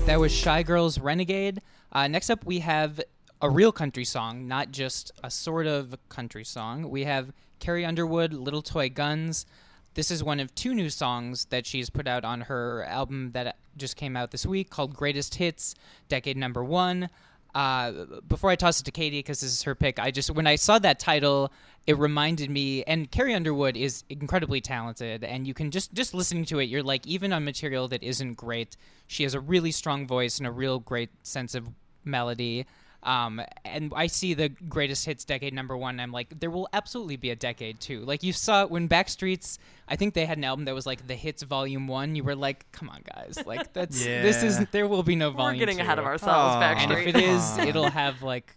That 0.10 0.20
was 0.20 0.32
Shy 0.32 0.64
Girls 0.64 1.00
Renegade. 1.00 1.62
Uh, 1.92 2.08
next 2.08 2.32
up, 2.32 2.44
we 2.44 2.62
have 2.62 3.00
a 3.44 3.48
real 3.48 3.72
country 3.72 4.04
song, 4.04 4.48
not 4.48 4.72
just 4.72 5.12
a 5.24 5.30
sort 5.30 5.68
of 5.68 5.96
country 6.10 6.44
song. 6.44 6.90
We 6.90 7.04
have 7.04 7.32
Carrie 7.60 7.86
Underwood, 7.86 8.34
Little 8.34 8.64
Toy 8.64 8.90
Guns. 8.90 9.46
this 9.94 10.10
is 10.10 10.24
one 10.24 10.40
of 10.40 10.56
two 10.56 10.74
new 10.74 10.90
songs 10.90 11.46
that 11.52 11.68
she's 11.68 11.92
put 11.92 12.08
out 12.08 12.26
on 12.26 12.42
her 12.42 12.86
album 12.86 13.34
that 13.34 13.58
just 13.78 13.98
came 13.98 14.18
out 14.18 14.32
this 14.32 14.48
week 14.48 14.72
called 14.72 14.96
Greatest 14.96 15.36
Hits, 15.36 15.76
Decade 16.08 16.38
Number 16.38 16.64
One. 16.64 17.12
Uh, 17.54 17.92
before 18.28 18.50
I 18.50 18.56
toss 18.56 18.82
it 18.82 18.86
to 18.86 18.92
Katie, 18.92 19.20
because 19.20 19.42
this 19.42 19.52
is 19.52 19.62
her 19.62 19.76
pick, 19.76 20.00
I 20.00 20.10
just 20.10 20.32
when 20.32 20.48
I 20.48 20.56
saw 20.56 20.80
that 20.80 20.98
title, 20.98 21.52
it 21.90 21.98
reminded 21.98 22.52
me. 22.52 22.84
And 22.84 23.10
Carrie 23.10 23.34
Underwood 23.34 23.76
is 23.76 24.04
incredibly 24.12 24.62
talented, 24.62 25.24
and 25.24 25.48
you 25.48 25.56
can 25.56 25.72
just 25.72 25.92
just 25.92 26.14
listening 26.14 26.46
to 26.46 26.60
it, 26.60 26.66
you're 26.66 26.84
like, 26.84 27.08
even 27.08 27.34
on 27.34 27.44
material 27.44 27.88
that 27.88 28.04
isn't 28.04 28.36
great, 28.36 28.78
she 29.08 29.24
has 29.24 29.34
a 29.34 29.40
really 29.40 29.72
strong 29.72 30.06
voice 30.06 30.38
and 30.38 30.46
a 30.46 30.52
real 30.52 30.78
great 30.78 31.10
sense 31.24 31.56
of 31.56 31.68
melody. 32.06 32.68
Um, 33.02 33.42
and 33.66 33.92
I 33.96 34.06
see 34.06 34.36
the 34.36 34.50
greatest 34.50 35.04
hits 35.04 35.26
decade 35.26 35.52
number 35.52 35.76
one. 35.76 35.96
And 35.96 36.02
I'm 36.02 36.12
like, 36.12 36.40
there 36.40 36.52
will 36.52 36.70
absolutely 36.74 37.16
be 37.16 37.32
a 37.32 37.36
decade 37.36 37.80
two. 37.80 38.02
Like 38.02 38.22
you 38.22 38.34
saw 38.34 38.68
when 38.68 38.88
Backstreets, 38.88 39.58
I 39.88 39.96
think 39.96 40.14
they 40.14 40.28
had 40.28 40.38
an 40.38 40.44
album 40.44 40.66
that 40.66 40.76
was 40.76 40.86
like 40.86 41.08
the 41.08 41.16
hits 41.16 41.42
volume 41.42 41.88
one. 41.88 42.16
You 42.16 42.24
were 42.24 42.36
like, 42.36 42.72
come 42.72 42.90
on, 42.90 43.02
guys, 43.16 43.42
like 43.48 43.74
that's 43.74 44.04
this 44.04 44.44
is 44.44 44.60
there 44.72 44.88
will 44.88 45.02
be 45.02 45.16
no 45.16 45.32
volume. 45.32 45.38
We're 45.38 45.44
volume. 45.44 45.60
getting 45.60 45.80
ahead 45.80 45.98
of 45.98 46.06
ourselves, 46.06 46.56
Aw. 46.56 46.76
And 46.78 46.92
if 46.92 47.08
it 47.08 47.16
is, 47.16 47.58
it'll 47.58 47.90
have 47.90 48.22
like 48.22 48.56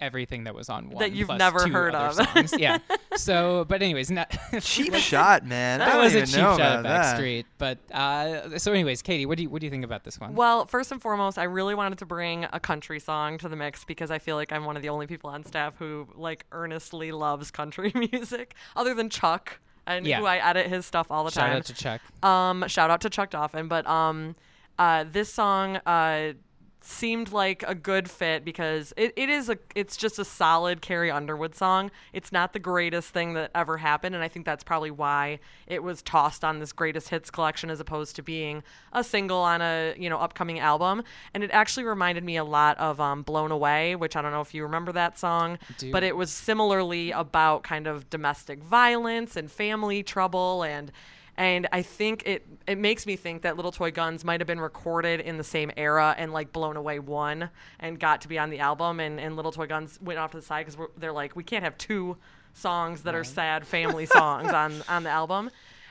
everything 0.00 0.44
that 0.44 0.54
was 0.54 0.68
on 0.68 0.90
one 0.90 0.98
that 1.00 1.12
you've 1.12 1.26
plus 1.28 1.38
never 1.38 1.64
two 1.64 1.72
heard 1.72 1.94
other 1.94 2.22
of. 2.22 2.28
Songs. 2.28 2.54
yeah. 2.58 2.78
So, 3.16 3.64
but 3.66 3.82
anyways, 3.82 4.12
not 4.12 4.30
Cheap 4.60 4.94
shot, 4.94 5.44
man. 5.44 5.80
That 5.80 5.88
don't 5.94 6.04
was 6.04 6.14
a 6.14 6.20
cheap 6.24 6.36
shot 6.36 6.60
at 6.60 6.80
about 6.80 6.82
that. 6.84 7.18
Backstreet. 7.20 7.44
But 7.58 7.78
uh, 7.90 8.58
so, 8.60 8.72
anyways, 8.72 9.02
Katie, 9.02 9.26
what 9.26 9.38
do 9.38 9.42
you 9.42 9.50
what 9.50 9.60
do 9.60 9.66
you 9.66 9.70
think 9.72 9.84
about 9.84 10.04
this 10.04 10.20
one? 10.20 10.36
Well, 10.36 10.66
first 10.66 10.92
and 10.92 11.02
foremost, 11.02 11.36
I 11.36 11.42
really 11.44 11.74
wanted 11.74 11.98
to 11.98 12.06
bring 12.06 12.46
a 12.52 12.60
country 12.60 13.00
song 13.00 13.36
to 13.38 13.48
the 13.48 13.56
mix 13.56 13.84
because 13.84 14.12
I 14.12 14.20
feel 14.20 14.36
like 14.36 14.52
I'm 14.52 14.64
one 14.64 14.76
of 14.76 14.82
the 14.82 14.88
only 14.90 15.08
people 15.08 15.30
on 15.30 15.42
staff 15.42 15.74
who 15.78 16.06
like 16.14 16.46
earnestly 16.52 17.10
loves 17.10 17.50
country 17.50 17.90
music, 18.12 18.54
other 18.76 18.94
than 18.94 19.10
Chuck, 19.10 19.58
and 19.84 20.06
Yeah. 20.06 20.20
who 20.20 20.26
I 20.26 20.36
edit 20.36 20.68
his 20.68 20.86
stuff 20.86 21.08
all 21.10 21.24
the 21.24 21.32
Shout 21.32 21.42
time. 21.44 21.50
Shout 21.50 21.58
out 21.58 21.64
to 21.64 21.74
Chuck. 21.74 22.00
Um, 22.24 22.64
shout 22.68 22.90
out 22.90 23.00
to 23.00 23.10
Chuck 23.10 23.30
Dauphin. 23.30 23.66
But 23.66 23.84
um, 23.88 24.36
uh, 24.78 25.06
this 25.10 25.32
song 25.32 25.78
uh, 25.86 26.34
seemed 26.88 27.32
like 27.32 27.62
a 27.66 27.74
good 27.74 28.08
fit 28.10 28.44
because 28.44 28.94
it, 28.96 29.12
it 29.14 29.28
is 29.28 29.50
a 29.50 29.58
it's 29.74 29.96
just 29.96 30.18
a 30.18 30.24
solid 30.24 30.80
Carrie 30.80 31.10
Underwood 31.10 31.54
song. 31.54 31.90
It's 32.12 32.32
not 32.32 32.54
the 32.54 32.58
greatest 32.58 33.10
thing 33.10 33.34
that 33.34 33.50
ever 33.54 33.76
happened, 33.76 34.14
and 34.14 34.24
I 34.24 34.28
think 34.28 34.46
that's 34.46 34.64
probably 34.64 34.90
why 34.90 35.38
it 35.66 35.82
was 35.82 36.00
tossed 36.00 36.44
on 36.44 36.60
this 36.60 36.72
greatest 36.72 37.10
hits 37.10 37.30
collection 37.30 37.68
as 37.68 37.78
opposed 37.78 38.16
to 38.16 38.22
being 38.22 38.62
a 38.92 39.04
single 39.04 39.38
on 39.38 39.60
a 39.60 39.94
you 39.98 40.08
know 40.08 40.18
upcoming 40.18 40.58
album. 40.60 41.02
And 41.34 41.44
it 41.44 41.50
actually 41.52 41.84
reminded 41.84 42.24
me 42.24 42.36
a 42.36 42.44
lot 42.44 42.78
of 42.78 43.00
um, 43.00 43.22
Blown 43.22 43.52
Away, 43.52 43.94
which 43.94 44.16
I 44.16 44.22
don't 44.22 44.32
know 44.32 44.40
if 44.40 44.54
you 44.54 44.62
remember 44.62 44.92
that 44.92 45.18
song, 45.18 45.58
but 45.92 46.02
it 46.02 46.16
was 46.16 46.32
similarly 46.32 47.10
about 47.10 47.62
kind 47.62 47.86
of 47.86 48.08
domestic 48.08 48.62
violence 48.62 49.36
and 49.36 49.50
family 49.50 50.02
trouble 50.02 50.62
and 50.62 50.90
and 51.38 51.68
I 51.70 51.82
think 51.82 52.24
it 52.26 52.44
it 52.66 52.76
makes 52.76 53.06
me 53.06 53.14
think 53.14 53.42
that 53.42 53.56
Little 53.56 53.70
Toy 53.70 53.92
Guns 53.92 54.24
might 54.24 54.40
have 54.40 54.46
been 54.48 54.60
recorded 54.60 55.20
in 55.20 55.38
the 55.38 55.44
same 55.44 55.70
era 55.76 56.14
and 56.18 56.32
like 56.32 56.52
Blown 56.52 56.76
Away 56.76 56.98
one 56.98 57.48
and 57.78 57.98
got 57.98 58.20
to 58.22 58.28
be 58.28 58.38
on 58.38 58.50
the 58.50 58.58
album 58.58 58.98
and, 58.98 59.18
and 59.20 59.36
Little 59.36 59.52
Toy 59.52 59.66
Guns 59.66 59.98
went 60.02 60.18
off 60.18 60.32
to 60.32 60.38
the 60.38 60.42
side 60.42 60.66
because 60.66 60.88
they're 60.98 61.12
like 61.12 61.36
we 61.36 61.44
can't 61.44 61.62
have 61.62 61.78
two 61.78 62.16
songs 62.52 63.04
that 63.04 63.14
are 63.14 63.22
sad 63.22 63.66
family 63.68 64.04
songs 64.04 64.52
on 64.52 64.82
on 64.88 65.04
the 65.04 65.10
album. 65.10 65.50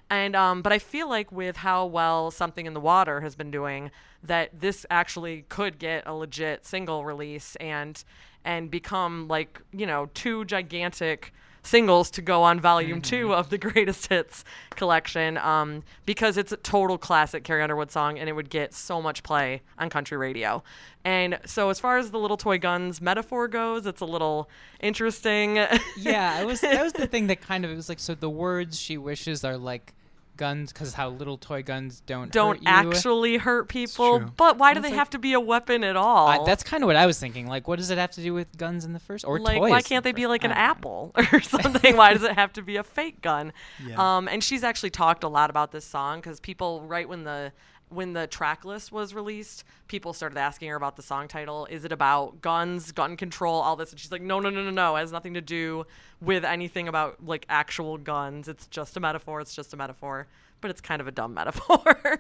And 0.09 0.35
um, 0.35 0.61
but 0.61 0.73
I 0.73 0.79
feel 0.79 1.09
like 1.09 1.31
with 1.31 1.57
how 1.57 1.85
well 1.85 2.29
Something 2.29 2.65
in 2.65 2.73
the 2.73 2.81
Water 2.81 3.21
has 3.21 3.35
been 3.35 3.49
doing, 3.49 3.89
that 4.23 4.59
this 4.59 4.85
actually 4.89 5.45
could 5.47 5.79
get 5.79 6.03
a 6.05 6.13
legit 6.13 6.65
single 6.65 7.05
release 7.05 7.55
and 7.57 8.03
and 8.43 8.69
become 8.69 9.29
like 9.29 9.61
you 9.71 9.85
know 9.85 10.09
two 10.13 10.43
gigantic 10.43 11.33
singles 11.67 12.09
to 12.11 12.21
go 12.21 12.43
on 12.43 12.59
volume 12.59 13.01
two 13.01 13.33
of 13.33 13.49
the 13.49 13.57
greatest 13.67 14.07
hits 14.07 14.43
collection 14.71 15.37
um, 15.37 15.83
because 16.05 16.37
it's 16.37 16.51
a 16.51 16.57
total 16.57 16.97
classic 16.97 17.43
Carrie 17.43 17.61
Underwood 17.61 17.91
song 17.91 18.17
and 18.17 18.29
it 18.29 18.33
would 18.33 18.49
get 18.49 18.73
so 18.73 19.01
much 19.01 19.23
play 19.23 19.61
on 19.77 19.89
country 19.89 20.17
radio. 20.17 20.63
And 21.03 21.39
so, 21.45 21.69
as 21.69 21.79
far 21.79 21.97
as 21.97 22.11
the 22.11 22.19
little 22.19 22.35
toy 22.35 22.57
guns 22.57 22.99
metaphor 22.99 23.47
goes, 23.47 23.85
it's 23.85 24.01
a 24.01 24.05
little 24.05 24.49
interesting. 24.79 25.57
yeah, 25.97 26.35
I 26.37 26.43
was 26.43 26.61
that 26.61 26.83
was 26.83 26.93
the 26.93 27.07
thing 27.13 27.27
that 27.27 27.41
kind 27.41 27.63
of 27.63 27.71
it 27.71 27.75
was 27.75 27.87
like 27.87 27.99
so 27.99 28.13
the 28.15 28.29
words 28.29 28.79
she 28.79 28.97
wishes 28.97 29.43
are 29.45 29.57
like 29.57 29.93
guns 30.37 30.71
because 30.71 30.93
how 30.93 31.09
little 31.09 31.37
toy 31.37 31.63
guns 31.63 32.01
don't 32.05 32.31
don't 32.31 32.63
hurt 32.65 32.83
you. 32.83 32.89
actually 32.91 33.37
hurt 33.37 33.67
people. 33.67 34.19
But 34.37 34.57
why 34.57 34.73
do 34.73 34.79
It's 34.79 34.85
they 34.87 34.91
like- 34.91 34.99
have 34.99 35.09
to 35.11 35.19
be 35.19 35.33
a 35.33 35.39
weapon 35.39 35.83
at 35.83 35.95
all? 35.95 36.27
I, 36.27 36.43
that's 36.45 36.63
kind 36.63 36.83
of 36.83 36.87
what 36.87 36.95
I 36.95 37.05
was 37.05 37.19
thinking. 37.19 37.47
Like, 37.47 37.67
what 37.67 37.77
does 37.79 37.89
it 37.89 37.97
have 37.97 38.11
to 38.11 38.21
do 38.21 38.33
with 38.33 38.55
guns 38.57 38.85
in 38.85 38.93
the 38.93 38.99
first 38.99 39.25
or 39.25 39.39
like 39.39 39.57
toys? 39.57 39.69
why 39.71 39.81
can't 39.81 40.03
the 40.03 40.09
they 40.11 40.13
be 40.13 40.27
like 40.27 40.43
an 40.43 40.51
I 40.51 40.55
don't 40.55 40.63
know. 40.63 40.69
apple 40.71 41.11
or 41.33 41.41
something 41.41 41.97
why 41.97 42.13
does 42.13 42.23
it 42.23 42.33
have 42.33 42.53
to 42.53 42.61
be 42.61 42.77
a 42.77 42.83
fake 42.83 43.21
gun 43.21 43.51
Yeah. 43.85 44.17
um 44.17 44.27
and 44.27 44.43
she's 44.43 44.63
actually 44.63 44.91
talked 44.91 45.23
a 45.23 45.27
lot 45.27 45.49
about 45.49 45.71
this 45.71 45.83
song 45.85 46.19
because 46.19 46.39
people 46.39 46.81
right 46.83 47.09
when 47.09 47.23
the 47.23 47.51
when 47.89 48.13
the 48.13 48.27
track 48.27 48.65
list 48.65 48.91
was 48.91 49.13
released 49.13 49.63
people 49.87 50.13
started 50.13 50.37
asking 50.37 50.69
her 50.69 50.75
about 50.75 50.95
the 50.95 51.01
song 51.01 51.27
title 51.27 51.65
is 51.69 51.85
it 51.85 51.91
about 51.91 52.41
guns 52.41 52.91
gun 52.91 53.15
control 53.15 53.61
all 53.61 53.75
this 53.75 53.91
and 53.91 53.99
she's 53.99 54.11
like 54.11 54.21
no 54.21 54.39
no 54.39 54.49
no 54.49 54.63
no 54.63 54.71
no 54.71 54.95
it 54.95 54.99
has 54.99 55.11
nothing 55.11 55.33
to 55.33 55.41
do 55.41 55.85
with 56.21 56.43
anything 56.43 56.87
about 56.87 57.25
like 57.25 57.45
actual 57.49 57.97
guns 57.97 58.47
it's 58.47 58.67
just 58.67 58.97
a 58.97 58.99
metaphor 58.99 59.39
it's 59.39 59.55
just 59.55 59.73
a 59.73 59.77
metaphor 59.77 60.27
but 60.59 60.71
it's 60.71 60.81
kind 60.81 61.01
of 61.01 61.07
a 61.07 61.11
dumb 61.11 61.33
metaphor 61.35 62.19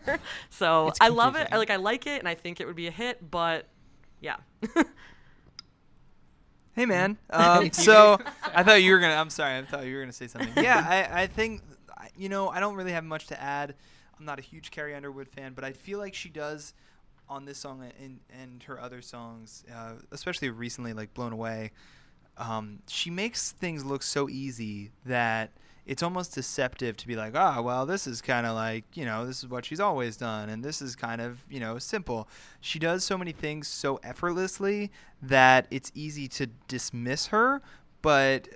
so 0.49 0.91
i 1.01 1.09
love 1.09 1.35
it 1.35 1.47
I, 1.51 1.57
like 1.57 1.69
i 1.69 1.75
like 1.75 2.07
it 2.07 2.19
and 2.19 2.27
i 2.27 2.35
think 2.35 2.61
it 2.61 2.67
would 2.67 2.75
be 2.75 2.87
a 2.87 2.91
hit 2.91 3.29
but 3.29 3.65
yeah 4.21 4.37
Hey 6.77 6.85
man. 6.85 7.17
Um, 7.31 7.71
so 7.71 8.19
I 8.53 8.63
thought 8.63 8.83
you 8.83 8.93
were 8.93 8.99
gonna. 8.99 9.15
I'm 9.15 9.31
sorry. 9.31 9.57
I 9.57 9.63
thought 9.63 9.85
you 9.85 9.95
were 9.95 10.01
gonna 10.01 10.13
say 10.13 10.27
something. 10.27 10.63
Yeah, 10.63 10.85
I, 10.87 11.23
I 11.23 11.27
think 11.27 11.61
you 12.15 12.29
know 12.29 12.49
I 12.49 12.59
don't 12.59 12.75
really 12.75 12.91
have 12.91 13.03
much 13.03 13.27
to 13.27 13.41
add. 13.41 13.73
I'm 14.19 14.25
not 14.25 14.39
a 14.39 14.41
huge 14.41 14.71
Carrie 14.71 14.95
Underwood 14.95 15.27
fan, 15.29 15.53
but 15.53 15.63
I 15.63 15.73
feel 15.73 15.99
like 15.99 16.13
she 16.13 16.29
does 16.29 16.73
on 17.29 17.45
this 17.45 17.57
song 17.57 17.83
and 18.01 18.19
and 18.41 18.63
her 18.63 18.79
other 18.79 19.01
songs, 19.01 19.63
uh, 19.73 19.93
especially 20.11 20.49
recently, 20.49 20.93
like 20.93 21.13
Blown 21.13 21.33
Away. 21.33 21.71
Um, 22.37 22.79
she 22.87 23.09
makes 23.09 23.51
things 23.51 23.83
look 23.83 24.03
so 24.03 24.29
easy 24.29 24.91
that 25.05 25.51
it's 25.87 26.03
almost 26.03 26.35
deceptive 26.35 26.97
to 26.97 27.07
be 27.07 27.15
like, 27.15 27.33
ah, 27.35 27.61
well, 27.61 27.85
this 27.85 28.05
is 28.05 28.21
kind 28.21 28.45
of 28.45 28.55
like, 28.55 28.83
you 28.93 29.05
know, 29.05 29.25
this 29.25 29.39
is 29.39 29.47
what 29.47 29.65
she's 29.65 29.79
always 29.79 30.17
done, 30.17 30.49
and 30.49 30.63
this 30.63 30.81
is 30.81 30.95
kind 30.95 31.21
of, 31.21 31.43
you 31.49 31.59
know, 31.59 31.79
simple. 31.79 32.27
She 32.59 32.77
does 32.77 33.03
so 33.03 33.17
many 33.17 33.31
things 33.31 33.67
so 33.67 33.99
effortlessly 34.03 34.91
that 35.21 35.65
it's 35.71 35.91
easy 35.95 36.27
to 36.29 36.47
dismiss 36.67 37.27
her, 37.27 37.61
but 38.01 38.49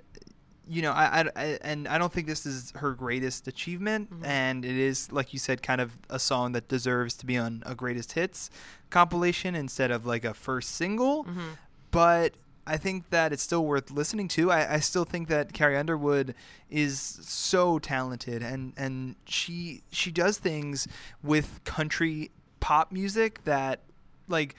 you 0.68 0.82
know, 0.82 0.92
I, 0.92 1.20
I, 1.20 1.30
I- 1.36 1.58
and 1.62 1.88
I 1.88 1.98
don't 1.98 2.12
think 2.12 2.26
this 2.26 2.46
is 2.46 2.72
her 2.76 2.92
greatest 2.92 3.48
achievement, 3.48 4.12
mm-hmm. 4.12 4.24
and 4.24 4.64
it 4.64 4.76
is, 4.76 5.10
like 5.12 5.32
you 5.32 5.38
said, 5.38 5.62
kind 5.62 5.80
of 5.80 5.96
a 6.08 6.18
song 6.18 6.52
that 6.52 6.68
deserves 6.68 7.14
to 7.18 7.26
be 7.26 7.36
on 7.36 7.62
a 7.66 7.74
greatest 7.74 8.12
hits 8.12 8.50
compilation 8.90 9.54
instead 9.54 9.90
of 9.90 10.06
like 10.06 10.24
a 10.24 10.34
first 10.34 10.72
single. 10.76 11.24
Mm-hmm. 11.24 11.48
But 11.90 12.34
I 12.66 12.76
think 12.76 13.10
that 13.10 13.32
it's 13.32 13.42
still 13.42 13.64
worth 13.64 13.90
listening 13.90 14.28
to. 14.28 14.50
I, 14.50 14.74
I 14.74 14.78
still 14.80 15.04
think 15.04 15.28
that 15.28 15.52
Carrie 15.52 15.76
Underwood 15.76 16.34
is 16.70 17.00
so 17.00 17.78
talented, 17.78 18.42
and 18.42 18.72
and 18.76 19.16
she 19.26 19.82
she 19.90 20.12
does 20.12 20.38
things 20.38 20.86
with 21.22 21.62
country 21.64 22.30
pop 22.60 22.92
music 22.92 23.42
that 23.44 23.80
like 24.28 24.54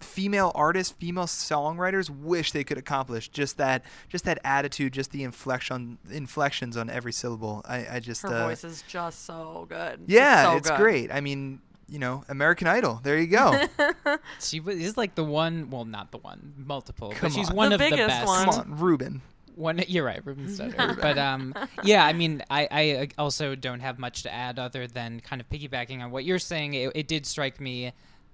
female 0.00 0.52
artists, 0.54 0.94
female 0.98 1.26
songwriters 1.26 2.10
wish 2.10 2.52
they 2.52 2.64
could 2.64 2.78
accomplish. 2.78 3.28
Just 3.28 3.58
that, 3.58 3.84
just 4.08 4.24
that 4.24 4.38
attitude, 4.44 4.92
just 4.92 5.12
the 5.12 5.22
inflection, 5.22 5.98
inflections 6.10 6.76
on 6.76 6.90
every 6.90 7.12
syllable. 7.12 7.62
I, 7.68 7.86
I 7.96 8.00
just 8.00 8.22
her 8.22 8.28
uh, 8.28 8.46
voice 8.48 8.64
is 8.64 8.82
just 8.88 9.24
so 9.24 9.66
good 9.68 10.00
yeah, 10.06 10.44
so 10.50 10.56
it's 10.56 10.70
good. 10.70 10.78
great. 10.78 11.12
I 11.12 11.20
mean, 11.20 11.60
you 11.88 11.98
know, 11.98 12.24
American 12.28 12.66
Idol. 12.66 13.00
There 13.02 13.18
you 13.18 13.26
go. 13.26 13.64
She 14.40 14.58
is 14.58 14.96
like 14.96 15.14
the 15.14 15.24
one. 15.24 15.70
Well, 15.70 15.84
not 15.84 16.10
the 16.12 16.18
one. 16.18 16.54
Multiple. 16.56 17.10
Come 17.10 17.18
but 17.20 17.32
she's 17.32 17.50
on. 17.50 17.56
one 17.56 17.68
The 17.70 17.74
of 17.76 17.80
the 17.80 17.90
biggest 17.90 18.08
best. 18.08 18.26
one. 18.26 18.44
Come 18.46 18.54
on, 18.72 18.78
Ruben. 18.78 19.22
One, 19.56 19.82
you're 19.88 20.04
right, 20.04 20.24
Ruben 20.24 20.46
Studdard. 20.48 21.00
but 21.00 21.18
um, 21.18 21.54
yeah, 21.82 22.06
I 22.06 22.12
mean, 22.14 22.42
I, 22.48 22.68
I 22.70 22.90
uh, 22.92 23.06
also 23.22 23.54
don't 23.54 23.80
have 23.80 23.98
much 23.98 24.22
to 24.22 24.32
add 24.32 24.58
other 24.58 24.86
than 24.86 25.20
kind 25.20 25.40
of 25.40 25.48
piggybacking 25.50 26.00
on 26.02 26.10
what 26.10 26.24
you're 26.24 26.38
saying. 26.38 26.74
It, 26.74 26.92
it 26.94 27.08
did 27.08 27.26
strike 27.26 27.60
me 27.60 27.92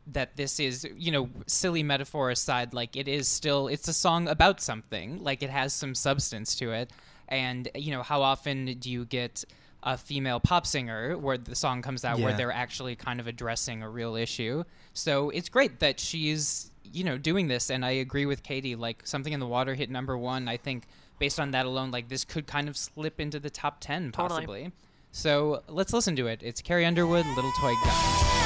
that 0.08 0.36
this 0.36 0.60
is, 0.60 0.86
you 0.96 1.10
know, 1.10 1.28
silly 1.46 1.82
metaphor 1.82 2.30
aside, 2.30 2.72
like 2.72 2.96
it 2.96 3.08
is 3.08 3.26
still, 3.28 3.68
it's 3.68 3.88
a 3.88 3.92
song 3.92 4.28
about 4.28 4.60
something. 4.60 5.22
Like 5.22 5.42
it 5.42 5.50
has 5.50 5.72
some 5.72 5.94
substance 5.94 6.54
to 6.56 6.72
it. 6.72 6.90
And, 7.28 7.68
you 7.74 7.90
know, 7.90 8.02
how 8.02 8.22
often 8.22 8.66
do 8.78 8.90
you 8.90 9.04
get 9.04 9.44
a 9.82 9.96
female 9.96 10.40
pop 10.40 10.66
singer 10.66 11.16
where 11.18 11.38
the 11.38 11.54
song 11.54 11.82
comes 11.82 12.04
out 12.04 12.20
where 12.20 12.34
they're 12.34 12.52
actually 12.52 12.96
kind 12.96 13.18
of 13.18 13.26
addressing 13.26 13.82
a 13.82 13.88
real 13.88 14.14
issue? 14.14 14.62
So 14.94 15.30
it's 15.30 15.48
great 15.48 15.80
that 15.80 15.98
she's, 15.98 16.70
you 16.84 17.02
know, 17.02 17.18
doing 17.18 17.48
this. 17.48 17.68
And 17.68 17.84
I 17.84 17.90
agree 17.90 18.26
with 18.26 18.44
Katie, 18.44 18.76
like 18.76 19.06
something 19.06 19.32
in 19.32 19.40
the 19.40 19.46
water 19.46 19.74
hit 19.74 19.90
number 19.90 20.16
one. 20.16 20.48
I 20.48 20.56
think 20.56 20.84
based 21.18 21.40
on 21.40 21.50
that 21.50 21.66
alone, 21.66 21.90
like 21.90 22.08
this 22.08 22.24
could 22.24 22.46
kind 22.46 22.68
of 22.68 22.76
slip 22.76 23.20
into 23.20 23.40
the 23.40 23.50
top 23.50 23.80
10 23.80 24.12
Totally. 24.12 24.28
possibly. 24.28 24.72
So 25.10 25.62
let's 25.68 25.92
listen 25.92 26.14
to 26.16 26.26
it. 26.28 26.42
It's 26.44 26.62
Carrie 26.62 26.84
Underwood, 26.84 27.26
Little 27.34 27.52
Toy 27.58 27.74
Gun. 27.82 28.35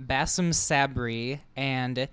Bassem 0.00 0.50
Sabry, 0.50 1.40
and 1.56 2.08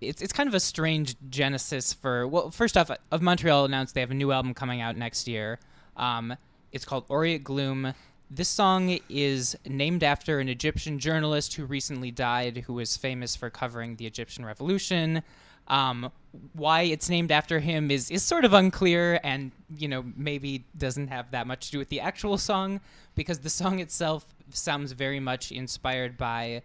it's 0.00 0.22
it's 0.22 0.32
kind 0.32 0.48
of 0.48 0.54
a 0.54 0.60
strange 0.60 1.16
genesis 1.30 1.92
for. 1.92 2.26
Well, 2.26 2.50
first 2.50 2.76
off, 2.76 2.90
Of 3.10 3.22
Montreal 3.22 3.64
announced 3.64 3.94
they 3.94 4.00
have 4.00 4.10
a 4.10 4.14
new 4.14 4.32
album 4.32 4.54
coming 4.54 4.80
out 4.80 4.96
next 4.96 5.28
year. 5.28 5.58
Um, 5.96 6.36
it's 6.72 6.84
called 6.84 7.08
Aureate 7.08 7.42
Gloom. 7.42 7.94
This 8.30 8.48
song 8.48 8.98
is 9.08 9.56
named 9.66 10.04
after 10.04 10.38
an 10.38 10.48
Egyptian 10.48 10.98
journalist 10.98 11.54
who 11.54 11.64
recently 11.64 12.10
died, 12.10 12.64
who 12.66 12.74
was 12.74 12.96
famous 12.96 13.34
for 13.34 13.48
covering 13.48 13.96
the 13.96 14.06
Egyptian 14.06 14.44
Revolution. 14.44 15.22
Um, 15.66 16.12
why 16.52 16.82
it's 16.82 17.08
named 17.08 17.32
after 17.32 17.60
him 17.60 17.90
is 17.90 18.10
is 18.10 18.22
sort 18.22 18.44
of 18.44 18.52
unclear, 18.52 19.20
and 19.24 19.52
you 19.76 19.88
know 19.88 20.04
maybe 20.16 20.64
doesn't 20.76 21.08
have 21.08 21.30
that 21.30 21.46
much 21.46 21.66
to 21.66 21.72
do 21.72 21.78
with 21.78 21.88
the 21.88 22.00
actual 22.00 22.38
song, 22.38 22.80
because 23.14 23.40
the 23.40 23.50
song 23.50 23.78
itself 23.80 24.34
sounds 24.50 24.92
very 24.92 25.20
much 25.20 25.52
inspired 25.52 26.16
by 26.16 26.62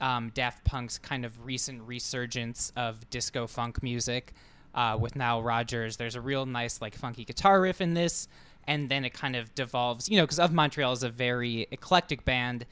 um, 0.00 0.30
Daft 0.34 0.64
Punk's 0.64 0.98
kind 0.98 1.24
of 1.24 1.44
recent 1.44 1.82
resurgence 1.82 2.72
of 2.76 3.08
disco 3.10 3.46
funk 3.46 3.82
music 3.82 4.32
uh, 4.74 4.96
with 5.00 5.16
Nile 5.16 5.42
Rodgers. 5.42 5.96
There's 5.96 6.14
a 6.14 6.20
real 6.20 6.46
nice 6.46 6.80
like 6.80 6.94
funky 6.94 7.24
guitar 7.24 7.60
riff 7.60 7.80
in 7.80 7.94
this, 7.94 8.28
and 8.66 8.88
then 8.88 9.04
it 9.04 9.12
kind 9.12 9.36
of 9.36 9.54
devolves. 9.54 10.08
You 10.08 10.16
know, 10.16 10.24
because 10.24 10.38
Of 10.38 10.52
Montreal 10.52 10.92
is 10.92 11.02
a 11.02 11.10
very 11.10 11.66
eclectic 11.70 12.24
band. 12.24 12.62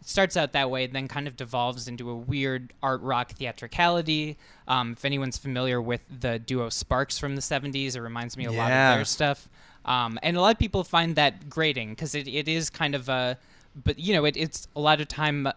It 0.00 0.08
starts 0.08 0.36
out 0.36 0.52
that 0.52 0.70
way, 0.70 0.86
then 0.86 1.08
kind 1.08 1.26
of 1.26 1.36
devolves 1.36 1.88
into 1.88 2.10
a 2.10 2.16
weird 2.16 2.72
art 2.82 3.00
rock 3.02 3.32
theatricality. 3.32 4.36
Um, 4.68 4.92
if 4.92 5.04
anyone's 5.04 5.38
familiar 5.38 5.80
with 5.80 6.02
the 6.20 6.38
duo 6.38 6.68
Sparks 6.68 7.18
from 7.18 7.34
the 7.34 7.42
'70s, 7.42 7.96
it 7.96 8.00
reminds 8.00 8.36
me 8.36 8.44
a 8.44 8.52
lot 8.52 8.70
of 8.92 8.96
their 8.96 9.04
stuff. 9.04 9.48
Um, 9.86 10.18
and 10.22 10.36
a 10.36 10.40
lot 10.40 10.52
of 10.52 10.58
people 10.58 10.82
find 10.84 11.14
that 11.14 11.48
grating 11.48 11.90
because 11.90 12.14
it, 12.14 12.26
it 12.26 12.48
is 12.48 12.70
kind 12.70 12.94
of 12.96 13.08
a, 13.08 13.38
but 13.84 13.98
you 13.98 14.14
know, 14.14 14.24
it, 14.24 14.36
it's 14.36 14.66
a 14.74 14.80
lot 14.80 15.00
of 15.00 15.06
time 15.06 15.48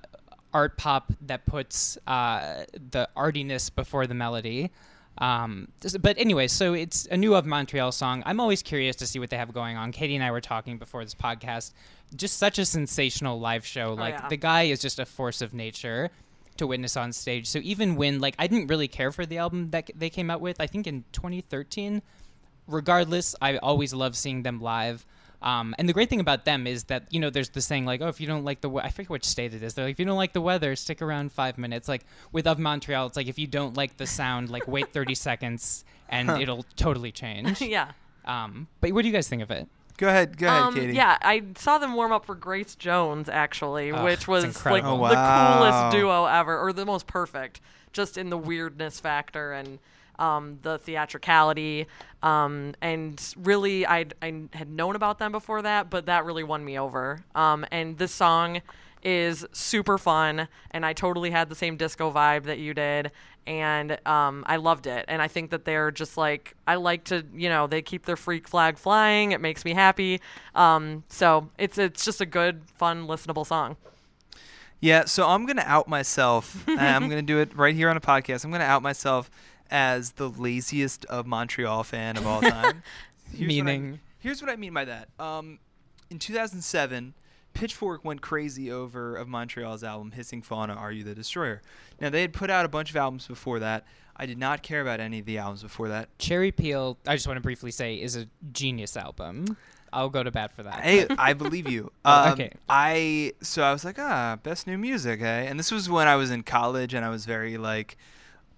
art 0.54 0.78
pop 0.78 1.12
that 1.22 1.46
puts 1.46 1.98
uh, 2.08 2.66
the 2.92 3.08
artiness 3.16 3.70
before 3.70 4.08
the 4.08 4.14
melody. 4.14 4.72
Um, 5.20 5.68
but 6.00 6.18
anyway, 6.18 6.48
so 6.48 6.74
it's 6.74 7.06
a 7.08 7.18
new 7.18 7.36
of 7.36 7.46
Montreal 7.46 7.92
song. 7.92 8.24
I'm 8.26 8.40
always 8.40 8.64
curious 8.64 8.96
to 8.98 9.08
see 9.08 9.20
what 9.20 9.30
they 9.30 9.38
have 9.38 9.54
going 9.54 9.76
on. 9.76 9.92
Katie 9.92 10.16
and 10.16 10.24
I 10.24 10.32
were 10.32 10.42
talking 10.42 10.78
before 10.78 11.04
this 11.04 11.16
podcast. 11.16 11.74
Just 12.16 12.38
such 12.38 12.58
a 12.58 12.66
sensational 12.66 13.40
live 13.40 13.66
show. 13.66 13.94
like 13.94 14.16
yeah. 14.16 14.28
the 14.30 14.38
guy 14.38 14.64
is 14.64 14.80
just 14.80 14.98
a 14.98 15.06
force 15.06 15.42
of 15.42 15.54
nature 15.54 16.10
to 16.58 16.68
witness 16.68 16.96
on 16.96 17.12
stage. 17.12 17.48
So 17.48 17.60
even 17.64 17.96
when 17.96 18.20
like 18.20 18.36
I 18.40 18.48
didn't 18.48 18.68
really 18.68 18.88
care 18.88 19.12
for 19.12 19.26
the 19.26 19.38
album 19.38 19.72
that 19.72 19.92
they 19.96 20.10
came 20.10 20.30
out 20.30 20.42
with, 20.42 20.60
I 20.60 20.68
think 20.68 20.88
in 20.88 21.04
2013. 21.12 22.02
Regardless, 22.68 23.36
I 23.42 23.58
always 23.58 23.94
love 23.94 24.16
seeing 24.16 24.44
them 24.44 24.62
live. 24.62 25.06
Um, 25.42 25.74
and 25.78 25.88
the 25.88 25.94
great 25.94 26.10
thing 26.10 26.20
about 26.20 26.44
them 26.44 26.68
is 26.68 26.86
that 26.86 27.04
you 27.12 27.20
know 27.20 27.30
there's 27.30 27.50
the 27.50 27.62
saying 27.62 27.86
like 27.86 28.02
oh 28.02 28.08
if 28.08 28.20
you 28.20 28.28
don't 28.28 28.44
like 28.44 28.60
the 28.60 28.68
we-, 28.68 28.82
I 28.82 28.90
forget 28.90 29.10
which 29.10 29.24
state 29.24 29.54
it 29.54 29.64
is 29.64 29.74
they're 29.74 29.86
like 29.86 29.94
if 29.94 30.00
you 30.00 30.06
don't 30.06 30.18
like 30.18 30.34
the 30.34 30.42
weather 30.42 30.76
stick 30.76 31.02
around 31.02 31.32
five 31.32 31.58
minutes 31.58 31.88
like 31.88 32.04
with 32.34 32.46
of 32.46 32.60
Montreal 32.60 33.08
it's 33.08 33.16
like 33.16 33.28
if 33.28 33.40
you 33.40 33.48
don't 33.48 33.78
like 33.78 33.96
the 33.96 34.06
sound 34.06 34.50
like 34.50 34.68
wait 34.68 34.92
30 34.94 35.16
seconds 35.16 35.86
and 36.10 36.30
it'll 36.42 36.66
totally 36.76 37.14
change 37.14 37.62
yeah. 37.78 37.92
um, 38.26 38.68
but 38.82 38.92
what 38.92 39.04
do 39.04 39.08
you 39.08 39.14
guys 39.14 39.30
think 39.30 39.42
of 39.42 39.50
it 39.50 39.68
Go 39.98 40.08
ahead, 40.08 40.38
go 40.38 40.48
ahead, 40.48 40.62
Um, 40.62 40.74
Katie. 40.76 40.94
yeah, 40.94 41.18
I 41.22 41.44
saw 41.58 41.78
them 41.78 41.94
warm 41.94 42.14
up 42.14 42.26
for 42.26 42.34
Grace 42.34 42.74
Jones 42.76 43.28
actually, 43.28 43.92
Ugh, 43.92 44.04
which 44.06 44.30
was 44.30 44.44
like 44.46 44.56
incredible. 44.84 45.06
Oh, 45.06 45.10
the 45.10 45.16
coolest 45.16 45.92
duo 45.98 46.24
ever, 46.26 46.58
or 46.58 46.72
the 46.72 46.86
most 46.86 47.06
perfect, 47.06 47.60
just 47.92 48.18
in 48.18 48.30
the 48.30 48.38
weirdness 48.38 49.02
factor 49.02 49.52
and 49.52 49.78
um, 50.20 50.60
the 50.62 50.78
theatricality. 50.78 51.88
Um, 52.22 52.74
and 52.82 53.20
really, 53.38 53.88
I 53.88 54.06
I 54.22 54.44
had 54.54 54.70
known 54.70 54.96
about 54.96 55.20
them 55.20 55.32
before 55.32 55.62
that, 55.62 55.90
but 55.90 56.06
that 56.06 56.26
really 56.26 56.44
won 56.44 56.64
me 56.64 56.78
over. 56.78 57.24
Um, 57.34 57.66
and 57.72 57.98
this 57.98 58.12
song 58.12 58.62
is 59.02 59.46
super 59.54 59.98
fun, 59.98 60.48
and 60.72 60.86
I 60.86 60.94
totally 60.94 61.32
had 61.32 61.50
the 61.50 61.56
same 61.56 61.78
disco 61.78 62.12
vibe 62.12 62.44
that 62.44 62.60
you 62.60 62.74
did, 62.74 63.12
and 63.48 63.98
um, 64.06 64.44
I 64.46 64.58
loved 64.58 64.88
it. 64.88 65.06
And 65.08 65.22
I 65.22 65.28
think 65.28 65.52
that 65.52 65.66
they're 65.66 65.92
just 65.92 66.18
like 66.18 66.56
I 66.68 66.76
like 66.76 67.06
to, 67.06 67.26
you 67.34 67.50
know, 67.50 67.68
they 67.68 67.82
keep 67.82 68.06
their 68.06 68.18
freak 68.18 68.48
flag 68.48 68.78
flying. 68.78 69.32
It 69.32 69.42
makes 69.42 69.64
me 69.66 69.74
happy. 69.74 70.22
Um, 70.56 71.04
so 71.08 71.50
it's 71.58 71.78
it's 71.78 72.06
just 72.06 72.22
a 72.22 72.26
good, 72.26 72.62
fun, 72.78 73.08
listenable 73.08 73.46
song. 73.46 73.78
Yeah, 74.82 75.06
so 75.06 75.28
I'm 75.28 75.46
gonna 75.46 75.64
out 75.66 75.88
myself. 75.88 76.64
I'm 76.68 77.10
gonna 77.10 77.22
do 77.22 77.40
it 77.40 77.56
right 77.56 77.76
here 77.76 77.90
on 77.90 77.98
a 77.98 78.02
podcast. 78.02 78.46
I'm 78.46 78.52
gonna 78.52 78.64
out 78.64 78.82
myself 78.82 79.30
as 79.72 80.12
the 80.14 80.30
laziest 80.30 81.06
of 81.06 81.26
Montreal 81.28 81.84
fan 81.84 82.18
of 82.18 82.26
all 82.28 82.42
time. 82.58 82.84
Here's 83.32 83.40
what 83.40 83.44
I- 83.44 83.48
Meaning? 83.48 84.00
here's 84.20 84.42
what 84.42 84.50
I 84.52 84.56
mean 84.56 84.74
by 84.74 84.86
that. 84.86 85.10
Um, 85.20 85.60
in 86.10 86.18
2007, 86.20 87.14
Pitchfork 87.54 88.04
went 88.06 88.22
crazy 88.22 88.72
over 88.72 89.16
of 89.16 89.28
Montreal's 89.28 89.84
album 89.84 90.12
"Hissing 90.12 90.44
Fauna, 90.44 90.74
Are 90.74 90.92
You 90.92 91.04
the 91.04 91.16
Destroyer?" 91.16 91.62
Now 92.00 92.10
they 92.10 92.22
had 92.22 92.34
put 92.34 92.50
out 92.50 92.66
a 92.66 92.70
bunch 92.70 92.90
of 92.90 92.96
albums 92.96 93.28
before 93.28 93.60
that. 93.60 93.86
I 94.16 94.26
did 94.26 94.38
not 94.38 94.64
care 94.64 94.82
about 94.82 95.00
any 95.00 95.20
of 95.20 95.26
the 95.26 95.38
albums 95.38 95.64
before 95.64 95.88
that. 95.90 96.10
Cherry 96.20 96.52
Peel 96.52 96.98
I 97.08 97.16
just 97.16 97.28
want 97.28 97.38
to 97.38 97.42
briefly 97.42 97.72
say 97.72 97.96
is 97.96 98.16
a 98.16 98.28
genius 98.52 98.98
album 98.98 99.56
I'll 99.92 100.10
go 100.10 100.22
to 100.24 100.30
bat 100.30 100.52
for 100.54 100.62
that 100.64 100.82
I 100.84 101.08
I 101.18 101.34
believe 101.44 101.68
you. 101.70 101.92
Oh, 102.06 102.26
Um, 102.28 102.34
okay. 102.34 102.52
I 102.68 103.34
so 103.42 103.64
I 103.64 103.72
was 103.72 103.84
like, 103.86 103.98
ah, 103.98 104.38
best 104.44 104.68
new 104.68 104.78
music, 104.78 105.22
eh? 105.22 105.42
And 105.44 105.58
this 105.60 105.72
was 105.72 105.90
when 105.90 106.08
I 106.08 106.16
was 106.16 106.30
in 106.32 106.44
college, 106.44 106.94
and 106.94 107.04
I 107.06 107.10
was 107.10 107.26
very 107.26 107.58
like 107.58 107.98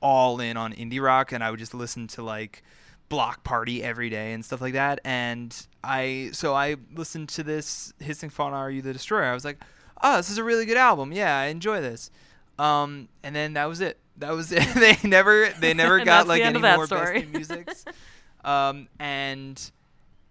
all 0.01 0.39
in 0.39 0.57
on 0.57 0.73
indie 0.73 1.01
rock, 1.01 1.31
and 1.31 1.43
I 1.43 1.51
would 1.51 1.59
just 1.59 1.73
listen 1.73 2.07
to 2.07 2.23
like 2.23 2.63
Bloc 3.09 3.43
Party 3.43 3.83
every 3.83 4.09
day 4.09 4.33
and 4.33 4.43
stuff 4.43 4.61
like 4.61 4.73
that. 4.73 4.99
And 5.03 5.55
I 5.83 6.29
so 6.33 6.55
I 6.55 6.77
listened 6.95 7.29
to 7.29 7.43
this 7.43 7.93
Hissing 7.99 8.29
Fauna, 8.29 8.55
Are 8.55 8.71
You 8.71 8.81
the 8.81 8.93
Destroyer? 8.93 9.25
I 9.25 9.33
was 9.33 9.45
like, 9.45 9.59
oh, 10.01 10.17
this 10.17 10.29
is 10.29 10.37
a 10.37 10.43
really 10.43 10.65
good 10.65 10.77
album. 10.77 11.11
Yeah, 11.11 11.37
I 11.37 11.45
enjoy 11.47 11.81
this. 11.81 12.09
Um, 12.57 13.09
and 13.23 13.35
then 13.35 13.53
that 13.53 13.65
was 13.65 13.81
it. 13.81 13.97
That 14.17 14.31
was 14.31 14.51
it. 14.55 14.65
they 14.75 14.97
never 15.07 15.49
they 15.59 15.73
never 15.73 15.99
got 16.05 16.27
like 16.27 16.41
any 16.41 16.59
more 16.59 16.85
story. 16.85 17.19
best 17.19 17.25
new 17.25 17.31
musics. 17.33 17.85
um, 18.45 18.87
and 18.99 19.71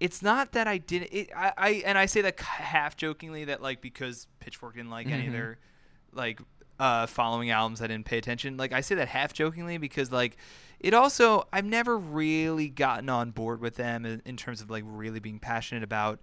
it's 0.00 0.22
not 0.22 0.52
that 0.52 0.66
I 0.66 0.78
didn't. 0.78 1.12
It, 1.12 1.30
I, 1.36 1.52
I 1.56 1.70
and 1.84 1.98
I 1.98 2.06
say 2.06 2.22
that 2.22 2.40
half 2.40 2.96
jokingly 2.96 3.44
that 3.44 3.62
like 3.62 3.80
because 3.80 4.26
Pitchfork 4.40 4.74
didn't 4.74 4.90
like 4.90 5.08
any 5.08 5.26
of 5.26 5.32
their 5.32 5.58
like 6.12 6.40
uh, 6.80 7.06
following 7.06 7.50
albums, 7.50 7.82
I 7.82 7.86
didn't 7.86 8.06
pay 8.06 8.16
attention. 8.18 8.56
Like 8.56 8.72
I 8.72 8.80
say 8.80 8.94
that 8.96 9.08
half 9.08 9.34
jokingly 9.34 9.76
because 9.76 10.10
like 10.10 10.38
it 10.80 10.94
also 10.94 11.46
I've 11.52 11.66
never 11.66 11.96
really 11.96 12.70
gotten 12.70 13.10
on 13.10 13.30
board 13.30 13.60
with 13.60 13.76
them 13.76 14.06
in, 14.06 14.22
in 14.24 14.36
terms 14.36 14.62
of 14.62 14.70
like 14.70 14.82
really 14.86 15.20
being 15.20 15.38
passionate 15.38 15.82
about 15.84 16.20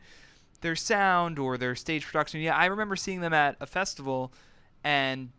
their 0.61 0.75
sound 0.75 1.37
or 1.37 1.57
their 1.59 1.75
stage 1.75 2.05
production. 2.05 2.41
Yeah, 2.41 2.57
I 2.57 2.65
remember 2.65 2.95
seeing 2.95 3.21
them 3.21 3.33
at 3.33 3.55
a 3.61 3.67
festival 3.67 4.33
and 4.83 5.29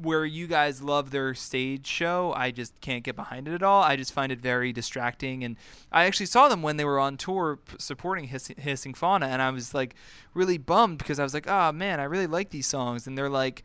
where 0.00 0.24
you 0.24 0.46
guys 0.46 0.82
love 0.82 1.10
their 1.10 1.34
stage 1.34 1.86
show, 1.86 2.32
I 2.36 2.50
just 2.50 2.80
can't 2.80 3.04
get 3.04 3.14
behind 3.14 3.46
it 3.46 3.54
at 3.54 3.62
all. 3.62 3.82
I 3.82 3.96
just 3.96 4.12
find 4.12 4.32
it 4.32 4.40
very 4.40 4.72
distracting. 4.72 5.44
And 5.44 5.56
I 5.92 6.06
actually 6.06 6.26
saw 6.26 6.48
them 6.48 6.62
when 6.62 6.76
they 6.76 6.84
were 6.84 6.98
on 6.98 7.16
tour 7.16 7.60
supporting 7.78 8.24
Hiss- 8.24 8.50
Hissing 8.58 8.94
Fauna, 8.94 9.26
and 9.26 9.40
I 9.40 9.50
was 9.50 9.72
like 9.72 9.94
really 10.32 10.58
bummed 10.58 10.98
because 10.98 11.20
I 11.20 11.22
was 11.22 11.34
like, 11.34 11.48
oh 11.48 11.72
man, 11.72 12.00
I 12.00 12.04
really 12.04 12.26
like 12.26 12.50
these 12.50 12.66
songs. 12.66 13.06
And 13.06 13.16
they're 13.16 13.30
like 13.30 13.62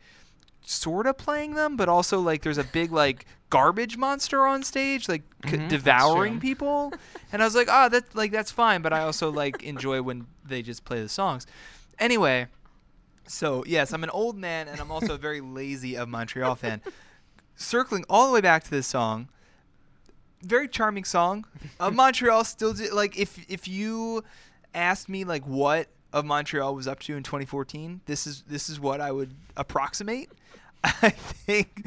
sort 0.64 1.06
of 1.06 1.16
playing 1.18 1.54
them, 1.54 1.76
but 1.76 1.88
also 1.88 2.20
like 2.20 2.42
there's 2.42 2.58
a 2.58 2.64
big 2.64 2.92
like 2.92 3.26
garbage 3.50 3.96
monster 3.96 4.46
on 4.46 4.62
stage, 4.62 5.08
like 5.08 5.22
c- 5.44 5.56
Mhm, 5.56 5.58
that's 5.70 5.82
devouring 5.82 6.38
people. 6.40 6.92
And 7.32 7.40
I 7.42 7.44
was 7.44 7.54
like, 7.54 7.68
oh, 7.70 7.88
that's 7.88 8.14
like 8.14 8.32
that's 8.32 8.50
fine, 8.50 8.82
but 8.82 8.92
I 8.92 9.00
also 9.02 9.30
like 9.30 9.62
enjoy 9.62 10.02
when 10.02 10.26
they 10.44 10.62
just 10.62 10.84
play 10.84 11.00
the 11.00 11.08
songs. 11.08 11.46
Anyway, 11.98 12.46
so 13.26 13.62
yes, 13.66 13.92
I'm 13.92 14.02
an 14.04 14.10
old 14.10 14.36
man, 14.36 14.66
and 14.68 14.80
I'm 14.80 14.90
also 14.90 15.14
a 15.14 15.18
very 15.18 15.40
lazy 15.60 15.96
of 15.96 16.08
Montreal 16.08 16.54
fan. 16.56 16.80
Circling 17.56 18.04
all 18.08 18.26
the 18.26 18.32
way 18.32 18.40
back 18.40 18.64
to 18.64 18.70
this 18.70 18.86
song, 18.86 19.28
very 20.42 20.66
charming 20.68 21.04
song. 21.04 21.44
Of 21.80 21.94
Montreal 21.94 22.44
still 22.44 22.72
do, 22.74 22.92
like 22.92 23.16
if 23.18 23.38
if 23.48 23.66
you 23.68 24.24
asked 24.74 25.08
me 25.08 25.24
like 25.24 25.44
what 25.46 25.88
of 26.12 26.24
Montreal 26.24 26.74
was 26.74 26.88
up 26.88 26.98
to 27.00 27.16
in 27.16 27.22
2014, 27.22 28.00
this 28.06 28.26
is 28.26 28.42
this 28.48 28.68
is 28.68 28.80
what 28.80 29.00
I 29.00 29.12
would 29.12 29.34
approximate. 29.56 30.30
I 30.84 31.10
think 31.10 31.86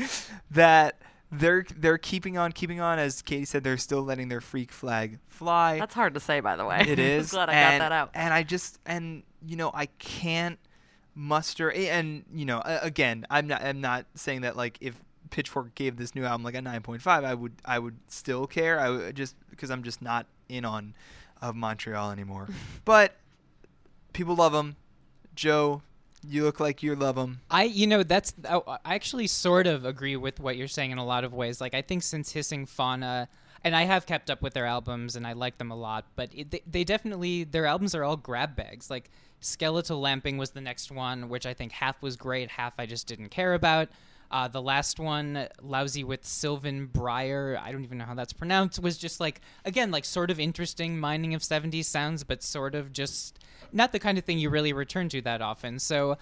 that 0.52 1.02
they're 1.32 1.66
they're 1.76 1.98
keeping 1.98 2.38
on 2.38 2.52
keeping 2.52 2.80
on 2.80 3.00
as 3.00 3.22
Katie 3.22 3.46
said 3.46 3.64
they're 3.64 3.78
still 3.78 4.04
letting 4.04 4.30
their 4.30 4.42
freak 4.42 4.72
flag 4.72 5.20
fly. 5.28 5.80
That's 5.80 5.96
hard 5.96 6.14
to 6.14 6.20
say, 6.20 6.40
by 6.40 6.56
the 6.56 6.66
way. 6.66 6.86
It 6.88 7.00
is. 7.00 7.32
Glad 7.32 7.50
I 7.50 7.54
and, 7.54 7.80
got 7.80 7.90
that 7.90 7.92
out. 7.92 8.12
And 8.14 8.34
I 8.34 8.44
just 8.44 8.80
and 8.86 9.24
you 9.46 9.56
know 9.56 9.72
I 9.74 9.88
can't 9.98 10.60
muster 11.16 11.72
and 11.72 12.26
you 12.34 12.46
know 12.46 12.62
again 12.66 13.26
I'm 13.30 13.48
not 13.48 13.64
I'm 13.64 13.82
not 13.82 14.06
saying 14.16 14.42
that 14.42 14.56
like 14.56 14.78
if 14.82 15.00
Pitchfork 15.30 15.76
gave 15.76 15.98
this 15.98 16.16
new 16.16 16.26
album 16.26 16.44
like 16.44 16.56
a 16.56 16.60
9.5 16.60 17.08
I 17.08 17.34
would 17.34 17.54
I 17.64 17.78
would 17.78 17.98
still 18.08 18.48
care 18.48 18.80
I 18.80 18.90
would 18.90 19.16
just 19.16 19.36
because 19.52 19.70
I'm 19.70 19.84
just 19.84 20.02
not 20.02 20.26
in 20.50 20.66
on 20.66 20.94
of 21.44 21.56
Montreal 21.56 22.10
anymore. 22.12 22.48
but 22.86 23.16
people 24.14 24.36
love 24.36 24.54
them. 24.54 24.78
Joe, 25.36 25.82
you 26.24 26.44
look 26.44 26.60
like 26.60 26.84
you 26.84 26.96
love 26.96 27.16
them. 27.16 27.42
I, 27.50 27.64
you 27.64 27.88
know, 27.88 28.04
that's 28.04 28.34
I 28.50 28.60
I 28.68 28.96
actually 28.96 29.28
sort 29.28 29.68
of 29.68 29.86
agree 29.86 30.16
with 30.16 30.40
what 30.40 30.58
you're 30.58 30.68
saying 30.68 30.92
in 30.92 30.98
a 30.98 31.06
lot 31.06 31.24
of 31.24 31.34
ways. 31.34 31.62
Like, 31.62 31.74
I 31.74 31.82
think 31.82 32.04
since 32.04 32.32
Hissing 32.32 32.66
Fauna, 32.68 33.30
and 33.64 33.76
I 33.76 33.84
have 33.84 34.06
kept 34.06 34.30
up 34.30 34.42
with 34.42 34.54
their 34.54 34.66
albums 34.66 35.16
and 35.16 35.26
I 35.26 35.34
like 35.34 35.58
them 35.58 35.72
a 35.72 35.76
lot, 35.76 36.06
but 36.16 36.30
it, 36.34 36.52
they, 36.52 36.62
they 36.70 36.84
definitely 36.84 37.44
their 37.44 37.66
albums 37.66 37.96
are 37.96 38.04
all 38.04 38.18
grab 38.18 38.56
bags. 38.56 38.90
Like 38.90 39.10
Skeletal 39.40 40.00
Lamping 40.00 40.38
was 40.38 40.52
the 40.52 40.62
next 40.62 40.92
one, 40.92 41.30
which 41.30 41.46
I 41.46 41.54
think 41.54 41.72
half 41.72 42.02
was 42.02 42.16
great, 42.16 42.50
half 42.50 42.74
I 42.78 42.86
just 42.86 43.08
didn't 43.08 43.30
care 43.30 43.54
about. 43.54 43.90
Uh, 44.34 44.48
the 44.48 44.62
last 44.62 45.00
one, 45.00 45.48
Lousy 45.62 46.04
with 46.04 46.24
Sylvianbriar, 46.24 47.62
I 47.62 47.72
don't 47.72 47.84
even 47.84 48.00
know 48.00 48.06
how 48.06 48.16
that's 48.16 48.34
pronounced, 48.34 48.80
was 48.82 48.98
just 48.98 49.20
like, 49.20 49.42
again, 49.64 49.92
like 49.92 50.06
sort 50.06 50.32
of 50.32 50.40
interesting 50.40 51.00
mining 51.00 51.36
of 51.36 51.42
70s 51.44 51.86
sounds, 51.86 52.24
but 52.24 52.42
sort 52.42 52.74
of 52.74 52.92
just 52.92 53.38
not 53.72 53.92
the 53.92 54.00
kind 54.00 54.18
of 54.18 54.24
thing 54.24 54.40
you 54.40 54.50
really 54.50 54.74
return 54.74 55.08
to 55.10 55.22
that 55.22 55.42
often. 55.44 55.78
So 55.78 56.18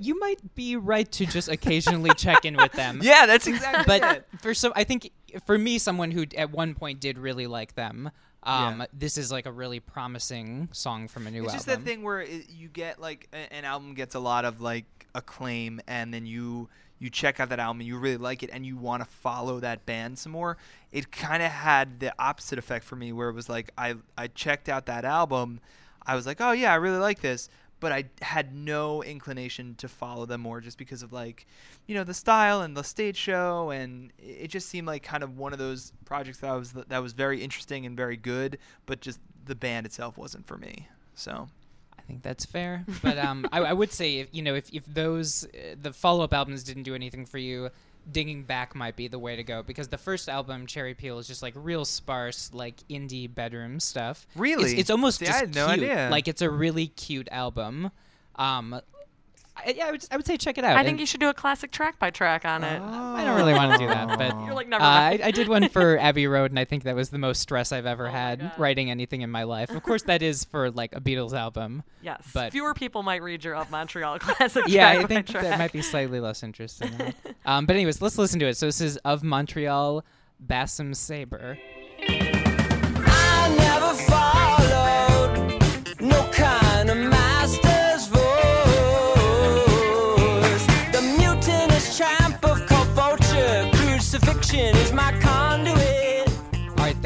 you 0.00 0.16
might 0.20 0.54
be 0.54 0.76
right 0.76 1.10
to 1.10 1.26
just 1.26 1.48
occasionally 1.48 2.10
check 2.16 2.44
in 2.44 2.56
with 2.56 2.70
them. 2.72 3.00
Yeah, 3.02 3.26
that's 3.26 3.48
exactly 3.48 3.84
But 3.98 4.16
it. 4.18 4.28
for 4.40 4.54
some, 4.54 4.72
I 4.76 4.84
think 4.84 5.10
for 5.44 5.58
me, 5.58 5.78
someone 5.78 6.12
who 6.12 6.26
at 6.38 6.52
one 6.52 6.74
point 6.74 7.00
did 7.00 7.18
really 7.18 7.48
like 7.48 7.74
them, 7.74 8.10
um, 8.44 8.80
Yeah. 8.80 8.86
this 8.92 9.18
is 9.18 9.32
like 9.32 9.46
a 9.46 9.52
really 9.52 9.80
promising 9.80 10.68
song 10.70 11.08
from 11.08 11.26
a 11.26 11.32
new 11.32 11.44
It's 11.44 11.54
just 11.54 11.66
that 11.66 11.82
thing 11.82 12.02
where 12.02 12.20
it, 12.20 12.48
you 12.48 12.68
get 12.68 13.00
like 13.00 13.26
a, 13.32 13.52
an 13.52 13.64
album 13.64 13.94
gets 13.94 14.14
a 14.14 14.20
lot 14.20 14.44
of 14.44 14.60
like 14.60 14.84
acclaim, 15.16 15.80
and 15.88 16.14
then 16.14 16.26
you 16.26 16.68
you 17.04 17.10
check 17.10 17.38
out 17.38 17.50
that 17.50 17.60
album 17.60 17.80
and 17.80 17.86
you 17.86 17.98
really 17.98 18.16
like 18.16 18.42
it, 18.42 18.50
and 18.50 18.64
you 18.64 18.76
want 18.76 19.02
to 19.02 19.08
follow 19.08 19.60
that 19.60 19.84
band 19.84 20.18
some 20.18 20.32
more. 20.32 20.56
It 20.90 21.12
kind 21.12 21.42
of 21.42 21.50
had 21.50 22.00
the 22.00 22.14
opposite 22.18 22.58
effect 22.58 22.84
for 22.84 22.96
me, 22.96 23.12
where 23.12 23.28
it 23.28 23.34
was 23.34 23.48
like 23.48 23.70
I 23.76 23.96
I 24.16 24.28
checked 24.28 24.70
out 24.70 24.86
that 24.86 25.04
album, 25.04 25.60
I 26.06 26.16
was 26.16 26.26
like, 26.26 26.40
oh 26.40 26.52
yeah, 26.52 26.72
I 26.72 26.76
really 26.76 26.98
like 26.98 27.20
this. 27.20 27.50
But 27.80 27.92
I 27.92 28.04
had 28.22 28.54
no 28.54 29.02
inclination 29.02 29.74
to 29.74 29.88
follow 29.88 30.24
them 30.24 30.40
more 30.40 30.62
just 30.62 30.78
because 30.78 31.02
of 31.02 31.12
like, 31.12 31.46
you 31.86 31.94
know, 31.94 32.04
the 32.04 32.14
style 32.14 32.62
and 32.62 32.74
the 32.74 32.82
stage 32.82 33.16
show, 33.16 33.70
and 33.70 34.10
it 34.18 34.48
just 34.48 34.70
seemed 34.70 34.86
like 34.86 35.02
kind 35.02 35.22
of 35.22 35.36
one 35.36 35.52
of 35.52 35.58
those 35.58 35.92
projects 36.06 36.38
that 36.38 36.52
was 36.52 36.72
that 36.72 37.02
was 37.02 37.12
very 37.12 37.42
interesting 37.42 37.84
and 37.84 37.94
very 37.94 38.16
good, 38.16 38.56
but 38.86 39.00
just 39.02 39.20
the 39.44 39.54
band 39.54 39.84
itself 39.84 40.16
wasn't 40.16 40.46
for 40.46 40.56
me. 40.56 40.88
So 41.14 41.48
I 42.04 42.06
think 42.06 42.22
that's 42.22 42.44
fair. 42.44 42.84
But 43.02 43.18
um, 43.18 43.46
I, 43.50 43.60
I 43.60 43.72
would 43.72 43.92
say, 43.92 44.18
if, 44.18 44.28
you 44.32 44.42
know, 44.42 44.54
if, 44.54 44.68
if 44.72 44.84
those 44.86 45.44
uh, 45.44 45.74
the 45.80 45.92
follow 45.92 46.22
up 46.22 46.34
albums 46.34 46.62
didn't 46.62 46.82
do 46.82 46.94
anything 46.94 47.24
for 47.24 47.38
you, 47.38 47.70
digging 48.12 48.42
back 48.42 48.74
might 48.74 48.96
be 48.96 49.08
the 49.08 49.18
way 49.18 49.36
to 49.36 49.42
go 49.42 49.62
because 49.62 49.88
the 49.88 49.96
first 49.98 50.28
album, 50.28 50.66
Cherry 50.66 50.92
Peel, 50.94 51.18
is 51.18 51.26
just 51.26 51.42
like 51.42 51.54
real 51.56 51.86
sparse, 51.86 52.50
like 52.52 52.76
indie 52.90 53.32
bedroom 53.32 53.80
stuff. 53.80 54.26
Really? 54.36 54.78
it's 54.78 54.90
almost 54.90 55.20
See, 55.20 55.26
I 55.26 55.32
had 55.32 55.54
no 55.54 55.68
cute. 55.68 55.78
idea. 55.84 56.08
Like 56.10 56.28
it's 56.28 56.42
a 56.42 56.50
really 56.50 56.88
cute 56.88 57.28
album. 57.30 57.90
Um, 58.36 58.80
yeah, 59.74 59.86
I 59.86 59.90
would, 59.92 60.04
I 60.10 60.16
would 60.16 60.26
say 60.26 60.36
check 60.36 60.58
it 60.58 60.64
out. 60.64 60.76
I 60.76 60.80
think 60.82 60.90
And- 60.90 61.00
you 61.00 61.06
should 61.06 61.20
do 61.20 61.28
a 61.28 61.34
classic 61.34 61.70
track 61.70 61.98
by 61.98 62.10
track 62.10 62.44
on 62.44 62.64
it. 62.64 62.80
I 62.80 63.24
don't 63.24 63.36
really 63.36 63.52
want 63.54 63.72
to 63.72 63.78
do 63.78 63.86
that, 63.86 64.18
but 64.18 64.34
You're 64.44 64.54
like, 64.54 64.68
never 64.68 64.82
uh, 64.84 64.86
I. 64.88 65.20
I 65.22 65.30
did 65.30 65.48
one 65.48 65.68
for 65.68 65.98
Abbey 65.98 66.26
Road, 66.26 66.50
and 66.50 66.58
I 66.58 66.64
think 66.64 66.82
that 66.84 66.94
was 66.96 67.10
the 67.10 67.18
most 67.18 67.40
stress 67.40 67.72
I've 67.72 67.86
ever 67.86 68.08
Oh 68.08 68.12
had 68.12 68.52
writing 68.58 68.90
anything 68.90 69.22
in 69.22 69.30
my 69.30 69.44
life. 69.44 69.70
Of 69.70 69.82
course, 69.82 70.02
that 70.04 70.22
is 70.22 70.44
for 70.44 70.70
like 70.70 70.94
a 70.94 71.00
Beatles 71.00 71.32
album. 71.32 71.82
Yes. 72.02 72.22
but- 72.34 72.52
Fewer 72.52 72.74
people 72.74 73.02
might 73.02 73.22
read 73.22 73.44
your 73.44 73.54
of 73.54 73.70
Montreal 73.70 74.18
classic 74.20 74.64
yeah, 74.68 74.92
track 74.92 74.94
Yeah, 74.94 74.98
I 74.98 75.02
by 75.02 75.06
think 75.08 75.26
track. 75.28 75.42
that 75.44 75.58
might 75.58 75.72
be 75.72 75.82
slightly 75.82 76.20
less 76.20 76.42
interesting. 76.42 76.90
um, 77.46 77.66
but 77.66 77.76
anyways, 77.76 78.02
let's 78.02 78.18
listen 78.18 78.38
to 78.40 78.46
it. 78.46 78.56
So 78.56 78.66
this 78.66 78.80
is 78.80 78.96
of 78.98 79.22
Montreal, 79.22 80.04
Bassem 80.46 80.90
Sabry. 80.94 81.58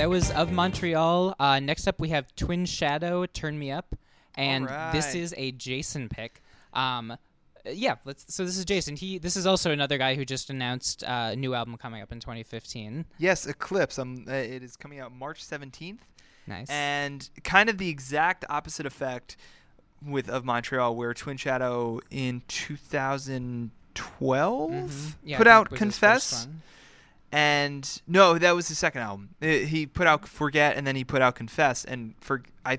Was 0.08 0.30
of 0.30 0.52
Montreal. 0.52 1.34
Uh, 1.38 1.60
next 1.60 1.86
up, 1.86 2.00
we 2.00 2.08
have 2.10 2.34
Twin 2.36 2.66
Shadow, 2.66 3.26
Turn 3.26 3.58
Me 3.58 3.70
Up, 3.70 3.94
and 4.36 4.66
this 4.92 5.14
is 5.14 5.34
a 5.36 5.52
Jason 5.52 6.08
pick. 6.08 6.42
Um, 6.72 7.16
yeah, 7.70 7.96
let's. 8.04 8.32
So 8.34 8.44
this 8.44 8.56
is 8.56 8.64
Jason. 8.64 8.96
He. 8.96 9.18
This 9.18 9.36
is 9.36 9.46
also 9.46 9.70
another 9.70 9.98
guy 9.98 10.14
who 10.14 10.24
just 10.24 10.48
announced 10.50 11.04
uh, 11.04 11.30
a 11.32 11.36
new 11.36 11.54
album 11.54 11.76
coming 11.76 12.02
up 12.02 12.12
in 12.12 12.20
2015. 12.20 13.04
yes, 13.18 13.46
Eclipse. 13.46 13.98
Um, 13.98 14.24
uh, 14.28 14.32
it 14.32 14.62
is 14.62 14.76
coming 14.76 15.00
out 15.00 15.12
March 15.12 15.42
seventeenth, 15.44 16.04
Nice. 16.46 16.68
and 16.70 17.28
kind 17.44 17.68
of 17.68 17.78
the 17.78 17.88
exact 17.90 18.44
opposite 18.48 18.86
effect 18.86 19.36
with 20.06 20.28
of 20.30 20.44
Montreal, 20.44 20.94
where 20.96 21.12
Twin 21.12 21.36
Shadow 21.36 22.00
in 22.10 22.42
two 22.48 22.76
thousand 22.76 23.72
twelve 23.94 24.70
Mhm. 24.70 25.14
Yeah, 25.24 25.36
put 25.38 25.46
out 25.48 25.70
Confess. 25.70 26.46
And 27.32 28.00
no, 28.06 28.38
that 28.38 28.54
was 28.54 28.68
his 28.68 28.78
second 28.78 29.02
album. 29.02 29.30
Uh, 29.42 29.46
he 29.46 29.86
put 29.86 30.06
out 30.06 30.26
Forget, 30.26 30.76
and 30.76 30.86
then 30.86 30.96
he 30.96 31.04
put 31.04 31.20
out 31.22 31.34
Confess, 31.34 31.84
and 31.84 32.14
for 32.20 32.42
I, 32.64 32.78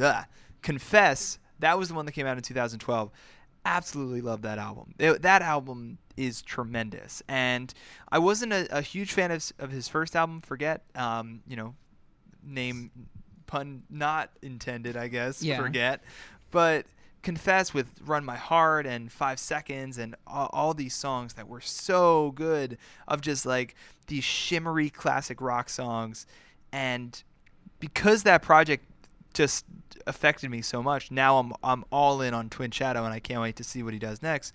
ugh, 0.00 0.24
Confess. 0.62 1.38
That 1.60 1.78
was 1.78 1.88
the 1.88 1.94
one 1.94 2.04
that 2.06 2.12
came 2.12 2.26
out 2.26 2.36
in 2.36 2.42
2012. 2.42 3.10
Absolutely 3.66 4.20
love 4.20 4.42
that 4.42 4.58
album. 4.58 4.94
It- 4.98 5.22
that 5.22 5.40
album 5.42 5.98
is 6.16 6.42
tremendous, 6.42 7.22
and 7.28 7.72
I 8.10 8.18
wasn't 8.18 8.52
a, 8.52 8.76
a 8.76 8.82
huge 8.82 9.12
fan 9.12 9.30
of, 9.30 9.50
of 9.58 9.70
his 9.70 9.88
first 9.88 10.14
album, 10.16 10.40
Forget. 10.42 10.82
Um, 10.94 11.40
you 11.46 11.56
know, 11.56 11.74
name 12.42 12.90
pun 13.46 13.82
not 13.88 14.30
intended, 14.42 14.96
I 14.96 15.08
guess. 15.08 15.42
Yeah. 15.42 15.56
Forget, 15.56 16.02
but 16.50 16.86
confess 17.24 17.74
with 17.74 17.88
run 18.04 18.24
my 18.24 18.36
heart 18.36 18.86
and 18.86 19.10
five 19.10 19.40
seconds 19.40 19.98
and 19.98 20.14
all, 20.26 20.50
all 20.52 20.74
these 20.74 20.94
songs 20.94 21.34
that 21.34 21.48
were 21.48 21.60
so 21.60 22.32
good 22.32 22.78
of 23.08 23.20
just 23.20 23.44
like 23.46 23.74
these 24.06 24.22
shimmery 24.22 24.90
classic 24.90 25.40
rock 25.40 25.68
songs. 25.68 26.26
And 26.72 27.20
because 27.80 28.22
that 28.22 28.42
project 28.42 28.84
just 29.32 29.64
affected 30.06 30.50
me 30.50 30.62
so 30.62 30.82
much 30.82 31.10
now 31.10 31.38
i'm 31.38 31.52
i'm 31.64 31.84
all 31.90 32.20
in 32.20 32.34
on 32.34 32.48
twin 32.48 32.70
shadow 32.70 33.04
and 33.04 33.12
i 33.12 33.18
can't 33.18 33.40
wait 33.40 33.56
to 33.56 33.64
see 33.64 33.82
what 33.82 33.92
he 33.92 33.98
does 33.98 34.22
next. 34.22 34.54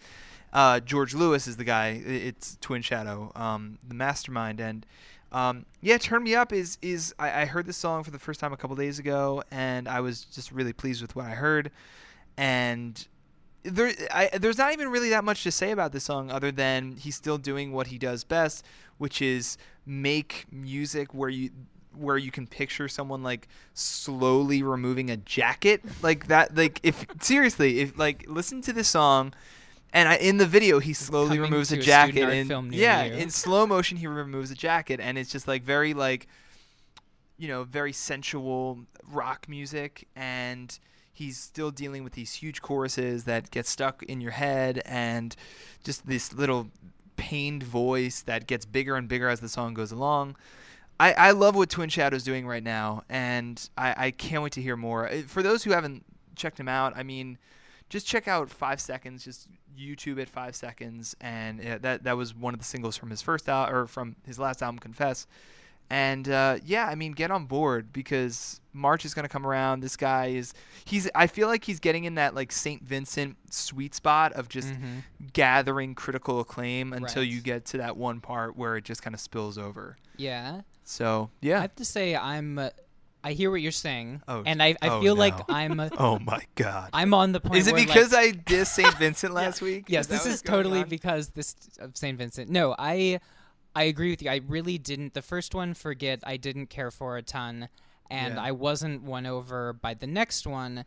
Uh, 0.54 0.80
george 0.80 1.14
lewis 1.14 1.48
is 1.48 1.58
the 1.58 1.64
guy 1.64 1.90
it's 2.06 2.58
twin 2.62 2.82
shadow 2.82 3.32
um, 3.36 3.78
the 3.88 3.94
mastermind. 3.94 4.60
And 4.60 4.86
um, 5.32 5.66
yeah 5.82 5.98
turn 5.98 6.24
me 6.24 6.34
up 6.34 6.54
is 6.54 6.78
is 6.82 7.14
I, 7.20 7.42
I 7.42 7.46
heard 7.46 7.66
this 7.66 7.78
song 7.78 8.04
for 8.04 8.12
the 8.12 8.20
first 8.20 8.40
time 8.40 8.54
a 8.54 8.58
couple 8.58 8.76
days 8.76 9.00
ago 9.00 9.44
and 9.52 9.88
i 9.88 10.00
was 10.00 10.24
just 10.24 10.52
really 10.52 10.74
pleased 10.74 11.02
with 11.02 11.16
what 11.16 11.26
i 11.26 11.32
heard 11.32 11.72
and 12.40 13.06
there, 13.64 13.92
I, 14.14 14.30
there's 14.40 14.58
not 14.58 14.72
even 14.72 14.88
really 14.88 15.10
that 15.10 15.26
much 15.26 15.44
to 15.44 15.52
say 15.52 15.72
about 15.72 15.92
this 15.92 16.06
song 16.06 16.32
other 16.32 16.54
than 16.54 16.96
he's 16.96 17.18
still 17.18 17.38
doing 17.38 17.74
what 17.74 17.88
he 17.88 17.98
does 17.98 18.24
best, 18.24 18.66
which 18.98 19.22
is 19.22 19.58
make 19.86 20.46
music 20.50 21.14
where 21.14 21.28
you 21.28 21.50
where 21.94 22.18
you 22.18 22.32
can 22.32 22.48
picture 22.48 22.88
someone 22.88 23.24
like 23.24 23.50
slowly 23.74 24.64
removing 24.64 25.10
a 25.10 25.18
jacket 25.18 25.82
like 26.02 26.28
that 26.28 26.56
like 26.56 26.80
if 26.82 27.06
seriously 27.20 27.80
if 27.80 27.98
like 27.98 28.24
listen 28.30 28.62
to 28.62 28.72
this 28.72 28.88
song 28.88 29.34
and 29.92 30.08
I, 30.08 30.16
in 30.18 30.38
the 30.38 30.46
video 30.46 30.80
he 30.80 30.94
slowly 30.94 31.36
coming 31.36 31.42
removes 31.42 31.74
a 31.74 31.80
a 31.80 31.82
jacket 31.82 32.24
art 32.24 32.34
and 32.34 32.48
film 32.48 32.72
yeah 32.72 33.04
you. 33.04 33.14
in 33.16 33.32
slow 33.32 33.66
motion 33.66 33.98
he 33.98 34.06
removes 34.08 34.52
a 34.52 34.56
jacket 34.56 35.00
and 35.02 35.18
it's 35.18 35.32
just 35.32 35.48
like 35.48 35.64
very 35.64 35.96
like 35.96 36.28
you 37.40 37.48
know, 37.48 37.64
very 37.64 37.94
sensual 37.94 38.80
rock 39.12 39.48
music, 39.48 40.08
and 40.16 40.78
he's 41.20 41.38
still 41.38 41.70
dealing 41.70 42.04
with 42.06 42.14
these 42.14 42.34
huge 42.36 42.62
choruses 42.62 43.26
that 43.26 43.52
get 43.52 43.68
stuck 43.68 44.02
in 44.04 44.22
your 44.22 44.32
head, 44.32 44.82
and 44.86 45.36
just 45.84 46.08
this 46.08 46.34
little 46.34 46.70
pained 47.18 47.62
voice 47.62 48.22
that 48.22 48.48
gets 48.48 48.66
bigger 48.66 48.96
and 48.96 49.10
bigger 49.10 49.28
as 49.28 49.42
the 49.42 49.50
song 49.50 49.74
goes 49.74 49.92
along. 49.92 50.38
I, 50.98 51.12
I 51.14 51.32
love 51.32 51.56
what 51.56 51.70
Twin 51.70 51.90
Shadow's 51.90 52.22
is 52.22 52.24
doing 52.24 52.48
right 52.48 52.64
now, 52.64 53.04
and 53.10 53.70
I, 53.78 54.06
I 54.06 54.12
can't 54.12 54.42
wait 54.44 54.54
to 54.54 54.62
hear 54.62 54.78
more. 54.78 55.10
Uh, 55.10 55.22
For 55.28 55.44
those 55.44 55.64
who 55.66 55.72
haven't 55.72 56.06
checked 56.36 56.60
him 56.60 56.70
out, 56.70 56.94
I 56.96 57.04
mean, 57.04 57.38
just 57.90 58.08
check 58.08 58.28
out 58.28 58.50
Five 58.50 58.80
Seconds. 58.80 59.24
Just 59.24 59.50
YouTube 59.78 60.20
it 60.20 60.30
Five 60.30 60.56
Seconds, 60.56 61.16
and 61.20 61.60
uh, 61.60 61.78
that 61.82 62.04
that 62.04 62.16
was 62.16 62.34
one 62.34 62.54
of 62.54 62.60
the 62.60 62.66
singles 62.66 62.96
from 62.96 63.10
his 63.10 63.22
first 63.22 63.50
album 63.50 63.76
or 63.76 63.88
from 63.88 64.16
his 64.26 64.40
last 64.40 64.62
album, 64.62 64.80
Confess. 64.80 65.28
And 65.92 66.30
uh, 66.30 66.58
yeah, 66.64 66.86
I 66.88 66.94
mean, 66.96 67.14
get 67.14 67.32
on 67.32 67.46
board 67.46 67.92
because 67.92 68.62
March 68.74 69.06
is 69.06 69.14
going 69.16 69.24
to 69.24 69.30
come 69.30 69.46
around. 69.46 69.80
This 69.82 69.98
guy 69.98 70.28
is 70.28 70.54
he's. 70.86 71.10
I 71.16 71.26
feel 71.26 71.48
like 71.48 71.64
he's 71.64 71.80
getting 71.80 72.04
in 72.04 72.16
that 72.16 72.36
like 72.36 72.52
Saint 72.52 72.84
Vincent 72.84 73.38
sweet 73.50 73.96
spot 73.96 74.34
of 74.34 74.50
just 74.50 74.72
gathering 75.34 75.96
critical 75.96 76.40
acclaim 76.40 76.94
until 76.94 77.24
Right. 77.24 77.32
you 77.32 77.42
get 77.42 77.66
to 77.66 77.78
that 77.80 77.98
one 77.98 78.22
part 78.22 78.56
where 78.56 78.78
it 78.78 78.84
just 78.84 79.02
kind 79.02 79.14
of 79.14 79.20
spills 79.20 79.58
over. 79.58 79.98
Yeah. 80.18 80.62
So 80.84 81.30
yeah. 81.42 81.58
I 81.58 81.62
have 81.62 81.76
to 81.78 81.86
say, 81.86 82.16
I'm. 82.16 82.60
Uh, 82.60 82.70
I 83.22 83.34
hear 83.34 83.52
what 83.52 83.60
you're 83.60 83.74
saying, 83.74 84.22
Oh, 84.30 84.44
and 84.46 84.64
I, 84.64 84.78
I 84.82 84.88
oh, 84.88 85.02
feel 85.02 85.16
no. 85.16 85.20
like 85.20 85.34
I'm. 85.50 85.78
uh, 85.80 85.90
Oh 85.98 86.20
my 86.20 86.42
God. 86.56 86.90
I'm 86.94 87.14
on 87.14 87.34
the 87.34 87.42
point. 87.42 87.58
Is 87.58 87.68
it 87.68 87.74
where, 87.74 87.82
like- 87.82 87.88
because 87.90 88.14
I 88.14 88.32
dissed 88.32 88.68
Saint 88.68 88.94
Vincent 88.98 89.34
last 89.34 89.62
week? 89.62 89.86
Yes, 89.90 90.08
that 90.08 90.24
this 90.24 90.26
is 90.26 90.42
totally 90.42 90.84
on? 90.84 90.90
because 90.90 91.30
this 91.30 91.56
of 91.80 91.98
Saint 91.98 92.18
Vincent. 92.18 92.50
No, 92.50 92.76
I 92.80 93.20
I 93.80 93.84
agree 93.84 94.10
with 94.12 94.22
you. 94.22 94.30
I 94.30 94.42
really 94.48 94.78
didn't. 94.78 95.14
The 95.14 95.22
first 95.22 95.56
one, 95.56 95.74
forget, 95.74 96.20
I 96.24 96.38
didn't 96.38 96.68
care 96.68 96.92
for 96.92 97.18
a 97.18 97.22
ton, 97.22 97.70
and 98.10 98.36
Yeah. 98.36 98.44
I 98.44 98.52
wasn't 98.52 99.04
won 99.04 99.26
over 99.26 99.74
by 99.74 99.94
the 99.94 100.08
next 100.08 100.46
one. 100.46 100.86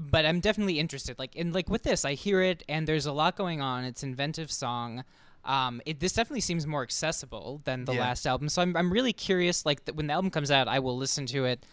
But 0.00 0.24
I'm 0.24 0.38
definitely 0.38 0.78
interested. 0.78 1.18
Like 1.18 1.34
in 1.34 1.52
like 1.52 1.68
with 1.68 1.82
this, 1.82 2.04
I 2.04 2.14
hear 2.14 2.40
it, 2.40 2.62
and 2.68 2.86
there's 2.86 3.06
a 3.06 3.12
lot 3.12 3.36
going 3.36 3.60
on. 3.60 3.84
It's 3.84 4.04
inventive 4.04 4.50
song. 4.52 5.02
Um, 5.44 5.80
it, 5.86 5.98
this 5.98 6.12
definitely 6.12 6.40
seems 6.42 6.66
more 6.66 6.82
accessible 6.84 7.60
than 7.64 7.84
the 7.84 7.94
Yeah. 7.94 8.00
last 8.02 8.24
album. 8.26 8.48
So 8.48 8.62
I'm, 8.62 8.76
I'm 8.76 8.92
really 8.92 9.12
curious. 9.12 9.66
Like 9.66 9.84
th- 9.84 9.96
when 9.96 10.06
the 10.06 10.12
album 10.12 10.30
comes 10.30 10.50
out, 10.52 10.68
I 10.68 10.78
will 10.78 10.96
listen 10.96 11.26
to 11.26 11.44
it. 11.46 11.64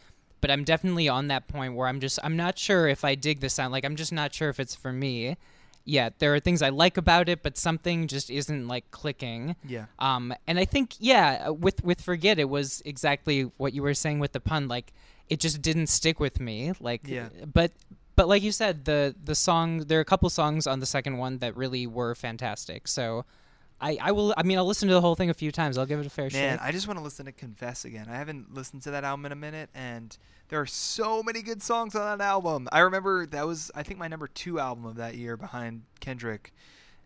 But 0.41 0.49
I'm 0.49 0.63
definitely 0.63 1.07
on 1.09 1.27
that 1.27 1.47
point 1.47 1.75
where 1.75 1.87
I'm 1.87 1.99
just 1.99 2.17
I'm 2.23 2.35
not 2.35 2.57
sure 2.57 2.87
if 2.87 3.03
I 3.05 3.13
dig 3.15 3.41
the 3.41 3.49
sound. 3.49 3.71
Like 3.71 3.85
I'm 3.85 3.95
just 3.95 4.11
not 4.13 4.33
sure 4.33 4.49
if 4.49 4.59
it's 4.59 4.73
for 4.75 4.91
me. 4.91 5.37
Yet 5.85 6.17
there 6.17 6.33
are 6.33 6.39
things 6.39 6.63
I 6.63 6.69
like 6.69 6.97
about 6.97 7.29
it, 7.29 7.43
but 7.43 7.57
something 7.57 8.07
just 8.07 8.31
isn't 8.31 8.67
like 8.67 8.89
clicking. 8.89 9.55
Yeah. 9.63 9.85
Um, 9.99 10.33
and 10.47 10.57
I 10.57 10.65
think 10.65 10.95
yeah, 10.99 11.49
with 11.49 11.83
with 11.83 12.01
forget 12.01 12.39
it 12.39 12.49
was 12.49 12.81
exactly 12.85 13.43
what 13.57 13.73
you 13.73 13.83
were 13.83 13.93
saying 13.93 14.19
with 14.19 14.31
the 14.33 14.39
pun. 14.39 14.67
Like 14.67 14.93
it 15.29 15.39
just 15.39 15.61
didn't 15.61 15.87
stick 15.87 16.19
with 16.19 16.39
me. 16.39 16.73
Like 16.79 17.07
Yeah. 17.07 17.29
but 17.45 17.71
but 18.15 18.27
like 18.27 18.41
you 18.41 18.51
said, 18.51 18.85
the 18.85 19.15
the 19.23 19.35
song 19.35 19.79
there 19.81 19.99
are 19.99 20.01
a 20.01 20.05
couple 20.05 20.29
songs 20.29 20.65
on 20.65 20.79
the 20.79 20.85
second 20.87 21.17
one 21.17 21.37
that 21.37 21.55
really 21.55 21.85
were 21.85 22.15
fantastic. 22.15 22.87
So 22.87 23.25
I 23.79 23.97
I 24.01 24.11
will 24.11 24.33
I 24.37 24.43
mean 24.43 24.57
I'll 24.57 24.65
listen 24.65 24.87
to 24.87 24.93
the 24.93 25.01
whole 25.01 25.15
thing 25.15 25.29
a 25.29 25.33
few 25.33 25.51
times. 25.51 25.77
I'll 25.77 25.85
give 25.85 25.99
it 25.99 26.05
a 26.05 26.09
fair 26.09 26.29
Man, 26.31 26.57
shake. 26.57 26.67
I 26.67 26.71
just 26.71 26.87
want 26.87 26.97
to 26.99 27.03
listen 27.03 27.25
to 27.25 27.31
Confess 27.31 27.85
again. 27.85 28.07
I 28.09 28.15
haven't 28.15 28.53
listened 28.53 28.83
to 28.83 28.91
that 28.91 29.03
album 29.03 29.25
in 29.25 29.31
a 29.31 29.35
minute, 29.35 29.69
and 29.73 30.17
there 30.49 30.59
are 30.61 30.65
so 30.65 31.23
many 31.23 31.41
good 31.41 31.61
songs 31.61 31.95
on 31.95 32.17
that 32.17 32.23
album. 32.23 32.67
I 32.71 32.79
remember 32.79 33.25
that 33.27 33.45
was, 33.47 33.71
I 33.75 33.83
think, 33.83 33.99
my 33.99 34.07
number 34.07 34.27
two 34.27 34.59
album 34.59 34.85
of 34.85 34.95
that 34.95 35.15
year 35.15 35.37
behind 35.37 35.83
Kendrick, 35.99 36.53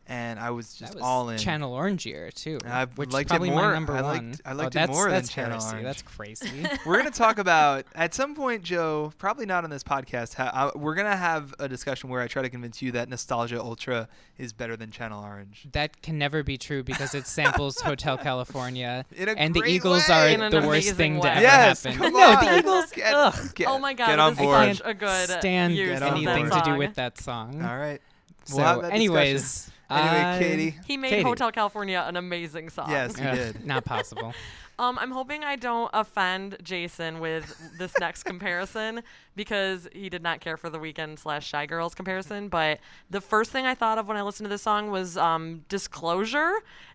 and 0.10 0.40
I 0.40 0.50
was 0.50 0.74
just 0.74 0.94
that 0.94 0.96
was 0.96 1.04
all 1.04 1.30
in. 1.30 1.38
Channel 1.38 1.72
Orange 1.72 2.06
year 2.06 2.32
too, 2.32 2.58
I 2.66 2.86
which 2.86 3.12
liked 3.12 3.28
is 3.28 3.32
it 3.32 3.38
probably 3.38 3.50
more. 3.52 3.62
my 3.68 3.74
number 3.74 3.94
I 3.94 4.02
one. 4.02 4.30
liked- 4.32 4.42
I 4.46 4.52
Oh, 4.52 4.56
liked 4.56 4.76
it 4.76 4.90
more 4.90 5.10
than 5.10 5.24
Channel 5.26 5.52
heresy. 5.52 5.68
Orange. 5.70 5.84
That's 5.86 6.02
crazy. 6.02 6.66
we're 6.86 6.98
gonna 6.98 7.12
talk 7.12 7.38
about 7.38 7.86
at 7.96 8.14
some 8.14 8.36
point, 8.36 8.64
Joe. 8.64 9.14
Probably 9.18 9.46
not 9.46 9.64
on 9.64 9.70
this 9.70 9.84
podcast. 9.84 10.34
How, 10.34 10.72
I, 10.74 10.78
we're 10.78 10.96
gonna 10.96 11.16
have 11.16 11.54
a 11.60 11.68
discussion 11.70 12.10
where 12.10 12.22
I 12.22 12.28
try 12.28 12.42
to 12.42 12.50
convince 12.50 12.82
you 12.82 12.92
that 12.94 13.08
Nostalgia 13.08 13.62
Ultra 13.62 14.08
is 14.38 14.52
better 14.52 14.76
than 14.76 14.90
Channel 14.92 15.24
Orange. 15.24 15.68
That 15.72 16.02
can 16.02 16.18
never 16.18 16.42
be 16.44 16.58
true 16.58 16.82
because 16.84 17.14
it 17.14 17.28
samples 17.28 17.80
Hotel 17.82 18.18
California, 18.18 19.06
In 19.16 19.30
a 19.30 19.34
and 19.34 19.54
the 19.54 19.64
Eagles 19.64 20.08
way. 20.10 20.16
are 20.16 20.28
In 20.30 20.40
the 20.50 20.58
worst 20.58 20.66
amazing 20.68 20.96
thing 20.96 21.14
to 21.16 21.20
way. 21.22 21.30
ever 21.30 21.42
Yes, 21.42 21.84
happen. 21.84 22.00
come 22.00 22.14
no, 22.14 22.20
on. 22.20 22.46
the 22.46 22.58
Eagles. 22.58 22.92
Get- 22.92 23.14
ugh, 23.14 23.56
get- 23.56 23.68
oh 23.68 23.78
my 23.78 23.94
god, 23.94 24.08
get 24.08 24.20
on 24.20 24.32
this 24.34 24.40
is 24.40 24.46
board. 24.46 24.78
such 24.78 24.82
a 24.88 24.94
good 24.96 25.30
stand 25.30 25.76
use 25.76 25.90
Get 26.00 26.02
of 26.02 26.14
anything 26.16 26.50
to 26.50 26.62
do 26.66 26.76
with 26.78 26.96
that 26.96 27.18
song. 27.20 27.62
All 27.64 27.78
right. 27.78 28.02
So, 28.46 28.56
We'll 28.58 28.66
have 28.66 28.82
that 28.82 28.94
anyways, 28.94 29.42
discussion. 29.44 29.74
Anyway, 29.90 30.22
uh, 30.22 30.40
Katie. 30.40 30.76
He 30.86 30.98
made 30.98 31.10
Katie. 31.10 31.24
Hotel 31.24 31.52
California 31.52 32.04
an 32.08 32.16
amazing 32.16 32.70
song. 32.70 32.90
Yes, 32.90 33.16
he 33.18 33.24
did. 33.24 33.66
not 33.66 33.86
possible. 33.86 34.34
Um, 34.80 34.98
I'm 34.98 35.12
hoping 35.12 35.44
I 35.44 35.58
don't 35.58 35.92
offend 35.94 36.56
Jason 36.64 37.20
with 37.20 37.54
this 37.78 37.92
next 38.00 38.24
comparison 38.24 39.04
because 39.40 39.88
he 39.94 40.10
did 40.10 40.22
not 40.22 40.42
care 40.42 40.58
for 40.58 40.70
the 40.70 40.78
Weeknd 40.78 41.18
slash 41.18 41.48
Shy 41.48 41.66
Girls 41.66 41.96
comparison. 41.96 42.50
But 42.50 42.80
the 43.10 43.22
first 43.22 43.52
thing 43.52 43.66
I 43.66 43.74
thought 43.74 43.98
of 43.98 44.06
when 44.10 44.18
I 44.18 44.22
listened 44.22 44.44
to 44.46 44.50
this 44.50 44.62
song 44.62 44.92
was 44.92 45.16
um, 45.16 45.64
Disclosure. 45.70 46.52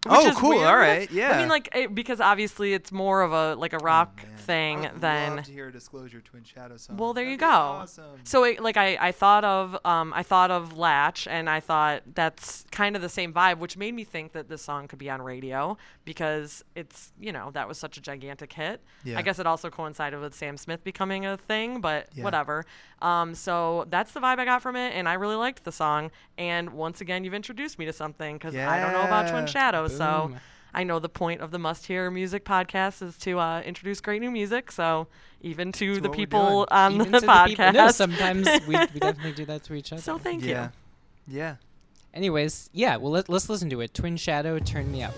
Which 0.07 0.13
Oh, 0.15 0.29
is 0.29 0.37
cool. 0.37 0.51
weird. 0.51 0.65
All 0.67 0.77
right. 0.77 1.11
Yeah. 1.11 1.31
I 1.33 1.39
mean, 1.39 1.49
like 1.49 1.71
it, 1.75 1.95
because 1.95 2.21
obviously 2.21 2.75
it's 2.75 2.93
more 2.93 3.23
of 3.23 3.33
a 3.33 3.55
like 3.55 3.73
a 3.73 3.79
rock 3.79 4.21
Man, 4.23 4.37
thing 4.37 4.89
than. 4.97 5.37
love 5.37 5.45
to 5.47 5.53
hear 5.53 5.69
a 5.69 5.73
Disclosure 5.73 6.21
Twin 6.21 6.45
Shadow 6.45 6.77
song. 6.77 6.99
Well, 6.99 7.15
there 7.15 7.25
That'd 7.25 7.33
you 7.33 7.39
go. 7.39 7.47
Awesome. 7.47 8.05
So 8.25 8.45
it, 8.45 8.61
like 8.61 8.77
I, 8.77 8.99
I 9.01 9.13
thought 9.13 9.45
of 9.45 9.79
um 9.87 10.13
I 10.15 10.23
thought 10.23 10.51
of 10.51 10.77
Latch 10.77 11.27
and 11.27 11.49
I 11.49 11.61
thought 11.61 12.03
that's 12.15 12.67
kind 12.71 12.95
of 12.97 13.01
the 13.01 13.09
same 13.09 13.33
vibe, 13.33 13.59
which 13.59 13.79
made 13.79 13.95
me 13.95 14.05
think 14.05 14.33
that 14.33 14.51
this 14.51 14.61
song 14.61 14.87
could 14.89 14.99
be 14.99 15.09
on 15.09 15.23
radio 15.23 15.79
because 16.05 16.63
it's 16.75 17.13
you 17.19 17.33
know 17.33 17.51
that 17.53 17.67
was 17.67 17.79
such 17.79 17.97
a 17.97 18.01
gigantic 18.03 18.53
hit. 18.53 18.83
Yeah. 19.05 19.19
I 19.19 19.23
guess 19.23 19.39
it 19.39 19.47
also 19.47 19.71
coincided 19.71 20.21
with 20.21 20.35
Sam 20.35 20.59
Smith 20.59 20.85
becoming 20.85 21.25
a 21.25 21.39
thing, 21.39 21.81
but 21.81 22.09
Yeah. 22.15 22.25
whatever. 22.25 22.34
Um, 23.01 23.35
so 23.35 23.87
that's 23.91 24.13
the 24.13 24.21
vibe 24.21 24.39
I 24.39 24.45
got 24.45 24.63
from 24.63 24.77
it, 24.77 24.91
and 24.95 25.09
I 25.09 25.15
really 25.15 25.37
liked 25.37 25.65
the 25.65 25.73
song. 25.73 26.11
And 26.39 26.71
once 26.71 27.01
again, 27.01 27.25
you've 27.25 27.35
introduced 27.35 27.79
me 27.79 27.85
to 27.87 27.93
something 27.93 28.37
because 28.37 28.57
I 28.57 28.81
don't 28.81 28.93
know 28.93 29.03
about 29.03 29.29
Twin 29.29 29.43
Yeah. 29.45 29.53
Shadows, 29.53 29.97
so. 29.97 30.33
I 30.77 30.83
know 30.83 30.99
the 30.99 31.09
point 31.09 31.41
of 31.41 31.53
the 31.53 31.59
Must 31.61 31.87
Hear 31.87 32.11
Music 32.11 32.45
podcast 32.45 33.01
is 33.01 33.17
to 33.19 33.39
uh, 33.39 33.61
introduce 33.61 34.01
great 34.01 34.21
new 34.21 34.33
music. 34.33 34.73
So 34.73 35.07
even 35.41 35.71
to 35.71 35.93
That's 35.95 36.03
the 36.03 36.09
people 36.11 36.67
on 36.69 36.95
Even 36.95 37.13
the 37.13 37.21
to 37.21 37.27
podcast. 37.29 37.47
people- 37.47 37.73
no, 37.75 37.89
sometimes 37.93 38.49
we, 38.67 38.77
we 38.77 38.77
definitely 38.99 39.35
do 39.35 39.45
that 39.45 39.63
to 39.63 39.75
each 39.75 39.93
other. 39.93 40.03
so 40.03 40.19
thank 40.19 40.45
yeah. 40.45 40.71
you. 41.29 41.37
Yeah. 41.39 41.57
Anyways, 42.13 42.71
yeah, 42.73 42.97
well 42.97 43.13
let, 43.13 43.29
let's 43.29 43.49
listen 43.49 43.71
to 43.71 43.81
it. 43.83 43.95
Twin 43.95 44.17
Shadow, 44.17 44.59
turn 44.59 44.91
me 44.91 45.05
up. 45.05 45.15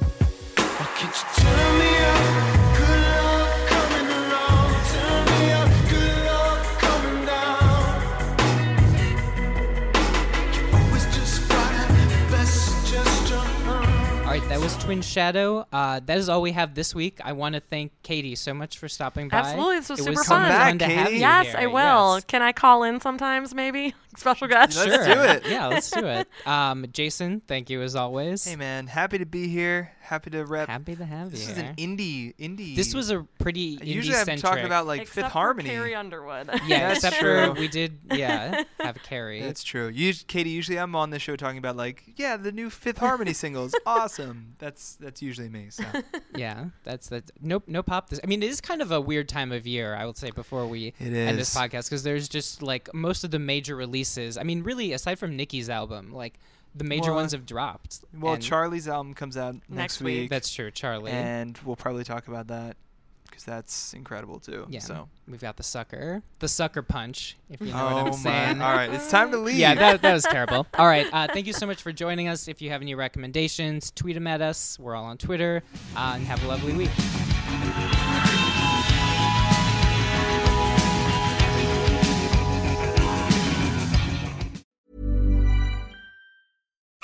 That 14.56 14.62
was 14.62 14.74
Twin 14.78 15.02
Shadow. 15.02 15.66
Uh, 15.70 16.00
that 16.06 16.16
is 16.16 16.30
all 16.30 16.40
we 16.40 16.52
have 16.52 16.74
this 16.74 16.94
week. 16.94 17.20
I 17.22 17.34
want 17.34 17.56
to 17.56 17.60
thank 17.60 17.92
Katie 18.02 18.34
so 18.36 18.54
much 18.54 18.78
for 18.78 18.88
stopping 18.88 19.28
by. 19.28 19.36
Absolutely, 19.36 19.76
this 19.80 19.90
was 19.90 20.00
it 20.00 20.04
super 20.04 20.12
was 20.20 20.26
fun. 20.26 20.40
Come 20.40 20.48
back, 20.48 20.78
to 20.78 20.84
have 20.86 21.04
Katie. 21.08 21.16
you 21.16 21.20
Yes, 21.20 21.46
here. 21.48 21.56
I 21.58 21.66
will. 21.66 22.14
Yes. 22.14 22.24
Can 22.24 22.40
I 22.40 22.52
call 22.52 22.82
in 22.82 22.98
sometimes, 23.02 23.54
maybe? 23.54 23.94
Special 24.16 24.48
guest? 24.48 24.78
Let's 24.78 25.04
Sure. 25.04 25.14
do 25.14 25.20
it. 25.20 25.46
yeah, 25.46 25.66
let's 25.66 25.90
do 25.90 26.06
it. 26.06 26.26
Um, 26.46 26.86
Jason, 26.90 27.42
thank 27.46 27.68
you 27.68 27.82
as 27.82 27.94
always. 27.96 28.46
Hey 28.46 28.56
man, 28.56 28.86
happy 28.86 29.18
to 29.18 29.26
be 29.26 29.46
here. 29.48 29.92
Happy 30.06 30.30
to 30.30 30.44
rep. 30.44 30.68
Happy 30.68 30.94
to 30.96 31.04
have 31.04 31.30
this 31.32 31.46
you. 31.46 31.52
is 31.52 31.58
an 31.58 31.74
indie 31.76 32.34
indie. 32.36 32.76
this 32.76 32.94
was 32.94 33.10
a 33.10 33.26
pretty 33.40 33.78
Usually 33.82 34.16
I'm 34.16 34.26
indie-centric- 34.26 34.40
talking 34.40 34.64
about 34.64 34.86
like 34.86 35.02
Except 35.02 35.14
Fifth 35.14 35.24
for 35.26 35.30
Harmony. 35.32 35.68
Carrie 35.68 35.94
Underwood. 35.96 36.48
yeah, 36.66 36.88
That's 36.88 37.04
except 37.04 37.16
true. 37.16 37.46
for 37.54 37.60
we 37.60 37.66
did 37.68 37.98
yeah 38.12 38.62
have 38.80 39.02
Carrie. 39.02 39.42
That's 39.42 39.64
true. 39.64 39.88
You, 39.88 40.12
Katie, 40.28 40.50
usually 40.50 40.78
I'm 40.78 40.94
on 40.94 41.10
the 41.10 41.18
show 41.18 41.34
talking 41.36 41.58
about 41.58 41.76
like, 41.76 42.04
yeah, 42.16 42.36
the 42.36 42.52
new 42.52 42.70
Fifth 42.70 42.98
Harmony 42.98 43.32
singles, 43.44 43.74
awesome. 43.84 44.54
That's 44.58 44.94
that's 44.96 45.20
usually 45.22 45.48
me. 45.48 45.66
So 45.70 45.84
yeah, 46.36 46.66
that's 46.84 47.08
that. 47.08 47.30
Nope, 47.40 47.64
no 47.66 47.82
pop. 47.82 48.08
This. 48.08 48.20
I 48.22 48.26
mean, 48.26 48.42
it 48.42 48.48
is 48.48 48.60
kind 48.60 48.80
of 48.82 48.92
a 48.92 49.00
weird 49.00 49.28
time 49.28 49.50
of 49.52 49.66
year. 49.66 49.94
I 49.96 50.06
would 50.06 50.16
say 50.16 50.30
before 50.30 50.66
we 50.66 50.94
It 51.00 51.12
end 51.12 51.36
this 51.38 51.54
podcast 51.54 51.86
because 51.90 52.02
there's 52.04 52.28
just 52.28 52.62
like 52.62 52.92
most 52.94 53.24
of 53.24 53.30
the 53.32 53.38
major 53.40 53.74
releases. 53.76 54.38
I 54.38 54.44
mean, 54.44 54.62
really, 54.62 54.92
aside 54.92 55.18
from 55.18 55.36
Nicki's 55.36 55.68
album, 55.68 56.12
like 56.12 56.38
the 56.76 56.84
major 56.84 57.06
Well, 57.10 57.16
ones 57.16 57.32
have 57.32 57.46
dropped. 57.46 58.00
well, 58.18 58.36
Charlie's 58.36 58.86
album 58.88 59.14
comes 59.14 59.36
out 59.36 59.54
next, 59.54 59.68
Next 59.70 60.00
week. 60.02 60.20
week. 60.22 60.30
That's 60.30 60.52
true, 60.52 60.70
Charlie. 60.70 61.10
and 61.12 61.58
we'll 61.64 61.76
probably 61.76 62.04
talk 62.04 62.28
about 62.28 62.48
that 62.48 62.76
because 63.24 63.44
that's 63.44 63.92
incredible 63.92 64.38
too. 64.40 64.66
yeah, 64.70 64.78
So. 64.80 65.08
we've 65.28 65.40
got 65.40 65.56
the 65.56 65.62
sucker, 65.62 66.22
the 66.38 66.48
sucker 66.48 66.80
punch. 66.82 67.36
If 67.50 67.60
you 67.60 67.66
know 67.66 67.72
oh 67.74 67.84
what 67.94 67.96
I'm 67.98 68.04
my! 68.06 68.10
saying. 68.12 68.62
All 68.62 68.72
right, 68.74 68.90
it's 68.92 69.10
time 69.10 69.30
to 69.32 69.36
leave. 69.38 69.56
Yeah, 69.58 69.74
that, 69.74 70.00
that 70.02 70.12
was 70.14 70.24
terrible. 70.24 70.66
All 70.78 70.86
right. 70.86 71.06
Uh, 71.12 71.26
thank 71.32 71.46
you 71.46 71.52
so 71.52 71.66
much 71.66 71.82
for 71.82 71.92
joining 71.92 72.28
us. 72.28 72.48
If 72.48 72.62
you 72.62 72.70
have 72.70 72.80
any 72.82 72.94
recommendations, 72.94 73.90
tweet 73.90 74.14
them 74.14 74.26
at 74.26 74.40
us. 74.40 74.78
We're 74.78 74.94
all 74.94 75.04
on 75.04 75.18
Twitter. 75.18 75.62
Uh, 75.96 76.12
and 76.16 76.24
have 76.26 76.42
a 76.44 76.48
lovely 76.48 76.72
week. 76.72 78.45